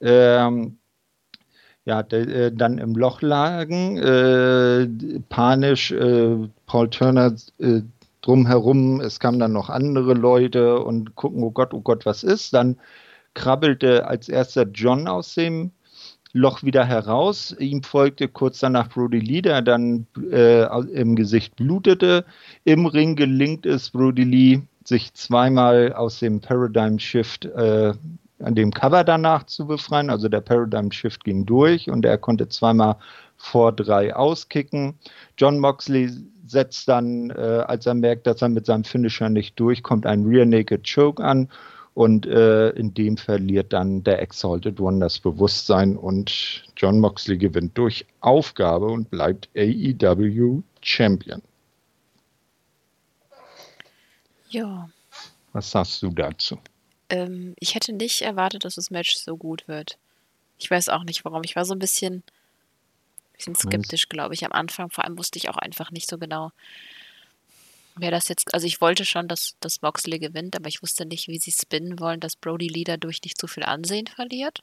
[0.01, 0.79] Ähm,
[1.85, 4.01] ja, äh, dann im Loch lagen,
[5.29, 5.95] panisch,
[6.67, 7.35] Paul Turner
[8.23, 12.55] drumherum, es kamen dann noch andere Leute und gucken, oh Gott, oh Gott, was ist?
[12.55, 12.79] Dann
[13.35, 15.73] krabbelte als erster John aus dem
[16.39, 17.55] Loch wieder heraus.
[17.59, 22.25] Ihm folgte kurz danach Brody Lee, der dann äh, im Gesicht blutete.
[22.65, 27.93] Im Ring gelingt es Brody Lee, sich zweimal aus dem Paradigm Shift äh,
[28.41, 30.11] an dem Cover danach zu befreien.
[30.11, 32.97] Also der Paradigm Shift ging durch und er konnte zweimal
[33.37, 34.95] vor drei auskicken.
[35.37, 36.11] John Moxley
[36.47, 40.47] setzt dann, äh, als er merkt, dass er mit seinem Finisher nicht durchkommt, einen Rear
[40.47, 41.49] Naked Choke an
[41.99, 47.77] und äh, in dem verliert dann der Exalted One das Bewusstsein und John Moxley gewinnt
[47.77, 51.43] durch Aufgabe und bleibt AEW Champion.
[54.49, 54.89] Ja.
[55.53, 56.61] Was sagst du dazu?
[57.11, 59.99] Ähm, ich hätte nicht erwartet, dass das Match so gut wird.
[60.57, 61.43] Ich weiß auch nicht warum.
[61.43, 62.23] Ich war so ein bisschen,
[63.37, 64.89] bisschen skeptisch, glaube ich, am Anfang.
[64.91, 66.53] Vor allem wusste ich auch einfach nicht so genau,
[67.99, 71.29] wer das jetzt, also ich wollte schon, dass, dass Moxley gewinnt, aber ich wusste nicht,
[71.29, 74.61] wie sie spinnen wollen, dass Brody Lee dadurch nicht zu viel Ansehen verliert.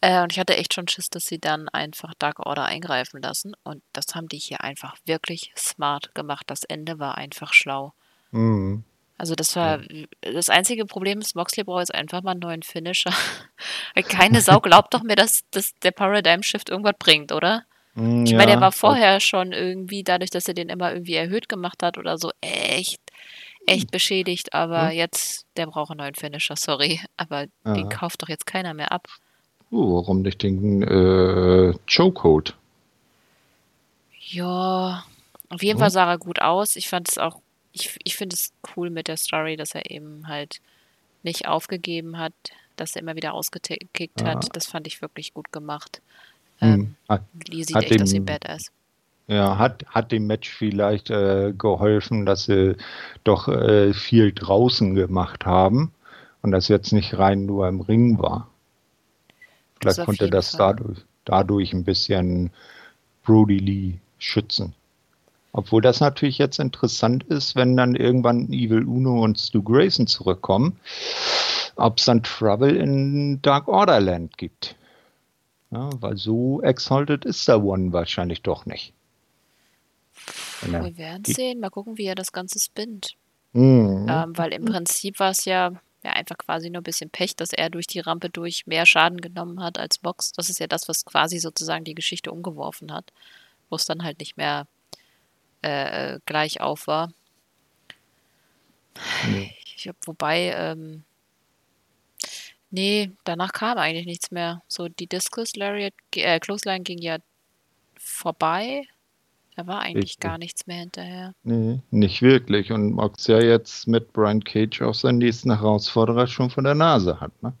[0.00, 3.54] Äh, und ich hatte echt schon Schiss, dass sie dann einfach Dark Order eingreifen lassen.
[3.62, 6.44] Und das haben die hier einfach wirklich smart gemacht.
[6.48, 7.94] Das Ende war einfach schlau.
[8.30, 8.84] Mhm.
[9.16, 9.80] Also das war
[10.20, 13.14] das einzige Problem ist, Moxley braucht jetzt einfach mal einen neuen Finisher.
[14.08, 17.64] Keine Sau glaubt doch mir, dass, dass der Paradigm Shift irgendwas bringt, oder?
[17.96, 21.48] Mm, Ich meine, der war vorher schon irgendwie, dadurch, dass er den immer irgendwie erhöht
[21.48, 23.00] gemacht hat oder so, echt,
[23.66, 24.52] echt beschädigt.
[24.54, 24.96] Aber Hm?
[24.98, 27.00] jetzt, der braucht einen neuen Finisher, sorry.
[27.16, 27.88] Aber den Ja.
[27.88, 29.06] kauft doch jetzt keiner mehr ab.
[29.70, 32.54] Oh, warum nicht den äh, Chokehold?
[34.30, 35.04] Ja,
[35.48, 35.80] auf jeden Hm?
[35.80, 36.76] Fall sah er gut aus.
[36.76, 37.40] Ich fand es auch,
[37.72, 40.60] ich, ich finde es cool mit der Story, dass er eben halt
[41.22, 42.34] nicht aufgegeben hat,
[42.76, 44.48] dass er immer wieder ausgekickt hat.
[44.54, 46.02] Das fand ich wirklich gut gemacht.
[46.58, 46.68] Hm.
[46.72, 48.70] Ähm, Hat, Lee sieht echt aus wie dem- Badass.
[49.26, 52.76] ja, hat, hat dem Match vielleicht äh, geholfen, dass sie
[53.24, 55.92] doch äh, viel draußen gemacht haben
[56.42, 58.48] und das jetzt nicht rein nur im Ring war.
[59.80, 60.74] Das Vielleicht auf konnte das Fall.
[60.76, 62.50] dadurch, dadurch ein bisschen
[63.24, 64.74] Brody Lee schützen.
[65.52, 70.78] Obwohl das natürlich jetzt interessant ist, wenn dann irgendwann Evil Uno und Stu Grayson zurückkommen,
[71.76, 74.74] ob es dann Trouble in Dark Order Land gibt.
[75.74, 78.92] Ja, weil so exalted ist der One wahrscheinlich doch nicht.
[80.62, 81.58] Wir werden sehen.
[81.58, 83.16] Mal gucken, wie er das Ganze spinnt.
[83.52, 84.06] Mhm.
[84.08, 85.72] Ähm, weil im Prinzip war es ja,
[86.04, 89.20] ja einfach quasi nur ein bisschen Pech, dass er durch die Rampe durch mehr Schaden
[89.20, 90.30] genommen hat als Box.
[90.32, 93.12] Das ist ja das, was quasi sozusagen die Geschichte umgeworfen hat,
[93.68, 94.68] wo es dann halt nicht mehr
[95.62, 97.12] äh, gleich auf war.
[99.26, 99.52] Nee.
[99.76, 101.02] Ich wobei, ähm,
[102.74, 104.62] nee, danach kam eigentlich nichts mehr.
[104.68, 107.18] So die Discus Lariat, äh, Clothesline ging ja
[107.98, 108.82] vorbei.
[109.56, 110.20] Da war eigentlich Richtig.
[110.20, 111.32] gar nichts mehr hinterher.
[111.44, 112.72] Nee, nicht wirklich.
[112.72, 117.20] Und Mox ja jetzt mit Brian Cage auch seinen nächsten Herausforderer schon vor der Nase
[117.20, 117.40] hat.
[117.40, 117.52] Ne?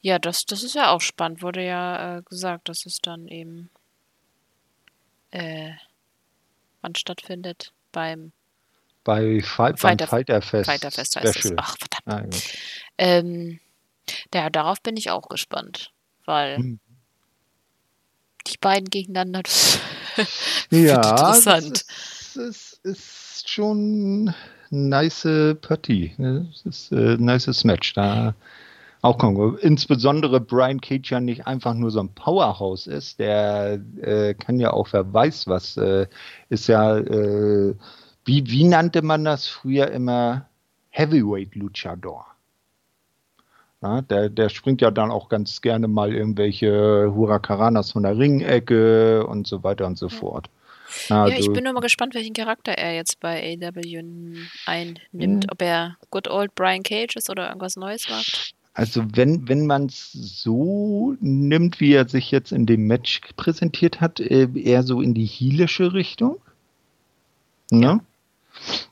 [0.00, 1.42] Ja, das, das ist ja auch spannend.
[1.42, 3.68] Wurde ja äh, gesagt, dass es dann eben
[5.32, 5.72] äh,
[6.80, 8.32] wann stattfindet beim
[9.04, 11.38] Bei Fight, beim Fighter- Fighter Fest Fighterfest heißt.
[11.38, 11.56] Special.
[11.58, 12.34] Ach, verdammt.
[12.36, 12.48] Ah.
[12.96, 13.60] Ähm,
[14.34, 15.92] ja, darauf bin ich auch gespannt,
[16.24, 16.80] weil Hm.
[18.46, 19.42] die beiden gegeneinander,
[20.16, 20.40] das
[20.70, 21.84] Ja, interessant.
[21.88, 24.32] Das ist, ist, ist schon
[24.70, 26.12] eine nice Partie.
[26.18, 26.46] ne?
[26.50, 27.92] Das ist äh, ein nices Match.
[27.94, 28.34] Da
[29.02, 29.50] auch Kongo.
[29.56, 33.18] Insbesondere Brian Cage ja nicht einfach nur so ein Powerhouse ist.
[33.20, 36.06] Der äh, kann ja auch, wer weiß was, äh,
[36.48, 37.74] ist ja, äh,
[38.24, 40.48] wie, wie nannte man das früher immer?
[40.90, 42.26] Heavyweight Luchador.
[43.86, 49.24] Ja, der, der springt ja dann auch ganz gerne mal irgendwelche Huracaranas von der Ringecke
[49.24, 50.48] und so weiter und so fort.
[51.08, 54.02] Ja, Also, ich bin nur mal gespannt, welchen Charakter er jetzt bei AW
[54.66, 55.44] einnimmt.
[55.44, 55.50] Hm.
[55.50, 58.54] Ob er Good Old Brian Cage ist oder irgendwas Neues macht.
[58.74, 64.00] also wenn, wenn man es so nimmt, wie er sich jetzt in dem Match präsentiert
[64.00, 66.38] hat, äh, eher so in die heelische Richtung.
[67.70, 68.00] Ne?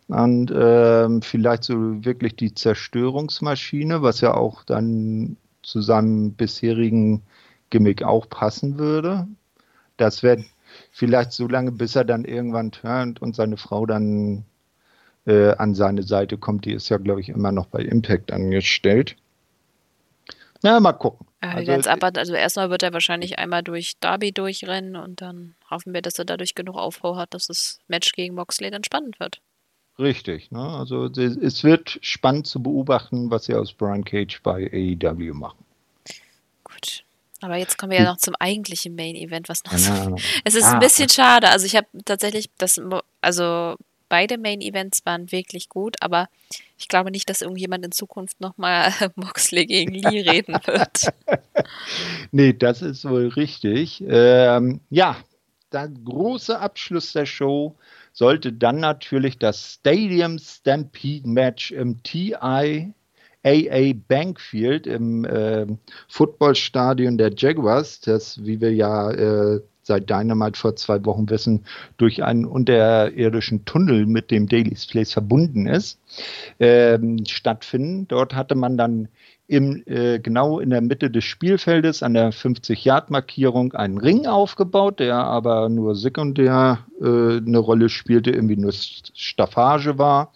[0.09, 7.23] Und ähm, vielleicht so wirklich die Zerstörungsmaschine, was ja auch dann zu seinem bisherigen
[7.71, 9.27] Gimmick auch passen würde.
[9.97, 10.45] Das wäre
[10.93, 14.45] vielleicht so lange, bis er dann irgendwann turnt und seine Frau dann
[15.27, 16.65] äh, an seine Seite kommt.
[16.67, 19.17] Die ist ja, glaube ich, immer noch bei Impact angestellt.
[20.63, 21.27] Na, mal gucken.
[21.41, 22.19] Also, werden's abwarten.
[22.19, 26.25] also erstmal wird er wahrscheinlich einmal durch Derby durchrennen und dann hoffen wir, dass er
[26.25, 29.41] dadurch genug Aufbau hat, dass das Match gegen Moxley dann spannend wird.
[29.99, 30.51] Richtig.
[30.51, 30.61] Ne?
[30.61, 35.65] Also es wird spannend zu beobachten, was sie aus Brian Cage bei AEW machen.
[36.65, 37.05] Gut.
[37.41, 40.15] Aber jetzt kommen wir ja noch zum eigentlichen Main Event, was noch so Ja.
[40.45, 40.73] Es ist Ah.
[40.75, 41.49] ein bisschen schade.
[41.51, 42.81] Also ich habe tatsächlich das,
[43.21, 43.77] also
[44.09, 46.29] beide Main Events waren wirklich gut, aber
[46.79, 51.07] ich glaube nicht, dass irgendjemand in Zukunft nochmal Moxley gegen Lee reden wird.
[52.33, 54.03] Nee, das ist wohl richtig.
[54.09, 55.17] Ähm, ja,
[55.73, 57.77] der große Abschluss der Show
[58.15, 62.35] sollte dann natürlich das Stadium Stampede Match im TI
[63.45, 65.67] AA Bankfield im äh,
[66.09, 71.67] Footballstadion der Jaguars, das, wie wir ja äh, seit Dynamite vor zwei Wochen wissen,
[71.99, 76.01] durch einen unterirdischen Tunnel mit dem Daily's Place verbunden ist,
[76.59, 78.09] ähm, stattfinden.
[78.09, 79.09] Dort hatte man dann
[79.47, 85.17] im, äh, genau in der Mitte des Spielfeldes an der 50-Yard-Markierung einen Ring aufgebaut, der
[85.17, 90.33] aber nur sekundär äh, eine Rolle spielte, irgendwie nur Staffage war.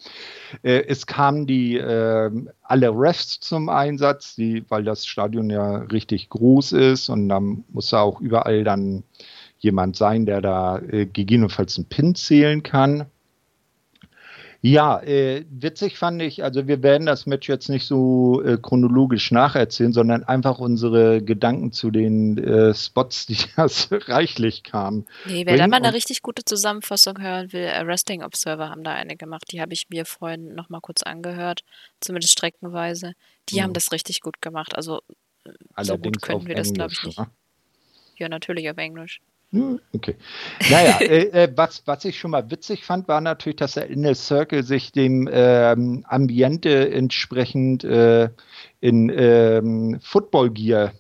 [0.63, 2.31] Äh, es kamen die äh,
[2.63, 7.91] alle Refs zum Einsatz, die, weil das Stadion ja richtig groß ist und dann muss
[7.91, 9.05] da auch überall dann
[9.59, 13.07] jemand sein, der da äh, gegebenenfalls einen Pin zählen kann.
[14.61, 19.31] Ja, äh, witzig fand ich, also wir werden das Match jetzt nicht so äh, chronologisch
[19.31, 25.07] nacherzählen, sondern einfach unsere Gedanken zu den äh, Spots, die das reichlich kamen.
[25.27, 28.93] Nee, wer da mal eine richtig gute Zusammenfassung hören will, äh, Wrestling Observer haben da
[28.95, 31.63] eine gemacht, die habe ich mir vorhin nochmal kurz angehört,
[32.01, 33.13] zumindest streckenweise.
[33.51, 33.63] Die mhm.
[33.63, 35.03] haben das richtig gut gemacht, also
[35.75, 37.19] Allerdings so gut können wir Englisch, das, glaube ich, nicht.
[37.19, 37.31] Ne?
[38.17, 39.21] Ja, natürlich auf Englisch.
[39.51, 40.17] Okay.
[40.71, 44.15] Naja, äh, äh, was, was ich schon mal witzig fand, war natürlich, dass der Inner
[44.15, 48.29] Circle sich dem ähm, Ambiente entsprechend äh,
[48.81, 50.93] in ähm, Football Gear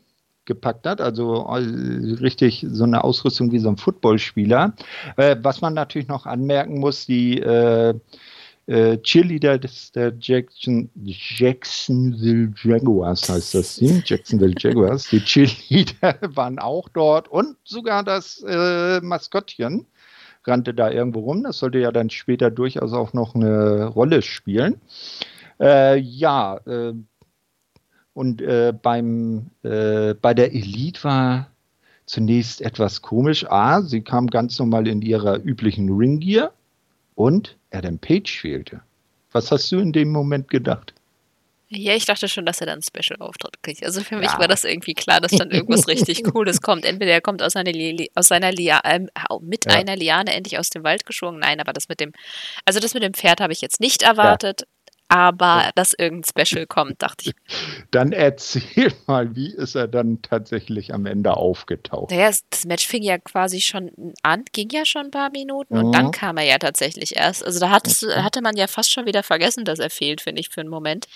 [0.46, 4.72] gepackt hat, also äh, richtig so eine Ausrüstung wie so ein Footballspieler.
[5.16, 7.94] Äh, was man natürlich noch anmerken muss, die äh,
[8.68, 15.08] äh, Cheerleader des, der Jackson, Jacksonville Jaguars heißt das Team, Jacksonville Jaguars.
[15.08, 19.86] Die Cheerleader waren auch dort und sogar das äh, Maskottchen
[20.44, 21.44] rannte da irgendwo rum.
[21.44, 24.80] Das sollte ja dann später durchaus auch noch eine Rolle spielen.
[25.58, 26.92] Äh, ja, äh,
[28.12, 31.50] und äh, beim, äh, bei der Elite war
[32.04, 33.50] zunächst etwas komisch.
[33.50, 36.52] A, sie kam ganz normal in ihrer üblichen Ringgear
[37.18, 38.80] und Adam Page fehlte.
[39.32, 40.94] Was hast du in dem Moment gedacht?
[41.70, 43.84] Ja, ich dachte schon, dass er dann einen Special-Auftritt kriegt.
[43.84, 44.38] Also für mich ja.
[44.38, 46.86] war das irgendwie klar, dass dann irgendwas richtig Cooles kommt.
[46.86, 49.00] Entweder er kommt aus, einer Li aus seiner Lia äh,
[49.42, 49.72] mit ja.
[49.72, 51.40] einer Liane endlich aus dem Wald geschwungen.
[51.40, 52.12] Nein, aber das mit dem,
[52.64, 54.62] also das mit dem Pferd habe ich jetzt nicht erwartet
[55.08, 57.34] aber dass irgendein Special kommt, dachte ich.
[57.90, 62.10] Dann erzähl mal, wie ist er dann tatsächlich am Ende aufgetaucht?
[62.10, 63.90] Naja, das Match fing ja quasi schon
[64.22, 65.84] an, ging ja schon ein paar Minuten mhm.
[65.84, 67.44] und dann kam er ja tatsächlich erst.
[67.44, 70.50] Also da hattest, hatte man ja fast schon wieder vergessen, dass er fehlt, finde ich,
[70.50, 71.06] für einen Moment.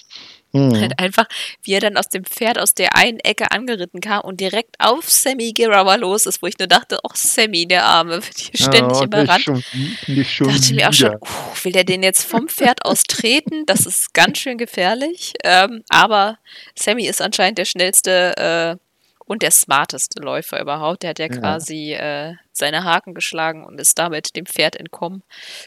[0.53, 0.79] Mhm.
[0.79, 1.27] Halt einfach,
[1.63, 5.11] wie er dann aus dem Pferd aus der einen Ecke angeritten kam und direkt auf
[5.11, 8.99] Sammy Guerrero los ist, wo ich nur dachte, oh Sammy, der Arme, wird hier ständig
[8.99, 9.43] ja, überrannt.
[9.43, 9.65] Schon,
[10.09, 13.65] nicht schon dachte mir auch schon, uh, will der den jetzt vom Pferd aus treten?
[13.67, 15.33] Das ist ganz schön gefährlich.
[15.43, 16.39] Ähm, aber
[16.75, 18.83] Sammy ist anscheinend der schnellste äh,
[19.25, 21.03] und der smarteste Läufer überhaupt.
[21.03, 21.37] Der hat ja, ja.
[21.37, 25.23] quasi äh, seine Haken geschlagen und ist damit dem Pferd entkommen.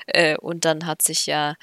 [0.05, 1.55] Äh, und dann hat sich ja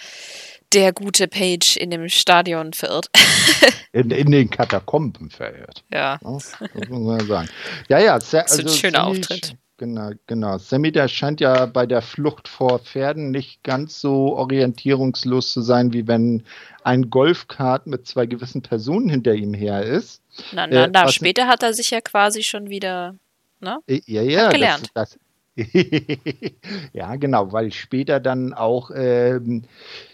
[0.73, 3.09] der gute Page in dem Stadion verirrt.
[3.93, 5.85] in, in, den Katakomben verirrt.
[5.93, 6.19] Ja.
[6.23, 6.55] Das
[6.89, 7.49] muss man sagen.
[7.89, 8.21] Ja, ja.
[8.21, 9.57] Sehr, also, das ist ein schöner Sammy, Auftritt.
[9.79, 10.59] Genau, genau.
[10.59, 15.93] Sammy, der scheint ja bei der Flucht vor Pferden nicht ganz so orientierungslos zu sein,
[15.93, 16.45] wie wenn
[16.85, 20.23] ein Golfkart mit zwei gewissen Personen hinter ihm her ist.
[20.53, 23.17] Na, na, äh, na später hat er sich ja quasi schon wieder
[23.63, 23.79] ne?
[23.87, 24.51] Ja, ja.
[24.51, 24.91] Gelernt.
[24.95, 25.19] Das, das
[26.93, 29.63] ja, genau, weil später dann auch ähm,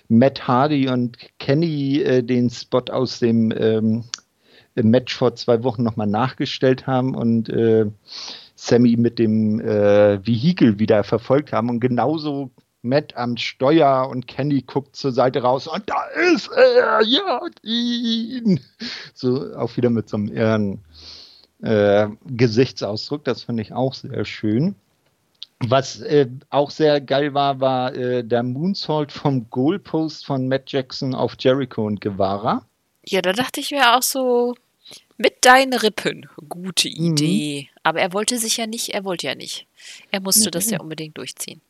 [0.09, 4.05] Matt Hardy und Kenny äh, den Spot aus dem ähm,
[4.75, 7.87] Match vor zwei Wochen nochmal nachgestellt haben und äh,
[8.55, 12.51] Sammy mit dem äh, Vehikel wieder verfolgt haben und genauso
[12.83, 18.61] Matt am Steuer und Kenny guckt zur Seite raus und da ist er, ja, ihn.
[19.15, 20.85] So auch wieder mit so einem irren
[21.63, 24.77] äh, Gesichtsausdruck, das fand ich auch sehr schön.
[25.61, 31.15] Was äh, auch sehr geil war, war äh, der Moonsault vom Goalpost von Matt Jackson
[31.15, 32.65] auf Jericho und Guevara.
[33.05, 34.55] Ja, da dachte ich mir auch so,
[35.17, 37.13] mit deinen Rippen, gute mhm.
[37.13, 37.69] Idee.
[37.71, 37.79] Mhm.
[37.83, 39.67] Aber er wollte sich ja nicht, er wollte ja nicht.
[40.11, 40.53] Er musste mhm.
[40.53, 41.61] das ja unbedingt durchziehen.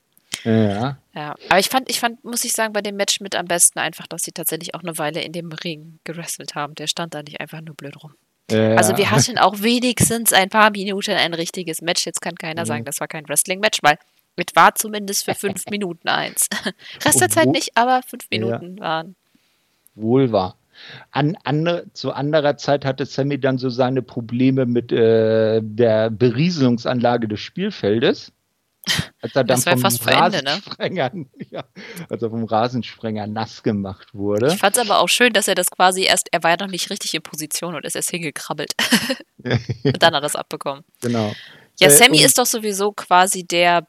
[0.44, 0.98] Ja.
[1.14, 3.78] Ja, aber ich fand, ich fand, muss ich sagen, bei dem Match mit am besten
[3.78, 6.74] einfach, dass sie tatsächlich auch eine Weile in dem Ring gewrestelt haben.
[6.74, 8.12] Der stand da nicht einfach nur blöd rum.
[8.50, 8.76] Ja.
[8.76, 12.06] Also wir hatten auch wenigstens ein paar Minuten ein richtiges Match.
[12.06, 12.66] Jetzt kann keiner mhm.
[12.66, 13.98] sagen, das war kein Wrestling-Match, weil
[14.36, 16.48] es war zumindest für fünf Minuten eins.
[17.04, 18.82] Rest der Zeit nicht, aber fünf Minuten ja.
[18.82, 19.16] waren.
[19.94, 20.56] Wohl wahr.
[21.10, 27.26] An, an, zu anderer Zeit hatte Sammy dann so seine Probleme mit äh, der Berieselungsanlage
[27.26, 28.32] des Spielfeldes.
[29.20, 31.46] Als er dann vom fast Rasensprenger, Ende, ne?
[31.50, 31.64] ja,
[32.08, 34.48] als er vom Rasensprenger nass gemacht wurde.
[34.52, 36.70] Ich fand es aber auch schön, dass er das quasi erst, er war ja noch
[36.70, 38.74] nicht richtig in Position und ist erst hingekrabbelt.
[39.44, 40.84] und dann hat er das abbekommen.
[41.00, 41.32] Genau.
[41.80, 43.86] Ja, äh, Sammy äh, ist doch sowieso quasi der,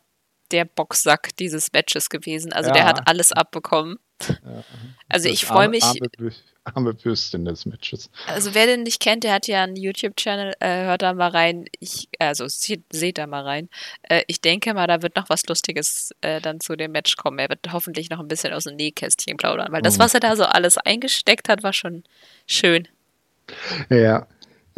[0.52, 2.53] der Boxsack dieses Matches gewesen.
[2.53, 2.74] Also ja.
[2.74, 3.98] der hat alles abbekommen.
[4.28, 4.64] Ja.
[5.07, 5.84] Also ich freue mich.
[5.84, 5.99] Arme,
[6.76, 8.10] arme Bürstin des Matches.
[8.27, 11.65] Also wer den nicht kennt, der hat ja einen YouTube-Channel, äh, hört da mal rein.
[11.80, 13.69] Ich, also seht, seht da mal rein.
[14.03, 17.40] Äh, ich denke mal, da wird noch was Lustiges äh, dann zu dem Match kommen.
[17.40, 20.03] Er wird hoffentlich noch ein bisschen aus dem Nähkästchen plaudern, weil das, mhm.
[20.03, 22.03] was er da so alles eingesteckt hat, war schon
[22.45, 22.88] schön.
[23.90, 24.27] Ja,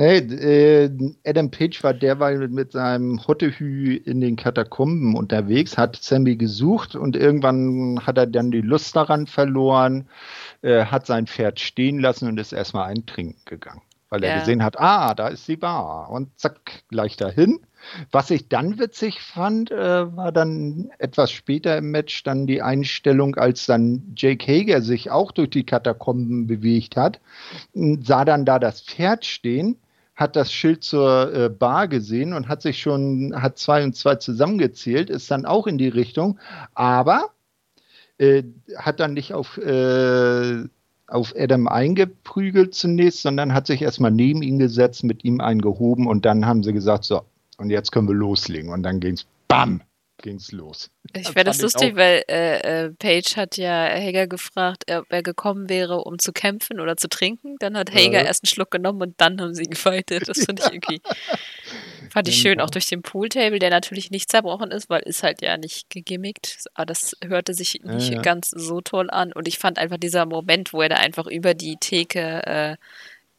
[0.03, 0.89] Hey, äh,
[1.27, 7.15] Adam Page war derweil mit seinem Hottehü in den Katakomben unterwegs, hat Sammy gesucht und
[7.15, 10.09] irgendwann hat er dann die Lust daran verloren,
[10.63, 13.83] äh, hat sein Pferd stehen lassen und ist erstmal eintrinken gegangen.
[14.09, 17.59] weil er gesehen hat, ah, da ist die Bar und zack, gleich dahin.
[18.11, 23.35] Was ich dann witzig fand, äh, war dann etwas später im Match dann die Einstellung,
[23.35, 27.21] als dann Jake Hager sich auch durch die Katakomben bewegt hat,
[27.73, 29.77] sah dann da das Pferd stehen,
[30.21, 34.15] hat das Schild zur äh, Bar gesehen und hat sich schon, hat zwei und zwei
[34.15, 36.39] zusammengezählt, ist dann auch in die Richtung,
[36.73, 37.31] aber
[38.17, 38.43] äh,
[38.77, 40.63] hat dann nicht auf äh,
[41.07, 46.23] auf Adam eingeprügelt zunächst, sondern hat sich erstmal neben ihn gesetzt, mit ihm eingehoben und
[46.23, 47.23] dann haben sie gesagt, so,
[47.57, 48.71] und jetzt können wir loslegen.
[48.71, 49.81] Und dann ging es, bam,
[50.21, 50.89] ging es los.
[51.13, 55.69] Ich fände das lustig, weil äh, äh, Paige hat ja Hager gefragt, ob er gekommen
[55.69, 57.57] wäre, um zu kämpfen oder zu trinken.
[57.59, 58.25] Dann hat Hager ja.
[58.25, 60.29] erst einen Schluck genommen und dann haben sie gefightet.
[60.29, 61.01] Das finde ich irgendwie,
[62.09, 65.41] fand ich schön, auch durch den Pooltable, der natürlich nicht zerbrochen ist, weil ist halt
[65.41, 66.65] ja nicht gegimmickt.
[66.73, 68.21] Aber das hörte sich nicht ja, ja.
[68.21, 69.33] ganz so toll an.
[69.33, 72.77] Und ich fand einfach dieser Moment, wo er da einfach über die Theke äh,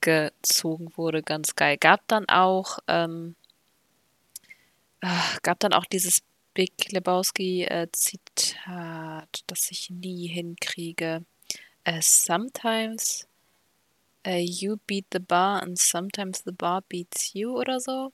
[0.02, 1.78] gezogen wurde, ganz geil.
[1.78, 3.36] Gab dann auch, ähm,
[5.42, 6.22] gab dann auch dieses
[6.54, 11.24] Big Lebowski-Zitat, äh, das ich nie hinkriege.
[11.88, 13.26] Uh, sometimes
[14.26, 18.12] uh, you beat the bar and sometimes the bar beats you oder so.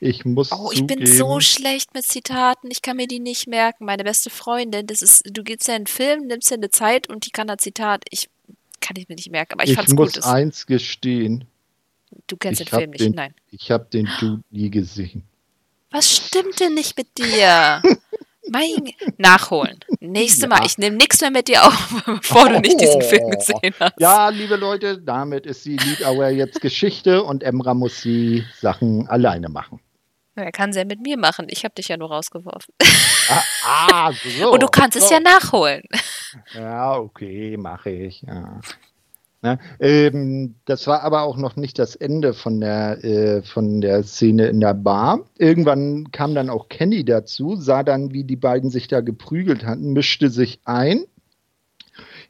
[0.00, 2.70] Ich muss Oh, ich bin so schlecht mit Zitaten.
[2.70, 3.84] Ich kann mir die nicht merken.
[3.84, 7.26] Meine beste Freundin, das ist, du gibst ja einen Film, nimmst ja eine Zeit und
[7.26, 8.04] die kann ein Zitat.
[8.10, 8.28] Ich
[8.80, 10.10] kann ich mir nicht merken, aber ich, ich fand's gut.
[10.10, 11.46] Ich muss eins gestehen.
[12.26, 13.34] Du kennst den Film nicht, den, nein.
[13.50, 15.24] Ich habe den Dude nie gesehen.
[15.94, 17.80] Was stimmt denn nicht mit dir?
[18.50, 19.78] mein, nachholen.
[20.00, 20.48] Nächstes ja.
[20.48, 20.66] Mal.
[20.66, 23.94] Ich nehme nichts mehr mit dir auf, bevor du nicht diesen Film gesehen hast.
[24.00, 29.06] Ja, liebe Leute, damit ist die Lead Hour jetzt Geschichte und Emra muss die Sachen
[29.06, 29.78] alleine machen.
[30.34, 31.46] Er kann sie ja mit mir machen.
[31.48, 32.74] Ich habe dich ja nur rausgeworfen.
[33.28, 34.50] Ah, ah so.
[34.52, 35.04] Und du kannst so.
[35.04, 35.84] es ja nachholen.
[36.54, 38.22] Ja, okay, mache ich.
[38.22, 38.60] Ja.
[39.44, 39.58] Ne?
[39.78, 44.46] Ähm, das war aber auch noch nicht das Ende von der, äh, von der Szene
[44.46, 45.20] in der Bar.
[45.36, 49.92] Irgendwann kam dann auch Kenny dazu, sah dann, wie die beiden sich da geprügelt hatten,
[49.92, 51.04] mischte sich ein.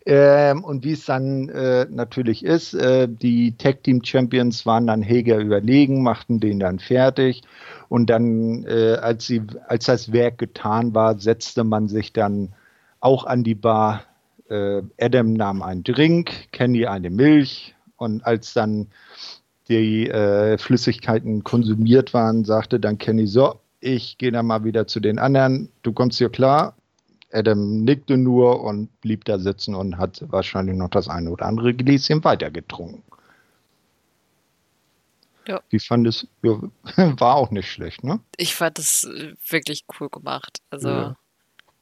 [0.04, 5.02] Ähm, und wie es dann äh, natürlich ist, äh, die Tag Team Champions waren dann
[5.02, 7.42] Heger überlegen, machten den dann fertig.
[7.88, 12.54] Und dann, äh, als, sie, als das Werk getan war, setzte man sich dann
[12.98, 14.02] auch an die Bar
[14.48, 18.88] äh, Adam nahm einen Drink, Kenny eine Milch und als dann
[19.68, 25.00] die äh, Flüssigkeiten konsumiert waren, sagte dann Kenny so, ich gehe dann mal wieder zu
[25.00, 26.74] den anderen, du kommst hier klar.
[27.32, 31.74] Adam nickte nur und blieb da sitzen und hat wahrscheinlich noch das eine oder andere
[31.74, 33.02] Gläschen weiter getrunken.
[35.46, 35.60] Ja.
[35.68, 36.26] Wie fand es?
[36.42, 36.60] Ja,
[37.20, 38.20] war auch nicht schlecht, ne?
[38.36, 40.60] Ich fand es äh, wirklich cool gemacht.
[40.70, 41.16] Also ja.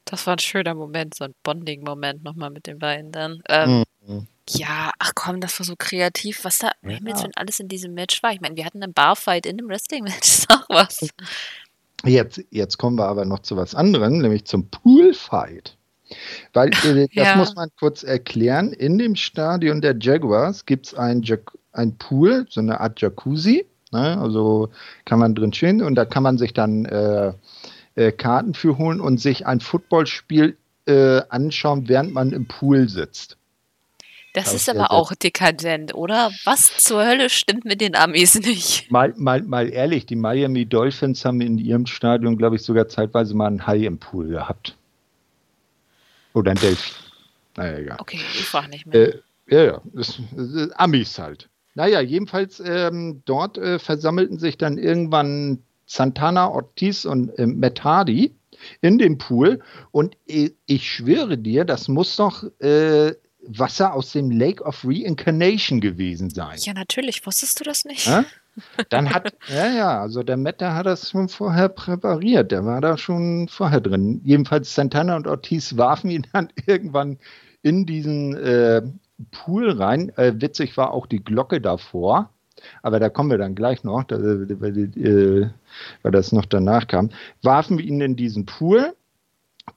[0.05, 3.43] Das war ein schöner Moment, so ein Bonding-Moment nochmal mit den beiden dann.
[3.49, 4.27] Ähm, mhm.
[4.49, 6.99] Ja, ach komm, das war so kreativ, was da ja.
[7.07, 8.33] jetzt schon alles in diesem Match war.
[8.33, 11.09] Ich meine, wir hatten einen Barfight in einem Wrestling-Match, sag was.
[12.05, 15.77] Jetzt, jetzt kommen wir aber noch zu was anderem, nämlich zum Poolfight.
[16.53, 17.37] Weil, äh, das ja.
[17.37, 21.25] muss man kurz erklären, in dem Stadion der Jaguars gibt es ein,
[21.73, 23.67] ein Pool, so eine Art Jacuzzi.
[23.93, 24.19] Ne?
[24.19, 24.71] Also
[25.05, 27.33] kann man drin stehen und da kann man sich dann äh,
[27.95, 30.57] äh, Karten für holen und sich ein Footballspiel
[30.87, 33.37] äh, anschauen, während man im Pool sitzt.
[34.35, 36.31] Das, das ist aber auch dekadent, oder?
[36.45, 38.91] Was zur Hölle stimmt mit den Amis nicht?
[38.91, 43.35] Mal, mal, mal ehrlich, die Miami Dolphins haben in ihrem Stadion, glaube ich, sogar zeitweise
[43.35, 44.75] mal einen Hai im Pool gehabt.
[46.33, 46.95] Oder ein Delfin.
[47.57, 47.97] Naja, egal.
[48.01, 49.09] Okay, ich frage nicht mehr.
[49.09, 51.51] Äh, ja, ja, das, das Amis halt.
[51.75, 55.63] Naja, jedenfalls ähm, dort äh, versammelten sich dann irgendwann
[55.93, 58.35] Santana Ortiz und äh, Matt Hardy
[58.81, 59.61] in dem Pool.
[59.91, 63.13] Und ich, ich schwöre dir, das muss doch äh,
[63.45, 66.59] Wasser aus dem Lake of Reincarnation gewesen sein.
[66.61, 67.27] Ja, natürlich.
[67.27, 68.07] Wusstest du das nicht?
[68.07, 68.25] Ja?
[68.91, 72.53] Dann hat, ja, ja, also der Matt, der hat das schon vorher präpariert.
[72.53, 74.21] Der war da schon vorher drin.
[74.25, 77.19] Jedenfalls Santana und Ortiz warfen ihn dann irgendwann
[77.63, 78.83] in diesen äh,
[79.31, 80.11] Pool rein.
[80.17, 82.31] Äh, witzig war auch die Glocke davor.
[82.83, 85.51] Aber da kommen wir dann gleich noch, weil, äh,
[86.03, 87.11] weil das noch danach kam.
[87.43, 88.95] Warfen wir ihn in diesen Pool,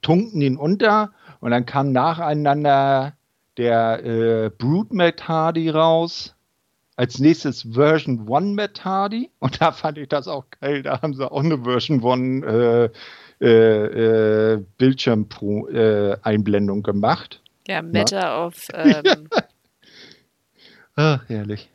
[0.01, 3.13] tunken ihn unter und dann kam nacheinander
[3.57, 6.31] der äh, Brood Matt Hardy raus.
[6.97, 9.29] Als nächstes Version 1 Matt Hardy.
[9.39, 10.81] Und da fand ich das auch geil.
[10.81, 12.89] Da haben sie auch eine Version 1 äh,
[13.41, 17.41] äh, äh, Bildschirm-Einblendung gemacht.
[17.67, 18.45] Ja, Meta ja.
[18.45, 18.67] auf.
[18.73, 19.27] Ähm...
[20.95, 21.69] Ach, herrlich.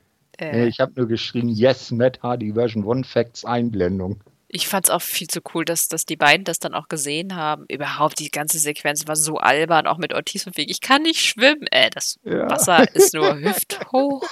[0.46, 4.22] Äh, ich habe nur geschrieben, yes, Matt Hardy Version 1 Facts Einblendung.
[4.52, 7.36] Ich fand es auch viel zu cool, dass, dass die beiden das dann auch gesehen
[7.36, 7.66] haben.
[7.68, 10.68] Überhaupt, die ganze Sequenz war so albern, auch mit Ortiz und Weg.
[10.70, 11.68] Ich kann nicht schwimmen.
[11.70, 12.50] Äh, das ja.
[12.50, 14.28] Wasser ist nur hüfthoch.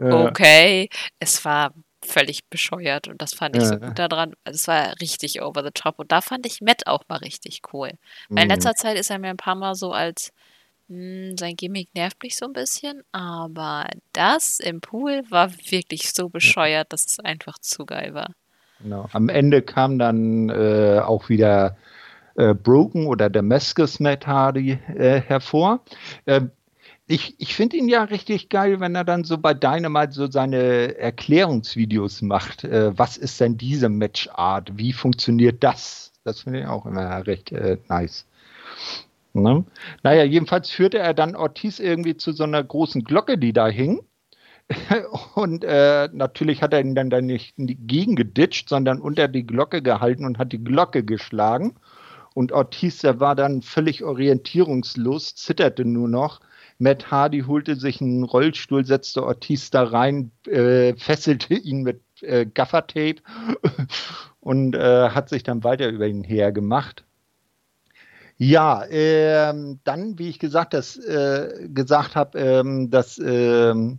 [0.00, 0.88] okay.
[1.20, 1.72] Es war
[2.04, 3.68] völlig bescheuert und das fand ich ja.
[3.68, 4.34] so gut daran.
[4.44, 7.60] Also es war richtig over the top und da fand ich Matt auch mal richtig
[7.72, 7.92] cool.
[8.28, 8.54] Weil in mhm.
[8.54, 10.32] letzter Zeit ist er mir ein paar Mal so als
[10.88, 16.92] sein Gimmick nervt mich so ein bisschen, aber das im Pool war wirklich so bescheuert,
[16.92, 18.32] dass es einfach zu geil war.
[18.82, 19.08] Genau.
[19.12, 21.76] Am Ende kam dann äh, auch wieder
[22.36, 25.80] äh, Broken oder Damascus Matt Hardy äh, hervor.
[26.26, 26.52] Ähm,
[27.06, 30.96] ich, ich finde ihn ja richtig geil, wenn er dann so bei Dynamite so seine
[30.96, 32.64] Erklärungsvideos macht.
[32.64, 34.76] Äh, was ist denn diese Matchart?
[34.76, 36.12] Wie funktioniert das?
[36.24, 38.26] Das finde ich auch immer recht äh, nice.
[39.32, 39.64] Ne?
[40.02, 44.00] Naja, jedenfalls führte er dann Ortiz irgendwie zu so einer großen Glocke, die da hing.
[45.34, 50.26] Und äh, natürlich hat er ihn dann, dann nicht gegengeditscht, sondern unter die Glocke gehalten
[50.26, 51.76] und hat die Glocke geschlagen.
[52.34, 56.40] Und Ortiz, der war dann völlig orientierungslos, zitterte nur noch
[56.78, 62.46] Matt Hardy holte sich einen Rollstuhl, setzte Ortiz da rein, äh, fesselte ihn mit äh,
[62.46, 63.16] Gaffertape
[64.40, 67.04] und äh, hat sich dann weiter über ihn hergemacht.
[68.38, 73.98] Ja, ähm, dann, wie ich gesagt, das, äh, gesagt habe, ähm, das ähm,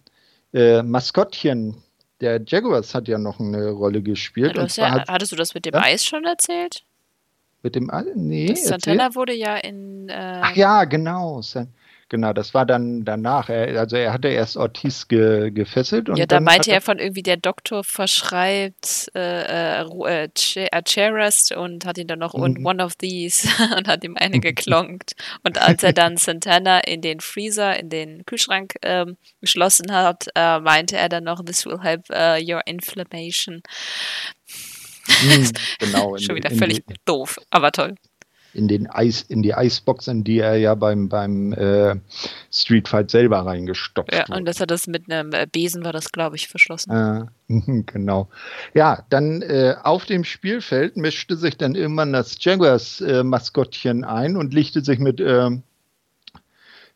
[0.53, 1.75] äh, Maskottchen
[2.21, 4.55] der Jaguars hat ja noch eine Rolle gespielt.
[4.55, 5.81] Ja, ja, hat, hattest du das mit dem ja?
[5.81, 6.83] Eis schon erzählt?
[7.63, 8.07] Mit dem Eis?
[8.15, 8.47] Nee.
[8.47, 10.09] Das Santana wurde ja in.
[10.09, 11.41] Äh, Ach ja, genau.
[12.09, 13.49] Genau, das war dann danach.
[13.49, 16.09] Er, also er hatte erst Ortiz ge, gefesselt.
[16.09, 21.85] Und ja, da meinte er von irgendwie, der Doktor verschreibt äh, äh, äh Cherest und
[21.85, 22.65] hat ihn dann noch mhm.
[22.65, 25.13] One of These und hat ihm eine geklonkt.
[25.43, 30.59] und als er dann Santana in den Freezer, in den Kühlschrank ähm, geschlossen hat, äh,
[30.59, 33.61] meinte er dann noch, This will help uh, your inflammation.
[35.21, 36.17] Mhm, genau.
[36.17, 37.95] Schon wieder völlig doof, aber toll
[38.53, 41.95] in den Eis, in die Eisbox, in die er ja beim, beim äh,
[42.51, 46.11] Street Fight selber reingestopft Ja, und dass er das mit einem äh, Besen war das,
[46.11, 46.91] glaube ich, verschlossen.
[47.47, 48.29] Äh, genau.
[48.73, 54.83] Ja, dann äh, auf dem Spielfeld mischte sich dann irgendwann das Jaguars-Maskottchen ein und lichte
[54.83, 55.63] sich mit, ähm,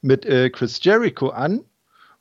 [0.02, 1.62] mit äh, Chris Jericho an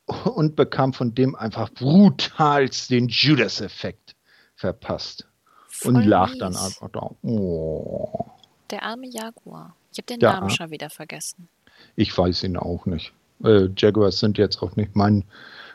[0.07, 4.15] und bekam von dem einfach brutalst den Judas-Effekt
[4.57, 5.27] verpasst.
[5.69, 7.11] Voll und lag dann einfach da.
[7.23, 8.27] Oh
[8.73, 9.77] der arme Jaguar.
[9.93, 11.49] Ich habe den der Namen schon wieder vergessen.
[11.97, 13.13] Ich weiß ihn auch nicht.
[13.45, 15.25] Äh, Jaguars sind jetzt auch nicht mein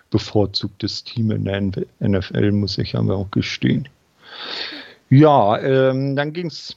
[0.10, 1.62] bevorzugtes Team in der
[2.00, 3.88] NFL, muss ich aber auch gestehen.
[5.10, 6.76] Ja, ähm, dann es.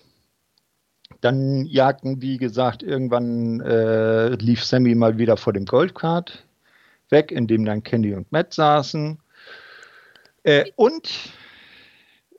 [1.21, 6.45] Dann jagten, wie gesagt, irgendwann äh, lief Sammy mal wieder vor dem Goldcard
[7.11, 9.19] weg, in dem dann Candy und Matt saßen.
[10.45, 11.11] Äh, und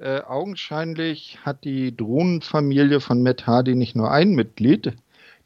[0.02, 4.98] äh, augenscheinlich hat die Drohnenfamilie von Matt Hardy nicht nur ein Mitglied,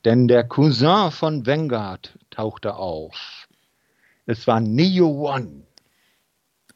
[0.05, 3.47] denn der Cousin von Vanguard tauchte auf.
[4.25, 5.67] Es war Neo One.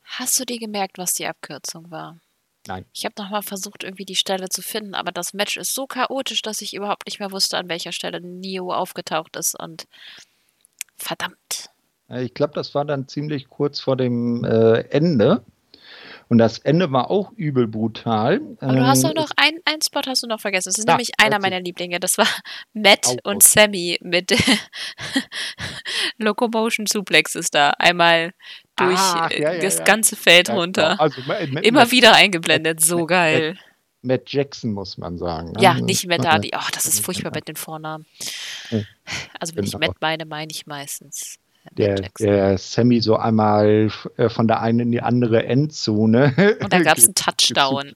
[0.03, 2.19] Hast du dir gemerkt, was die Abkürzung war?
[2.68, 2.85] Nein.
[2.93, 6.41] Ich habe nochmal versucht, irgendwie die Stelle zu finden, aber das Match ist so chaotisch,
[6.41, 9.88] dass ich überhaupt nicht mehr wusste, an welcher Stelle Neo aufgetaucht ist und
[10.97, 11.69] verdammt.
[12.10, 15.43] Ich glaube, das war dann ziemlich kurz vor dem äh, Ende.
[16.30, 18.39] Und das Ende war auch übel brutal.
[18.60, 20.69] Aber du hast doch ähm, noch einen, einen Spot hast du noch vergessen.
[20.69, 21.99] Das ist ja, nämlich einer meiner Lieblinge.
[21.99, 22.27] Das war
[22.73, 24.31] Matt auch und Sammy mit
[26.19, 27.72] Locomotion Suplexes da.
[27.80, 28.34] Einmal
[28.76, 30.97] durch ah, ja, ja, das ganze Feld runter.
[30.99, 31.01] Genau.
[31.01, 31.22] Also,
[31.64, 32.80] Immer Matt, wieder eingeblendet.
[32.80, 33.53] So geil.
[34.03, 35.53] Matt, Matt Jackson, muss man sagen.
[35.53, 35.64] Ne?
[35.64, 36.51] Ja, nicht Matt Hardy.
[36.56, 38.06] Oh, das ist furchtbar mit den Vornamen.
[39.39, 39.88] Also, wenn ich genau.
[39.88, 41.39] Matt meine, meine ich meistens
[41.72, 46.57] der, der Sammy so einmal äh, von der einen in die andere Endzone.
[46.61, 47.94] Und da gab es einen Touchdown.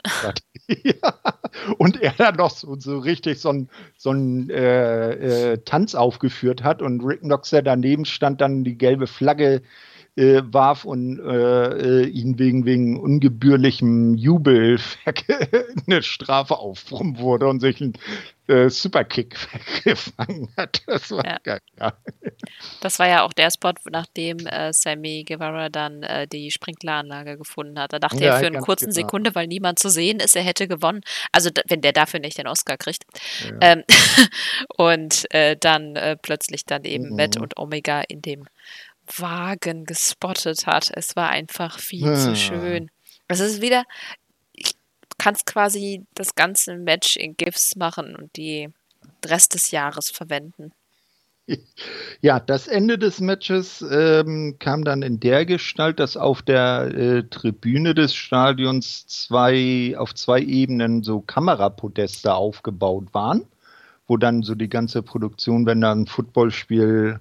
[0.84, 1.14] ja.
[1.78, 6.82] Und er dann noch so, so richtig so einen so äh, äh, Tanz aufgeführt hat
[6.82, 9.62] und Rick Knox, der daneben stand, dann die gelbe Flagge
[10.16, 14.80] äh, warf und äh, ihn wegen, wegen ungebührlichem Jubel
[15.88, 17.94] eine Strafe aufbrummen wurde und sich einen
[18.48, 19.36] äh, Superkick
[19.84, 20.82] gefangen hat.
[20.88, 21.38] Das war ja.
[21.44, 21.62] geil.
[21.80, 21.94] Ja.
[22.82, 27.80] Das war ja auch der Spot, nachdem äh, Sammy Guevara dann äh, die Sprinkleranlage gefunden
[27.80, 27.94] hat.
[27.94, 28.96] Da dachte ja, er für eine kurze genau.
[28.96, 31.02] Sekunde, weil niemand zu sehen ist, er hätte gewonnen.
[31.32, 33.04] Also wenn der dafür nicht den Oscar kriegt.
[33.46, 33.58] Ja.
[33.62, 33.84] Ähm,
[34.78, 37.16] und äh, dann äh, plötzlich dann eben mhm.
[37.16, 38.46] Matt und Omega in dem
[39.18, 40.92] Wagen gespottet hat.
[40.94, 42.90] Es war einfach viel zu schön.
[43.28, 43.84] Es ist wieder,
[45.24, 48.68] ich kann es quasi das ganze Match in GIFs machen und die
[49.26, 50.74] Rest des Jahres verwenden.
[52.22, 57.24] Ja, das Ende des Matches ähm, kam dann in der Gestalt, dass auf der äh,
[57.24, 63.46] Tribüne des Stadions zwei, auf zwei Ebenen so Kamerapodeste aufgebaut waren,
[64.08, 67.20] wo dann so die ganze Produktion, wenn da ein Footballspiel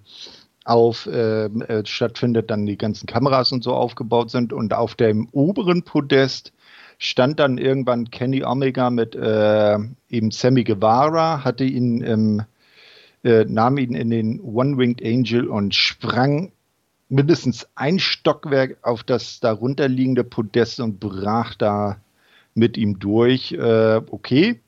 [0.64, 5.28] auf ähm, äh, stattfindet, dann die ganzen Kameras und so aufgebaut sind und auf dem
[5.32, 6.52] oberen Podest
[7.02, 9.76] stand dann irgendwann Kenny Omega mit äh,
[10.08, 12.42] eben Sammy Guevara, hatte ihn im,
[13.24, 16.52] äh, nahm ihn in den One-Winged Angel und sprang
[17.08, 21.96] mindestens ein Stockwerk auf das darunter liegende Podest und brach da
[22.54, 23.50] mit ihm durch.
[23.50, 24.60] Äh, okay,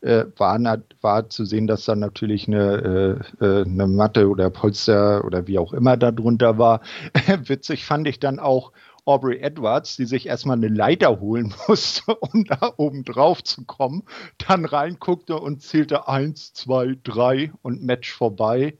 [0.00, 0.58] äh, war,
[1.02, 5.60] war, zu sehen, dass da natürlich eine, äh, äh, eine Matte oder Polster oder wie
[5.60, 6.80] auch immer da drunter war.
[7.44, 8.72] Witzig fand ich dann auch
[9.06, 14.02] Aubrey Edwards, die sich erstmal eine Leiter holen musste, um da oben drauf zu kommen,
[14.46, 18.74] dann reinguckte und zählte eins, zwei, drei und Match vorbei.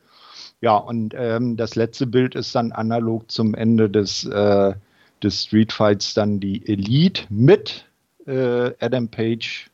[0.61, 4.75] Ja, und ähm, das letzte Bild ist dann analog zum Ende des, äh,
[5.23, 7.87] des Street Fights dann die Elite mit
[8.27, 9.71] äh, Adam Page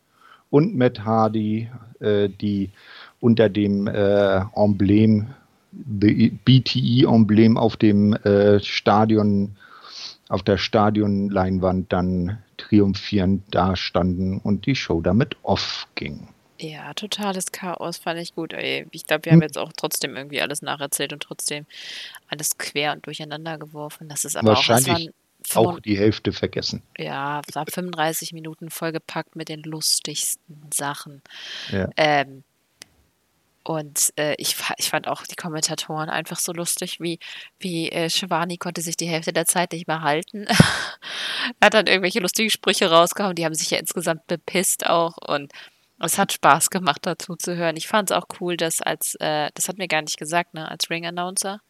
[0.50, 1.70] und Matt Hardy,
[2.00, 2.70] äh, die
[3.20, 5.28] unter dem äh, Emblem,
[5.72, 9.56] BTE-Emblem auf dem äh, Stadion,
[10.32, 16.28] auf der Stadionleinwand dann triumphierend dastanden und die Show damit off ging.
[16.58, 18.54] Ja, totales Chaos fand ich gut.
[18.54, 19.48] Ich glaube, wir haben hm.
[19.48, 21.66] jetzt auch trotzdem irgendwie alles nacherzählt und trotzdem
[22.28, 24.08] alles quer und durcheinander geworfen.
[24.08, 25.10] Das ist aber Wahrscheinlich.
[25.54, 26.82] auch, auch die Hälfte vergessen.
[26.96, 31.20] Ja, es war 35 Minuten vollgepackt mit den lustigsten Sachen.
[31.70, 31.90] Ja.
[31.96, 32.42] Ähm,
[33.64, 37.18] und äh, ich, ich fand auch die Kommentatoren einfach so lustig, wie,
[37.58, 40.46] wie äh, Shivani konnte sich die Hälfte der Zeit nicht mehr halten.
[41.60, 45.52] er hat dann irgendwelche lustigen Sprüche rausgehauen, die haben sich ja insgesamt bepisst auch und
[45.98, 47.76] es hat Spaß gemacht, dazu zu hören.
[47.76, 50.68] Ich fand es auch cool, dass als, äh, das hat mir gar nicht gesagt, ne,
[50.68, 51.60] als Ring-Announcer,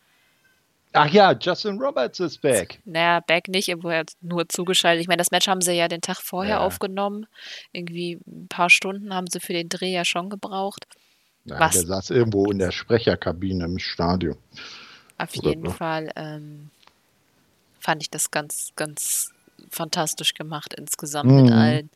[0.94, 2.81] Ach ja, Justin Roberts ist back.
[2.85, 3.90] Naja, back nicht, irgendwo
[4.20, 5.01] nur zugeschaltet.
[5.01, 6.60] Ich meine, das Match haben sie ja den Tag vorher ja.
[6.60, 7.27] aufgenommen.
[7.73, 10.86] Irgendwie ein paar Stunden haben sie für den Dreh ja schon gebraucht.
[11.44, 11.73] Ja, Was?
[11.73, 14.36] Der saß irgendwo in der Sprecherkabine im Stadion.
[15.19, 15.70] Auf Oder jeden so.
[15.73, 16.70] Fall ähm,
[17.81, 19.31] fand ich das ganz, ganz
[19.70, 21.43] fantastisch gemacht insgesamt mhm.
[21.43, 21.90] mit allen,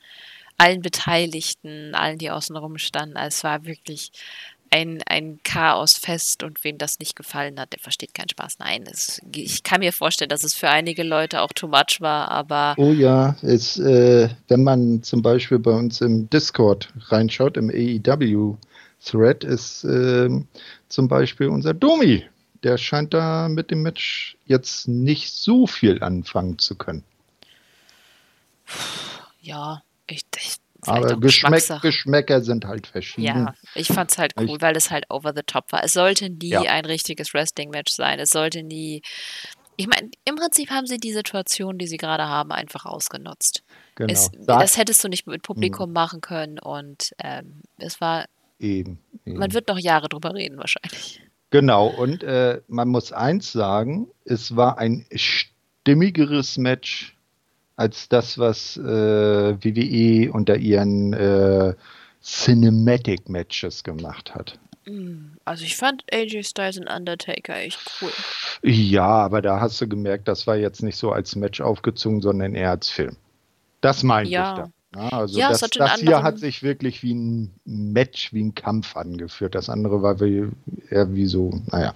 [0.59, 3.17] allen Beteiligten, allen, die außenrum standen.
[3.17, 4.11] Also es war wirklich
[4.71, 8.59] ein, ein Chaosfest und wem das nicht gefallen hat, der versteht keinen Spaß.
[8.59, 12.31] Nein, es, ich kann mir vorstellen, dass es für einige Leute auch too much war,
[12.31, 12.75] aber.
[12.77, 17.71] Oh ja, es, äh, wenn man zum Beispiel bei uns im Discord reinschaut, im
[19.05, 20.29] AEW-Thread, ist äh,
[20.89, 22.25] zum Beispiel unser Domi.
[22.63, 27.05] Der scheint da mit dem Match jetzt nicht so viel anfangen zu können.
[29.41, 30.57] Ja, ich, ich
[30.87, 33.25] aber Geschmäck, Geschmäcker sind halt verschieden.
[33.25, 35.83] Ja, ich fand es halt cool, ich, weil es halt over the top war.
[35.85, 36.61] Es sollte nie ja.
[36.63, 38.19] ein richtiges Wrestling-Match sein.
[38.19, 39.03] Es sollte nie.
[39.77, 43.63] Ich meine, im Prinzip haben sie die Situation, die sie gerade haben, einfach ausgenutzt.
[43.95, 44.13] Genau.
[44.13, 45.93] Es, das hättest du nicht mit Publikum hm.
[45.93, 48.27] machen können und ähm, es war.
[48.59, 51.21] Eben, eben, Man wird noch Jahre drüber reden, wahrscheinlich.
[51.51, 57.17] Genau, und äh, man muss eins sagen: Es war ein stimmigeres Match
[57.77, 61.75] als das, was äh, WWE unter ihren äh,
[62.23, 64.59] Cinematic Matches gemacht hat.
[64.87, 68.11] Mm, also ich fand AJ Styles und Undertaker echt cool.
[68.63, 72.55] Ja, aber da hast du gemerkt, das war jetzt nicht so als Match aufgezogen, sondern
[72.55, 73.17] eher als Film.
[73.81, 74.53] Das meinte ja.
[74.53, 74.71] ich da.
[74.95, 78.97] Ja, also ja, das, das hier hat sich wirklich wie ein Match, wie ein Kampf
[78.97, 79.55] angeführt.
[79.55, 80.49] Das andere war wie,
[80.91, 81.95] eher wie so, naja.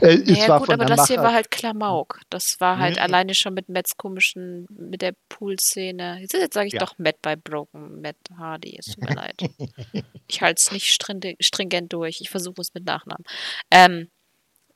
[0.00, 2.20] Äh, ja, gut, aber das Macher hier war halt Klamauk.
[2.30, 3.00] Das war halt nee.
[3.00, 6.18] alleine schon mit Mets komischen, mit der Pool-Szene.
[6.20, 6.80] Jetzt, jetzt sage ich ja.
[6.80, 9.36] doch Matt bei Broken, Matt Hardy, es tut mir leid.
[10.30, 12.20] Ich halte es nicht stringent durch.
[12.20, 13.24] Ich versuche es mit Nachnamen.
[13.70, 14.10] Ähm,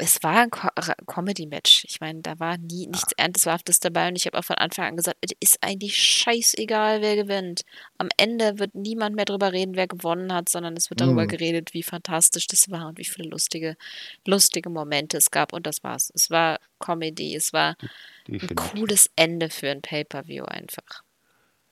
[0.02, 0.68] es war ein Co
[1.06, 1.84] Comedy-Match.
[1.88, 3.24] Ich meine, da war nie nichts ja.
[3.24, 7.14] Ernsthaftes dabei und ich habe auch von Anfang an gesagt, es ist eigentlich scheißegal, wer
[7.14, 7.62] gewinnt.
[7.98, 11.28] Am Ende wird niemand mehr darüber reden, wer gewonnen hat, sondern es wird darüber mhm.
[11.28, 13.76] geredet, wie fantastisch das war und wie viele lustige,
[14.26, 16.10] lustige Momente es gab und das war's.
[16.14, 17.76] Es war Comedy, es war
[18.26, 18.50] Definitiv.
[18.50, 21.04] ein cooles Ende für ein Pay-Per-View einfach.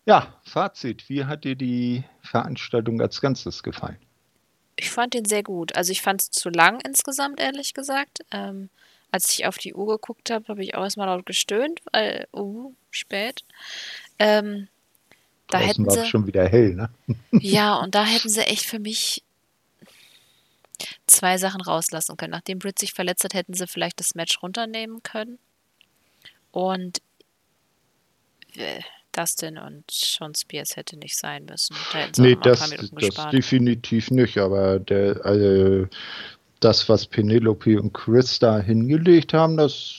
[0.07, 1.09] Ja, Fazit.
[1.09, 3.99] Wie hat dir die Veranstaltung als Ganzes gefallen?
[4.81, 5.77] Ich fand den sehr gut.
[5.77, 8.21] Also ich fand es zu lang insgesamt, ehrlich gesagt.
[8.31, 8.71] Ähm,
[9.11, 12.73] als ich auf die Uhr geguckt habe, habe ich auch erstmal laut gestöhnt, weil, uh,
[12.91, 13.45] spät.
[14.19, 14.69] Ähm,
[15.49, 16.91] da hätten war sie schon wieder hell, ne?
[17.33, 19.23] ja, und da hätten sie echt für mich
[21.07, 22.31] zwei Sachen rauslassen können.
[22.31, 25.39] Nachdem Britt sich verletzt hat, hätten sie vielleicht das Match runternehmen können.
[26.53, 27.03] Und
[28.55, 28.81] äh,
[29.13, 31.77] Dustin und Sean Spears hätte nicht sein müssen.
[31.93, 32.61] Da nee, das,
[32.93, 35.87] das definitiv nicht, aber der, also,
[36.61, 39.97] das, was Penelope und Chris da hingelegt haben, das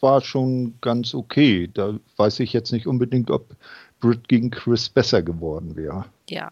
[0.00, 1.68] war schon ganz okay.
[1.72, 3.56] Da weiß ich jetzt nicht unbedingt, ob
[4.00, 6.06] Britt gegen Chris besser geworden wäre.
[6.28, 6.50] Ja,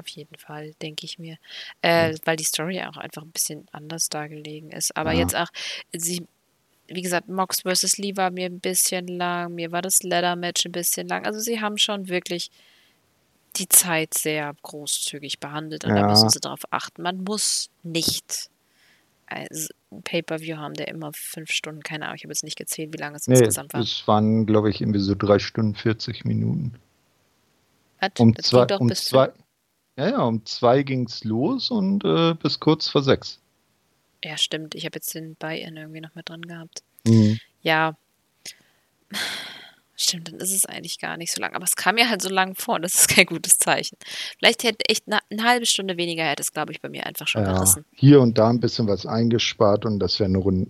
[0.00, 1.36] Auf jeden Fall, denke ich mir.
[1.80, 4.96] Äh, weil die Story auch einfach ein bisschen anders dargelegen ist.
[4.96, 5.20] Aber Ja.
[5.20, 5.46] jetzt auch,
[5.92, 6.26] sie,
[6.94, 7.98] wie gesagt, Mox vs.
[7.98, 11.26] Lee war mir ein bisschen lang, mir war das Leather-Match ein bisschen lang.
[11.26, 12.50] Also sie haben schon wirklich
[13.56, 16.08] die Zeit sehr großzügig behandelt und da Ja.
[16.08, 17.02] müssen sie darauf achten.
[17.02, 18.48] Man muss nicht
[19.26, 19.46] ein
[20.04, 23.16] Pay-Per-View haben, der immer fünf Stunden, keine Ahnung, ich habe jetzt nicht gezählt, wie lange
[23.16, 23.80] es Nee, insgesamt war.
[23.80, 26.74] es waren, glaube ich, irgendwie so drei Stunden 40 Minuten.
[28.00, 28.10] Was?
[28.18, 29.30] Um zwei, um bis zwei,
[29.98, 33.38] ja, ja, um zwei ging es los und äh, bis kurz vor sechs.
[34.24, 34.74] Ja, stimmt.
[34.74, 36.82] Ich habe jetzt den Buy-In irgendwie noch mit drin gehabt.
[37.06, 37.38] Mhm.
[37.62, 37.96] Ja.
[39.94, 41.54] Stimmt, dann ist es eigentlich gar nicht so lang.
[41.54, 43.96] Aber es kam mir halt so lang vor und das ist kein gutes Zeichen.
[44.38, 47.28] Vielleicht hätte echt eine, eine halbe Stunde weniger hätte es, glaube ich, bei mir einfach
[47.28, 47.84] schon Ja, gerissen.
[47.94, 50.68] hier und da ein bisschen was eingespart und das wäre eine Runde,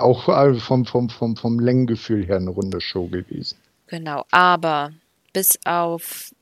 [0.00, 3.58] auch äh, vom, vom, vom, vom Längengefühl her eine runde Show gewesen.
[3.88, 4.24] Genau.
[4.30, 4.92] Aber
[5.32, 6.32] bis auf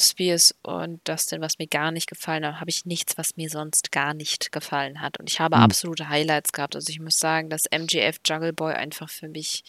[0.00, 3.92] Spears und Dustin, was mir gar nicht gefallen hat, habe ich nichts, was mir sonst
[3.92, 5.18] gar nicht gefallen hat.
[5.18, 5.62] Und ich habe Hm.
[5.64, 6.74] absolute Highlights gehabt.
[6.76, 9.62] Also ich muss sagen, dass MGF Jungle Boy einfach für mich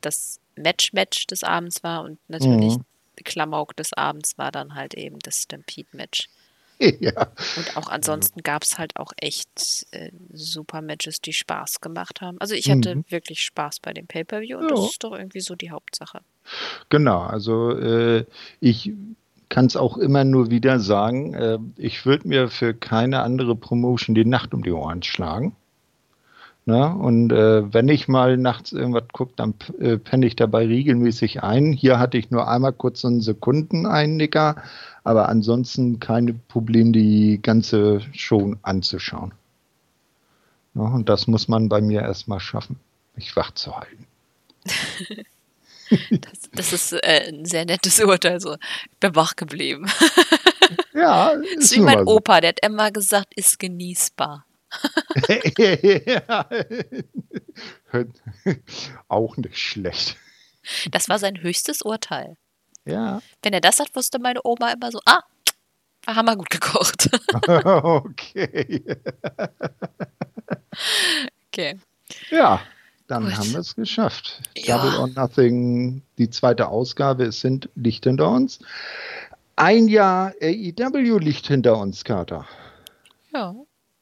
[0.00, 2.84] das Match-Match des Abends war und natürlich Mhm.
[3.24, 6.28] Klamauk des Abends war dann halt eben das Stampede-Match.
[6.80, 12.22] ja, Und auch ansonsten gab es halt auch echt äh, super Matches, die Spaß gemacht
[12.22, 12.40] haben.
[12.40, 13.04] Also ich hatte Mhm.
[13.08, 14.70] wirklich Spaß bei dem Pay-Per-View und Ja.
[14.76, 16.20] das ist doch irgendwie so die Hauptsache.
[16.88, 17.20] genau.
[17.20, 18.24] Also äh,
[18.60, 18.92] ich
[19.50, 24.14] kann es auch immer nur wieder sagen, äh, ich würde mir für keine andere Promotion
[24.14, 25.54] die Nacht um die Ohren schlagen.
[26.66, 26.94] Ne?
[26.94, 31.72] Und äh, wenn ich mal nachts irgendwas gucke, dann äh, penne ich dabei regelmäßig ein.
[31.72, 34.62] Hier hatte ich nur einmal kurz so einen Sekundeneinnicker,
[35.02, 39.32] aber ansonsten keine Probleme, die ganze Show anzuschauen.
[40.74, 42.76] Ja, und das muss man bei mir erstmal schaffen,
[43.16, 44.06] mich wach zu halten.
[46.10, 48.40] Das, das ist äh, ein sehr nettes Urteil.
[48.40, 48.54] So.
[48.54, 49.90] Ich bin wach geblieben.
[50.92, 52.16] Ja, Das ist ist wie mein so.
[52.16, 54.46] Opa, der hat immer gesagt, ist genießbar.
[55.58, 56.48] ja.
[59.08, 60.16] Auch nicht schlecht.
[60.90, 62.36] Das war sein höchstes Urteil.
[62.84, 65.22] Ja, Wenn er das hat, wusste meine Oma immer so, ah,
[66.06, 67.08] haben wir gut gekocht.
[67.48, 68.96] okay.
[71.48, 71.78] okay.
[72.30, 72.62] Ja,
[73.10, 73.36] dann Gut.
[73.36, 74.40] haben wir es geschafft.
[74.56, 74.78] Ja.
[74.78, 78.60] Double or Nothing, die zweite Ausgabe, es sind Licht hinter uns.
[79.56, 82.46] Ein Jahr AEW liegt hinter uns, Carter.
[83.34, 83.54] Ja.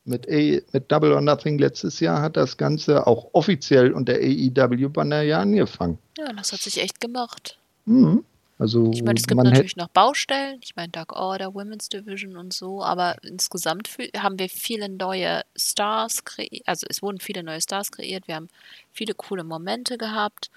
[0.05, 5.22] Mit, A mit Double or Nothing letztes Jahr hat das Ganze auch offiziell unter AEW-Banner
[5.22, 5.98] ja angefangen.
[6.16, 7.59] ja, das hat sich echt gemacht.
[7.85, 8.24] Mhm.
[8.59, 10.59] Also Ich meine, es gibt natürlich noch Baustellen.
[10.64, 16.24] Ich meine, Dark Order, Women's Division und so, aber insgesamt haben wir viele neue Stars
[16.24, 16.66] kreiert.
[16.66, 18.26] Also es wurden viele neue Stars kreiert.
[18.26, 18.48] Wir haben
[18.93, 20.51] viele coole Momente gehabt.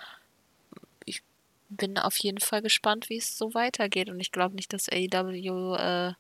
[1.06, 1.22] Ich
[1.70, 4.10] bin auf jeden Fall gespannt, wie es so weitergeht.
[4.10, 6.14] Und ich glaube nicht, dass AEW, äh,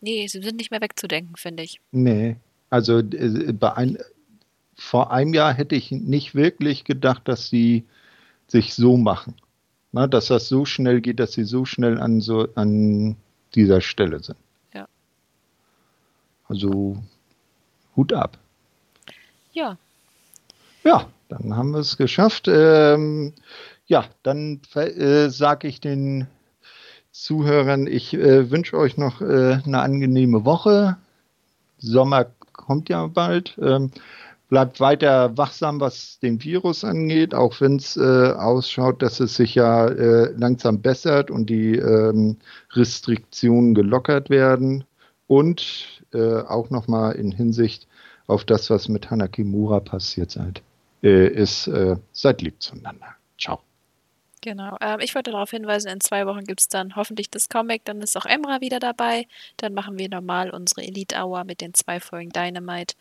[0.00, 1.80] nee, sie sind nicht mehr wegzudenken, finde ich.
[1.90, 2.36] Nee,
[2.70, 3.98] also äh, bei ein,
[4.76, 7.84] vor einem Jahr hätte ich nicht wirklich gedacht, dass sie
[8.46, 9.34] sich so machen.
[9.94, 13.14] Na, dass das so schnell geht, dass sie so schnell an, so, an
[13.54, 14.36] dieser Stelle sind.
[14.72, 14.88] Ja.
[16.48, 17.00] Also
[17.94, 18.36] Hut ab.
[19.52, 19.78] Ja,
[20.82, 22.48] Ja, dann haben wir es geschafft.
[22.48, 23.34] Ähm,
[23.86, 26.26] ja, dann äh, sage ich den
[27.12, 30.96] Zuhörern, ich äh, wünsche euch noch äh, eine angenehme Woche.
[31.78, 33.56] Sommer kommt ja bald.
[33.62, 33.92] Ähm,
[34.54, 39.56] bleibt weiter wachsam, was den Virus angeht, auch wenn es äh, ausschaut, dass es sich
[39.56, 42.36] ja äh, langsam bessert und die ähm,
[42.70, 44.84] Restriktionen gelockert werden.
[45.26, 47.88] Und äh, auch nochmal in Hinsicht
[48.28, 50.62] auf das, was mit Hanakimura passiert seid,
[51.02, 53.08] äh, ist, äh, seid lieb zueinander.
[53.36, 53.58] Ciao.
[54.44, 54.76] Genau.
[54.82, 58.02] Ähm, ich wollte darauf hinweisen, in zwei Wochen gibt es dann hoffentlich das Comic, dann
[58.02, 59.26] ist auch Emra wieder dabei.
[59.56, 62.94] Dann machen wir normal unsere Elite Hour mit den zwei Folgen Dynamite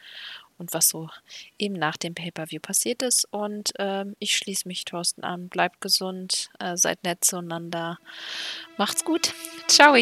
[0.58, 1.10] und was so
[1.58, 3.28] eben nach dem Pay-Per-View passiert ist.
[3.32, 5.50] Und ähm, ich schließe mich Thorsten an.
[5.50, 8.00] Bleibt gesund, äh, seid nett zueinander.
[8.78, 9.34] Macht's gut.
[9.68, 9.96] Ciao.